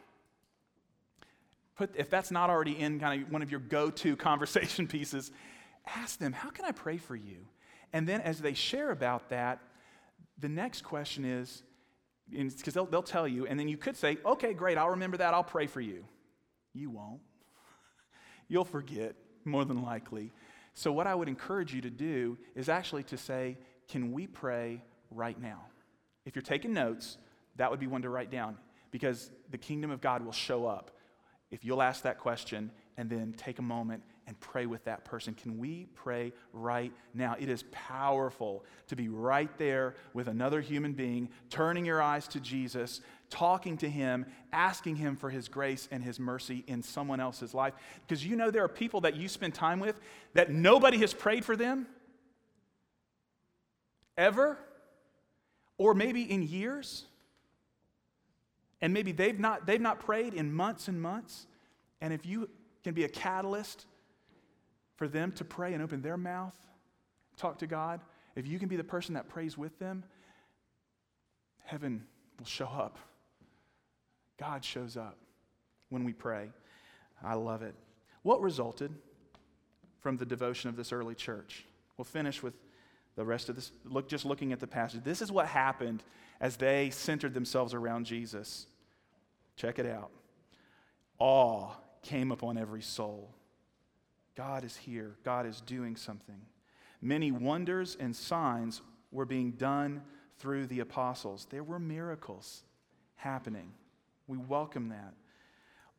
Put, 1.77 1.95
if 1.95 2.11
that's 2.11 2.33
not 2.33 2.51
already 2.51 2.77
in 2.77 2.99
kind 2.99 3.23
of 3.23 3.31
one 3.31 3.43
of 3.43 3.53
your 3.53 3.61
go 3.61 3.89
to 3.91 4.17
conversation 4.31 4.89
pieces, 4.89 5.31
ask 5.87 6.19
them, 6.19 6.33
How 6.33 6.51
can 6.51 6.65
I 6.65 6.73
pray 6.73 6.97
for 6.97 7.15
you? 7.15 7.47
And 7.93 8.09
then 8.09 8.21
as 8.21 8.41
they 8.41 8.55
share 8.55 8.91
about 8.91 9.29
that, 9.29 9.61
the 10.39 10.49
next 10.49 10.83
question 10.83 11.25
is, 11.25 11.63
because 12.31 12.75
they'll, 12.75 12.87
they'll 12.87 13.03
tell 13.03 13.29
you, 13.29 13.47
and 13.47 13.59
then 13.59 13.69
you 13.69 13.77
could 13.77 13.97
say, 13.97 14.19
Okay, 14.25 14.55
great, 14.55 14.79
I'll 14.79 14.91
remember 14.91 15.17
that, 15.19 15.35
I'll 15.35 15.45
pray 15.45 15.67
for 15.67 15.81
you. 15.81 16.05
You 16.73 16.91
won't. 16.91 17.21
You'll 18.49 18.65
forget, 18.65 19.15
more 19.45 19.65
than 19.65 19.83
likely. 19.83 20.33
So, 20.75 20.91
what 20.93 21.07
I 21.07 21.15
would 21.15 21.29
encourage 21.29 21.73
you 21.73 21.81
to 21.83 21.91
do 21.91 22.39
is 22.55 22.69
actually 22.69 23.05
to 23.05 23.17
say, 23.17 23.59
Can 23.89 24.13
we 24.13 24.27
pray 24.27 24.83
right 25.11 25.41
now? 25.41 25.63
If 26.25 26.35
you're 26.35 26.43
taking 26.43 26.73
notes, 26.73 27.19
that 27.57 27.71
would 27.71 27.81
be 27.81 27.87
one 27.87 28.03
to 28.03 28.09
write 28.09 28.31
down 28.31 28.57
because 28.91 29.31
the 29.51 29.59
kingdom 29.59 29.91
of 29.91 30.01
God 30.01 30.25
will 30.25 30.33
show 30.33 30.67
up 30.67 30.91
if 31.51 31.65
you'll 31.65 31.83
ask 31.83 32.03
that 32.03 32.19
question 32.19 32.71
and 32.97 33.09
then 33.09 33.35
take 33.37 33.59
a 33.59 33.63
moment 33.63 34.03
and 34.27 34.39
pray 34.41 34.67
with 34.67 34.85
that 34.85 35.05
person. 35.05 35.35
Can 35.35 35.59
we 35.59 35.87
pray 35.95 36.33
right 36.53 36.93
now? 37.13 37.37
It 37.39 37.49
is 37.49 37.65
powerful 37.71 38.65
to 38.89 38.97
be 38.97 39.09
right 39.09 39.51
there 39.59 39.97
with 40.13 40.29
another 40.29 40.61
human 40.61 40.93
being, 40.93 41.29
turning 41.51 41.85
your 41.85 42.01
eyes 42.01 42.27
to 42.29 42.41
Jesus, 42.41 43.01
talking 43.31 43.77
to 43.79 43.89
him, 43.89 44.27
asking 44.53 44.97
him 44.97 45.17
for 45.17 45.31
his 45.31 45.49
grace 45.49 45.89
and 45.91 46.03
his 46.03 46.19
mercy 46.19 46.65
in 46.67 46.83
someone 46.83 47.21
else's 47.21 47.55
life. 47.55 47.75
Because 48.07 48.25
you 48.25 48.37
know 48.37 48.51
there 48.51 48.65
are 48.65 48.69
people 48.69 49.03
that 49.03 49.17
you 49.17 49.29
spend 49.29 49.55
time 49.55 49.81
with 49.81 50.01
that 50.35 50.51
nobody 50.51 50.99
has 50.99 51.13
prayed 51.13 51.45
for 51.45 51.57
them 51.57 51.87
ever, 54.17 54.59
or 55.77 55.95
maybe 55.95 56.23
in 56.23 56.43
years. 56.43 57.05
And 58.81 58.93
maybe 58.93 59.13
they've 59.13 59.39
not, 59.39 59.67
they've 59.67 59.81
not 59.81 60.01
prayed 60.01 60.35
in 60.35 60.53
months 60.53 60.89
and 60.89 61.01
months. 61.01 61.47
And 62.01 62.13
if 62.13 62.27
you 62.27 62.49
can 62.83 62.95
be 62.95 63.05
a 63.05 63.09
catalyst 63.09 63.87
for 64.97 65.09
them 65.09 65.33
to 65.33 65.45
pray 65.45 65.75
and 65.75 65.83
open 65.83 66.03
their 66.03 66.17
mouth, 66.17 66.57
talk 67.37 67.59
to 67.59 67.67
God, 67.67 68.01
if 68.37 68.47
you 68.47 68.59
can 68.59 68.69
be 68.69 68.77
the 68.77 68.85
person 68.85 69.15
that 69.15 69.29
prays 69.29 69.57
with 69.57 69.79
them, 69.79 70.05
heaven 71.65 72.05
will 72.39 72.47
show 72.47 72.67
up. 72.67 72.99
God 74.39 74.65
shows 74.65 74.97
up 74.97 75.17
when 75.89 76.05
we 76.05 76.13
pray. 76.13 76.51
I 77.23 77.35
love 77.35 77.63
it. 77.63 77.75
What 78.23 78.41
resulted 78.41 78.93
from 80.01 80.17
the 80.17 80.27
devotion 80.27 80.69
of 80.69 80.77
this 80.77 80.93
early 80.93 81.15
church? 81.15 81.65
We'll 81.97 82.05
finish 82.05 82.43
with 82.43 82.55
the 83.17 83.25
rest 83.25 83.49
of 83.49 83.55
this, 83.55 83.71
look, 83.85 84.09
just 84.09 84.25
looking 84.25 84.53
at 84.53 84.61
the 84.61 84.67
passage. 84.67 85.03
This 85.05 85.23
is 85.23 85.31
what 85.31 85.47
happened 85.47 86.03
as 86.41 86.57
they 86.57 86.91
centered 86.91 87.33
themselves 87.33 87.73
around 87.73 88.07
Jesus. 88.07 88.67
Check 89.57 89.79
it 89.79 89.87
out. 89.87 90.11
Awe 91.19 91.71
came 92.03 92.33
upon 92.33 92.59
every 92.59 92.83
soul. 92.83 93.31
God 94.37 94.65
is 94.65 94.77
here, 94.77 95.17
God 95.25 95.47
is 95.47 95.61
doing 95.61 95.97
something. 95.97 96.41
Many 97.01 97.31
wonders 97.31 97.97
and 98.01 98.15
signs 98.15 98.83
were 99.13 99.27
being 99.27 99.53
done 99.53 100.03
through 100.39 100.67
the 100.67 100.81
apostles. 100.81 101.47
There 101.51 101.63
were 101.63 101.79
miracles 101.79 102.63
happening. 103.17 103.73
We 104.27 104.39
welcome 104.39 104.89
that. 104.89 105.15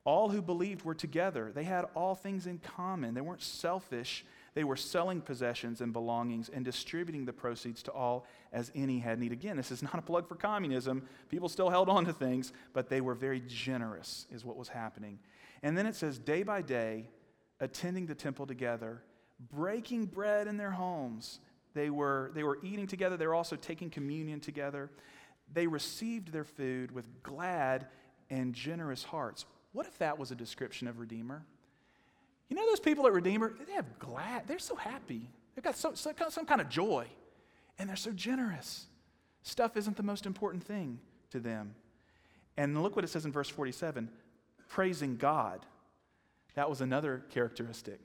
All 0.04 0.30
who 0.30 0.42
believed 0.42 0.84
were 0.84 0.94
together. 0.94 1.52
They 1.54 1.64
had 1.64 1.86
all 1.96 2.14
things 2.14 2.46
in 2.46 2.60
common. 2.60 3.16
They 3.16 3.22
weren't 3.22 3.42
selfish. 3.42 4.24
They 4.54 4.64
were 4.64 4.76
selling 4.76 5.20
possessions 5.20 5.82
and 5.82 5.92
belongings 5.92 6.50
and 6.50 6.64
distributing 6.64 7.26
the 7.26 7.34
proceeds 7.34 7.82
to 7.84 7.92
all 7.92 8.28
as 8.54 8.72
any 8.76 9.00
had 9.00 9.20
need. 9.20 9.32
Again, 9.32 9.58
this 9.58 9.72
is 9.72 9.82
not 9.82 9.98
a 9.98 10.04
plug 10.04 10.28
for 10.28 10.36
communism. 10.36 11.08
People 11.30 11.50
still 11.50 11.70
held 11.70 11.90
on 11.90 12.06
to 12.06 12.14
things, 12.14 12.54
but 12.72 12.88
they 12.88 13.02
were 13.02 13.16
very 13.16 13.42
generous, 13.48 14.28
is 14.32 14.46
what 14.46 14.58
was 14.58 14.68
happening. 14.68 15.18
And 15.64 15.76
then 15.76 15.88
it 15.88 15.96
says, 15.96 16.20
day 16.20 16.44
by 16.44 16.62
day, 16.62 17.10
attending 17.60 18.06
the 18.06 18.16
temple 18.16 18.46
together, 18.46 19.02
breaking 19.54 20.06
bread 20.06 20.48
in 20.48 20.58
their 20.58 20.72
homes. 20.72 21.40
They 21.74 21.90
were, 21.90 22.32
they 22.34 22.44
were 22.44 22.60
eating 22.64 22.88
together, 22.88 23.18
they 23.18 23.28
were 23.28 23.36
also 23.36 23.56
taking 23.56 23.90
communion 23.90 24.40
together. 24.40 24.90
They 25.54 25.68
received 25.68 26.32
their 26.32 26.44
food 26.44 26.92
with 26.92 27.06
glad 27.22 27.88
and 28.30 28.54
generous 28.54 29.04
hearts. 29.04 29.46
What 29.74 29.86
if 29.86 29.98
that 30.00 30.18
was 30.18 30.32
a 30.32 30.36
description 30.36 30.88
of 30.88 31.00
Redeemer? 31.00 31.44
You 32.50 32.56
know 32.56 32.66
those 32.68 32.80
people 32.80 33.06
at 33.08 33.14
Redeemer, 33.14 33.54
they 33.68 33.74
have 33.74 34.00
glad, 34.00 34.48
they're 34.48 34.60
so 34.60 34.76
happy. 34.76 35.30
They've 35.56 35.64
got 35.64 35.78
some, 35.78 35.96
some 35.96 36.46
kind 36.46 36.62
of 36.62 36.70
joy, 36.70 37.08
and 37.80 37.90
they're 37.90 37.96
so 37.96 38.12
generous. 38.12 38.86
Stuff 39.44 39.78
isn't 39.78 39.98
the 39.98 40.04
most 40.04 40.26
important 40.26 40.64
thing 40.64 41.00
to 41.32 41.40
them. 41.40 41.76
And 42.58 42.82
look 42.82 42.96
what 42.96 43.06
it 43.06 43.10
says 43.10 43.26
in 43.26 43.32
verse 43.32 43.50
47 43.50 44.10
praising 44.68 45.16
God. 45.16 45.66
That 46.56 46.70
was 46.70 46.82
another 46.82 47.24
characteristic. 47.30 48.00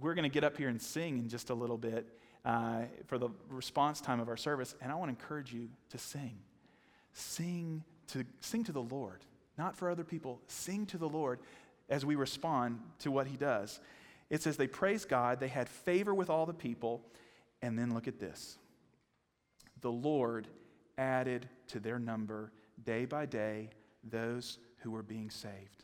We're 0.00 0.14
going 0.14 0.28
to 0.28 0.32
get 0.32 0.44
up 0.44 0.56
here 0.56 0.68
and 0.68 0.80
sing 0.80 1.18
in 1.18 1.28
just 1.28 1.50
a 1.50 1.54
little 1.54 1.78
bit 1.78 2.06
uh, 2.44 2.82
for 3.06 3.18
the 3.18 3.30
response 3.48 4.00
time 4.00 4.20
of 4.20 4.28
our 4.28 4.36
service, 4.36 4.74
and 4.80 4.92
I 4.92 4.94
want 4.96 5.08
to 5.08 5.22
encourage 5.22 5.52
you 5.52 5.68
to 5.90 5.98
sing. 5.98 6.38
Sing 7.12 7.82
to, 8.08 8.24
sing 8.40 8.64
to 8.64 8.72
the 8.72 8.82
Lord, 8.82 9.24
not 9.56 9.76
for 9.76 9.90
other 9.90 10.04
people. 10.04 10.40
Sing 10.46 10.84
to 10.86 10.98
the 10.98 11.08
Lord 11.08 11.40
as 11.88 12.04
we 12.04 12.14
respond 12.16 12.80
to 13.00 13.10
what 13.10 13.26
he 13.26 13.36
does. 13.36 13.80
It 14.30 14.42
says 14.42 14.56
they 14.56 14.66
praised 14.66 15.08
God, 15.08 15.40
they 15.40 15.48
had 15.48 15.68
favor 15.68 16.14
with 16.14 16.28
all 16.28 16.46
the 16.46 16.54
people, 16.54 17.02
and 17.62 17.78
then 17.78 17.94
look 17.94 18.08
at 18.08 18.18
this. 18.18 18.58
The 19.80 19.92
Lord 19.92 20.48
added 20.98 21.48
to 21.68 21.80
their 21.80 21.98
number 21.98 22.52
day 22.84 23.04
by 23.04 23.26
day 23.26 23.70
those 24.02 24.58
who 24.78 24.90
were 24.90 25.02
being 25.02 25.30
saved. 25.30 25.83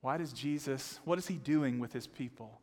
Why 0.00 0.16
does 0.16 0.32
Jesus, 0.32 1.00
what 1.04 1.18
is 1.18 1.26
he 1.26 1.34
doing 1.34 1.78
with 1.78 1.92
his 1.92 2.06
people? 2.06 2.60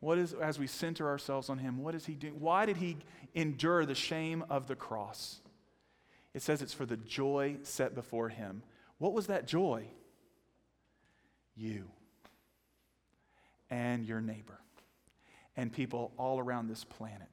What 0.00 0.18
is, 0.18 0.32
as 0.32 0.58
we 0.58 0.66
center 0.66 1.08
ourselves 1.08 1.48
on 1.48 1.58
him, 1.58 1.82
what 1.82 1.94
is 1.94 2.06
he 2.06 2.14
doing? 2.14 2.40
Why 2.40 2.66
did 2.66 2.78
he 2.78 2.96
endure 3.34 3.86
the 3.86 3.94
shame 3.94 4.44
of 4.50 4.66
the 4.66 4.74
cross? 4.74 5.40
It 6.34 6.42
says 6.42 6.62
it's 6.62 6.74
for 6.74 6.86
the 6.86 6.96
joy 6.96 7.58
set 7.62 7.94
before 7.94 8.28
him. 8.28 8.62
What 8.98 9.12
was 9.12 9.26
that 9.26 9.46
joy? 9.46 9.84
You 11.54 11.84
and 13.70 14.04
your 14.04 14.20
neighbor 14.20 14.58
and 15.56 15.72
people 15.72 16.12
all 16.16 16.38
around 16.38 16.68
this 16.68 16.84
planet. 16.84 17.28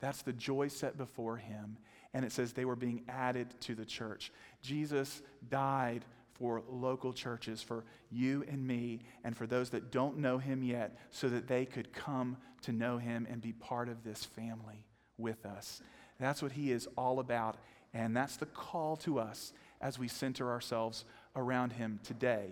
That's 0.00 0.22
the 0.22 0.32
joy 0.32 0.68
set 0.68 0.98
before 0.98 1.36
him. 1.36 1.78
And 2.12 2.24
it 2.24 2.32
says 2.32 2.52
they 2.52 2.64
were 2.64 2.76
being 2.76 3.04
added 3.08 3.48
to 3.62 3.74
the 3.74 3.84
church. 3.84 4.32
Jesus 4.62 5.22
died 5.48 6.04
for 6.38 6.62
local 6.68 7.12
churches, 7.12 7.62
for 7.62 7.84
you 8.10 8.44
and 8.50 8.66
me, 8.66 9.00
and 9.24 9.36
for 9.36 9.46
those 9.46 9.70
that 9.70 9.90
don't 9.90 10.18
know 10.18 10.38
him 10.38 10.62
yet, 10.62 10.98
so 11.10 11.28
that 11.28 11.48
they 11.48 11.64
could 11.64 11.92
come 11.92 12.36
to 12.62 12.72
know 12.72 12.98
him 12.98 13.26
and 13.30 13.40
be 13.40 13.52
part 13.52 13.88
of 13.88 14.04
this 14.04 14.24
family 14.24 14.84
with 15.18 15.46
us. 15.46 15.80
That's 16.20 16.42
what 16.42 16.52
he 16.52 16.72
is 16.72 16.88
all 16.96 17.20
about. 17.20 17.56
And 17.94 18.16
that's 18.16 18.36
the 18.36 18.46
call 18.46 18.96
to 18.98 19.18
us 19.18 19.52
as 19.80 19.98
we 19.98 20.08
center 20.08 20.50
ourselves 20.50 21.04
around 21.34 21.72
him 21.72 22.00
today. 22.02 22.48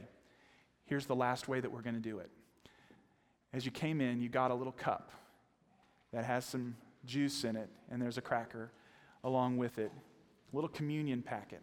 Here's 0.86 1.06
the 1.06 1.14
last 1.14 1.48
way 1.48 1.60
that 1.60 1.70
we're 1.70 1.82
going 1.82 1.94
to 1.94 2.00
do 2.00 2.18
it. 2.18 2.30
As 3.52 3.64
you 3.64 3.70
came 3.70 4.00
in, 4.00 4.20
you 4.20 4.28
got 4.28 4.50
a 4.50 4.54
little 4.54 4.72
cup 4.72 5.10
that 6.12 6.24
has 6.24 6.44
some 6.44 6.76
juice 7.04 7.44
in 7.44 7.56
it, 7.56 7.68
and 7.90 8.00
there's 8.00 8.18
a 8.18 8.22
cracker 8.22 8.70
along 9.22 9.56
with 9.56 9.78
it, 9.78 9.92
a 10.52 10.56
little 10.56 10.68
communion 10.68 11.22
packet. 11.22 11.60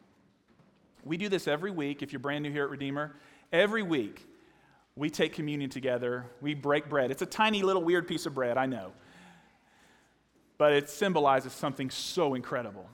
We 1.03 1.17
do 1.17 1.29
this 1.29 1.47
every 1.47 1.71
week. 1.71 2.03
If 2.03 2.13
you're 2.13 2.19
brand 2.19 2.43
new 2.43 2.51
here 2.51 2.63
at 2.63 2.69
Redeemer, 2.69 3.15
every 3.51 3.83
week 3.83 4.27
we 4.95 5.09
take 5.09 5.33
communion 5.33 5.69
together. 5.69 6.25
We 6.41 6.53
break 6.53 6.89
bread. 6.89 7.11
It's 7.11 7.21
a 7.21 7.27
tiny 7.27 7.63
little 7.63 7.83
weird 7.83 8.07
piece 8.07 8.25
of 8.25 8.35
bread, 8.35 8.57
I 8.57 8.65
know. 8.65 8.91
But 10.57 10.73
it 10.73 10.89
symbolizes 10.89 11.53
something 11.53 11.89
so 11.89 12.35
incredible. 12.35 12.87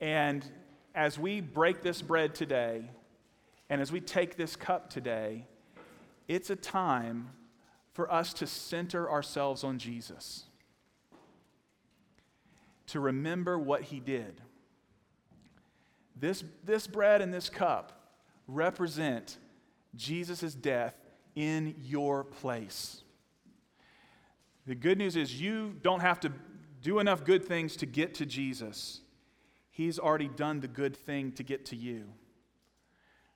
And 0.00 0.44
as 0.94 1.18
we 1.18 1.40
break 1.40 1.82
this 1.82 2.02
bread 2.02 2.34
today, 2.34 2.90
and 3.68 3.80
as 3.80 3.92
we 3.92 4.00
take 4.00 4.36
this 4.36 4.56
cup 4.56 4.90
today, 4.90 5.46
it's 6.26 6.50
a 6.50 6.56
time 6.56 7.30
for 7.92 8.12
us 8.12 8.32
to 8.34 8.46
center 8.46 9.08
ourselves 9.08 9.62
on 9.62 9.78
Jesus, 9.78 10.44
to 12.88 12.98
remember 12.98 13.58
what 13.58 13.82
he 13.82 14.00
did 14.00 14.40
this, 16.20 16.44
this 16.64 16.86
bread 16.86 17.22
and 17.22 17.32
this 17.32 17.48
cup 17.48 18.12
represent 18.46 19.38
Jesus' 19.96 20.54
death 20.54 20.94
in 21.34 21.74
your 21.82 22.24
place. 22.24 23.02
The 24.66 24.74
good 24.74 24.98
news 24.98 25.16
is 25.16 25.40
you 25.40 25.74
don't 25.82 26.00
have 26.00 26.20
to 26.20 26.32
do 26.82 26.98
enough 26.98 27.24
good 27.24 27.44
things 27.44 27.76
to 27.76 27.86
get 27.86 28.14
to 28.14 28.26
Jesus. 28.26 29.00
He's 29.70 29.98
already 29.98 30.28
done 30.28 30.60
the 30.60 30.68
good 30.68 30.96
thing 30.96 31.32
to 31.32 31.42
get 31.42 31.66
to 31.66 31.76
you. 31.76 32.04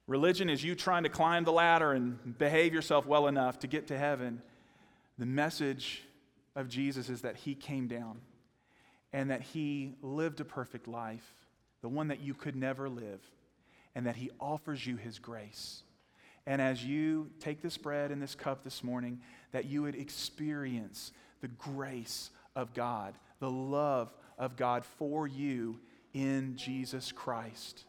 Religion 0.07 0.51
is 0.51 0.63
you 0.63 0.75
trying 0.75 1.05
to 1.05 1.09
climb 1.09 1.45
the 1.45 1.53
ladder 1.53 1.93
and 1.93 2.39
behave 2.39 2.75
yourself 2.75 3.07
well 3.07 3.27
enough 3.27 3.59
to 3.61 3.67
get 3.67 3.87
to 3.87 3.97
heaven. 3.97 4.43
The 5.19 5.27
message 5.27 6.03
of 6.55 6.69
Jesus 6.69 7.09
is 7.09 7.23
that 7.23 7.37
He 7.37 7.55
came 7.55 7.89
down 7.89 8.21
and 9.13 9.31
that 9.31 9.41
He 9.41 9.95
lived 10.03 10.41
a 10.41 10.45
perfect 10.45 10.87
life 10.87 11.44
the 11.85 11.89
one 11.91 12.09
that 12.09 12.21
you 12.21 12.33
could 12.33 12.57
never 12.57 12.89
live, 12.89 13.21
and 13.95 14.07
that 14.07 14.17
He 14.17 14.31
offers 14.41 14.87
you 14.87 14.97
His 14.97 15.19
grace. 15.19 15.83
And 16.47 16.63
as 16.63 16.83
you 16.83 17.29
take 17.41 17.61
this 17.61 17.77
bread 17.77 18.11
and 18.11 18.23
this 18.23 18.35
cup 18.35 18.65
this 18.65 18.83
morning, 18.83 19.21
that 19.53 19.67
you 19.67 19.83
would 19.83 19.95
experience 19.95 21.13
the 21.43 21.49
grace 21.49 22.31
of 22.57 22.73
God, 22.73 23.13
the 23.39 23.51
love 23.51 24.15
of 24.39 24.57
God 24.57 24.87
for 24.97 25.29
you 25.29 25.79
in 26.15 26.57
Jesus 26.57 27.13
Christ. 27.13 27.85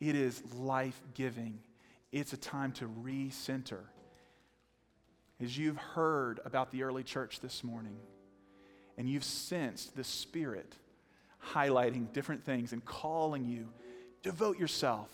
It 0.00 0.16
is 0.16 0.42
life 0.52 1.00
giving. 1.14 1.60
It's 2.10 2.32
a 2.32 2.36
time 2.36 2.72
to 2.72 2.88
recenter. 2.88 3.84
As 5.40 5.56
you've 5.56 5.76
heard 5.76 6.40
about 6.44 6.72
the 6.72 6.82
early 6.82 7.04
church 7.04 7.38
this 7.38 7.62
morning, 7.62 7.98
and 8.98 9.08
you've 9.08 9.22
sensed 9.22 9.94
the 9.94 10.02
Spirit 10.02 10.74
highlighting 11.52 12.12
different 12.12 12.44
things 12.44 12.72
and 12.72 12.84
calling 12.84 13.44
you. 13.44 13.68
Devote 14.22 14.58
yourself 14.58 15.08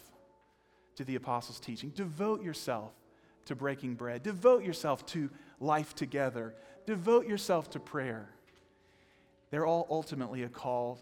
to 0.96 1.04
the 1.04 1.14
apostles' 1.14 1.60
teaching. 1.60 1.90
Devote 1.90 2.42
yourself 2.42 2.92
to 3.46 3.54
breaking 3.54 3.94
bread. 3.94 4.22
Devote 4.22 4.64
yourself 4.64 5.06
to 5.06 5.30
life 5.60 5.94
together. 5.94 6.54
Devote 6.86 7.26
yourself 7.26 7.70
to 7.70 7.80
prayer. 7.80 8.28
They're 9.50 9.66
all 9.66 9.86
ultimately 9.90 10.42
a 10.42 10.48
call 10.48 10.98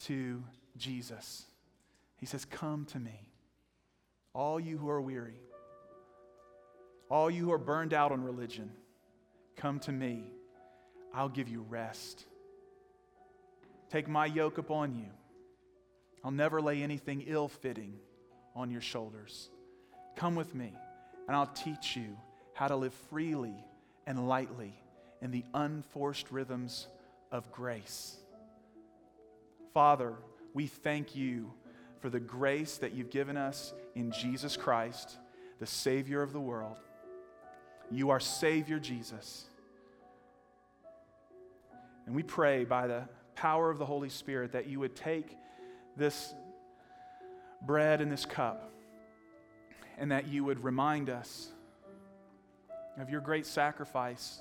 to 0.00 0.42
Jesus. 0.76 1.44
He 2.16 2.26
says, 2.26 2.44
Come 2.44 2.84
to 2.86 2.98
me, 2.98 3.28
all 4.32 4.60
you 4.60 4.78
who 4.78 4.88
are 4.88 5.00
weary, 5.00 5.40
all 7.10 7.30
you 7.30 7.46
who 7.46 7.52
are 7.52 7.58
burned 7.58 7.94
out 7.94 8.12
on 8.12 8.22
religion, 8.22 8.70
come 9.56 9.80
to 9.80 9.92
me. 9.92 10.32
I'll 11.12 11.28
give 11.28 11.48
you 11.48 11.64
rest. 11.68 12.26
Take 13.90 14.08
my 14.08 14.26
yoke 14.26 14.58
upon 14.58 14.94
you. 14.94 15.06
I'll 16.22 16.30
never 16.30 16.60
lay 16.60 16.82
anything 16.82 17.24
ill 17.26 17.48
fitting 17.48 17.94
on 18.54 18.70
your 18.70 18.80
shoulders. 18.80 19.48
Come 20.16 20.34
with 20.34 20.54
me, 20.54 20.72
and 21.26 21.36
I'll 21.36 21.46
teach 21.46 21.96
you 21.96 22.16
how 22.54 22.68
to 22.68 22.76
live 22.76 22.94
freely 23.08 23.54
and 24.06 24.28
lightly 24.28 24.74
in 25.22 25.30
the 25.30 25.44
unforced 25.54 26.30
rhythms 26.30 26.88
of 27.30 27.50
grace. 27.52 28.16
Father, 29.72 30.14
we 30.54 30.66
thank 30.66 31.14
you 31.14 31.52
for 32.00 32.10
the 32.10 32.20
grace 32.20 32.78
that 32.78 32.92
you've 32.92 33.10
given 33.10 33.36
us 33.36 33.72
in 33.94 34.10
Jesus 34.12 34.56
Christ, 34.56 35.16
the 35.60 35.66
Savior 35.66 36.22
of 36.22 36.32
the 36.32 36.40
world. 36.40 36.78
You 37.90 38.10
are 38.10 38.20
Savior 38.20 38.78
Jesus. 38.78 39.44
And 42.06 42.14
we 42.14 42.22
pray 42.22 42.64
by 42.64 42.86
the 42.86 43.08
power 43.38 43.70
of 43.70 43.78
the 43.78 43.86
Holy 43.86 44.08
Spirit 44.08 44.52
that 44.52 44.66
you 44.66 44.80
would 44.80 44.96
take 44.96 45.36
this 45.96 46.34
bread 47.62 48.00
and 48.00 48.10
this 48.10 48.26
cup 48.26 48.72
and 49.96 50.10
that 50.10 50.26
you 50.26 50.44
would 50.44 50.62
remind 50.64 51.08
us 51.08 51.48
of 53.00 53.10
your 53.10 53.20
great 53.20 53.46
sacrifice, 53.46 54.40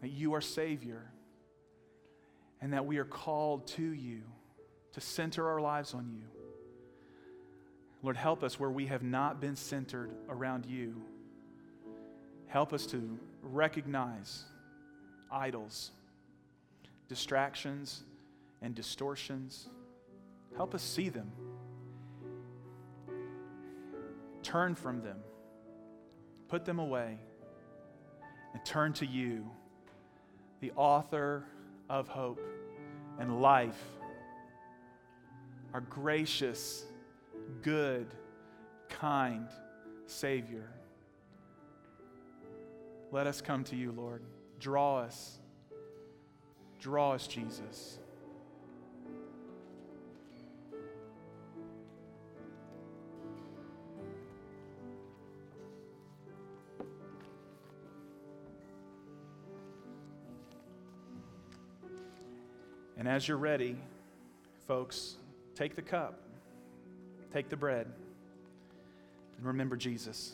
that 0.00 0.10
you 0.10 0.34
are 0.34 0.40
Savior, 0.40 1.12
and 2.60 2.72
that 2.72 2.86
we 2.86 2.98
are 2.98 3.04
called 3.04 3.66
to 3.68 3.82
you 3.82 4.22
to 4.92 5.00
center 5.00 5.48
our 5.48 5.60
lives 5.60 5.94
on 5.94 6.08
you. 6.10 6.24
Lord, 8.02 8.16
help 8.16 8.42
us 8.42 8.58
where 8.58 8.70
we 8.70 8.86
have 8.86 9.04
not 9.04 9.40
been 9.40 9.54
centered 9.54 10.10
around 10.28 10.66
you. 10.66 11.00
Help 12.48 12.72
us 12.72 12.84
to 12.86 13.18
recognize 13.42 14.42
idols, 15.30 15.92
distractions, 17.12 18.04
and 18.62 18.74
distortions. 18.74 19.68
Help 20.56 20.74
us 20.74 20.82
see 20.82 21.10
them. 21.10 21.30
Turn 24.42 24.74
from 24.74 25.02
them. 25.02 25.18
Put 26.48 26.64
them 26.64 26.78
away. 26.78 27.18
And 28.54 28.64
turn 28.64 28.94
to 28.94 29.04
you, 29.04 29.46
the 30.60 30.72
author 30.74 31.44
of 31.90 32.08
hope 32.08 32.40
and 33.18 33.42
life, 33.42 33.82
our 35.74 35.82
gracious, 35.82 36.84
good, 37.60 38.06
kind 38.88 39.48
Savior. 40.06 40.70
Let 43.10 43.26
us 43.26 43.42
come 43.42 43.64
to 43.64 43.76
you, 43.76 43.92
Lord. 43.92 44.22
Draw 44.58 45.00
us. 45.00 45.38
Draw 46.82 47.12
us, 47.12 47.28
Jesus. 47.28 48.00
And 62.98 63.06
as 63.06 63.28
you're 63.28 63.36
ready, 63.36 63.76
folks, 64.66 65.14
take 65.54 65.76
the 65.76 65.82
cup, 65.82 66.18
take 67.32 67.48
the 67.48 67.56
bread, 67.56 67.86
and 69.36 69.46
remember 69.46 69.76
Jesus. 69.76 70.32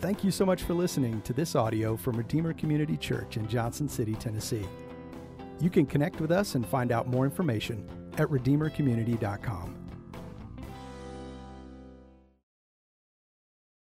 Thank 0.00 0.22
you 0.22 0.30
so 0.30 0.46
much 0.46 0.62
for 0.62 0.74
listening 0.74 1.20
to 1.22 1.32
this 1.32 1.56
audio 1.56 1.96
from 1.96 2.16
Redeemer 2.16 2.52
Community 2.52 2.96
Church 2.96 3.36
in 3.36 3.48
Johnson 3.48 3.88
City, 3.88 4.14
Tennessee. 4.14 4.64
You 5.60 5.70
can 5.70 5.86
connect 5.86 6.20
with 6.20 6.30
us 6.30 6.54
and 6.54 6.64
find 6.64 6.92
out 6.92 7.08
more 7.08 7.24
information 7.24 7.84
at 8.16 8.28
redeemercommunity.com. 8.28 9.77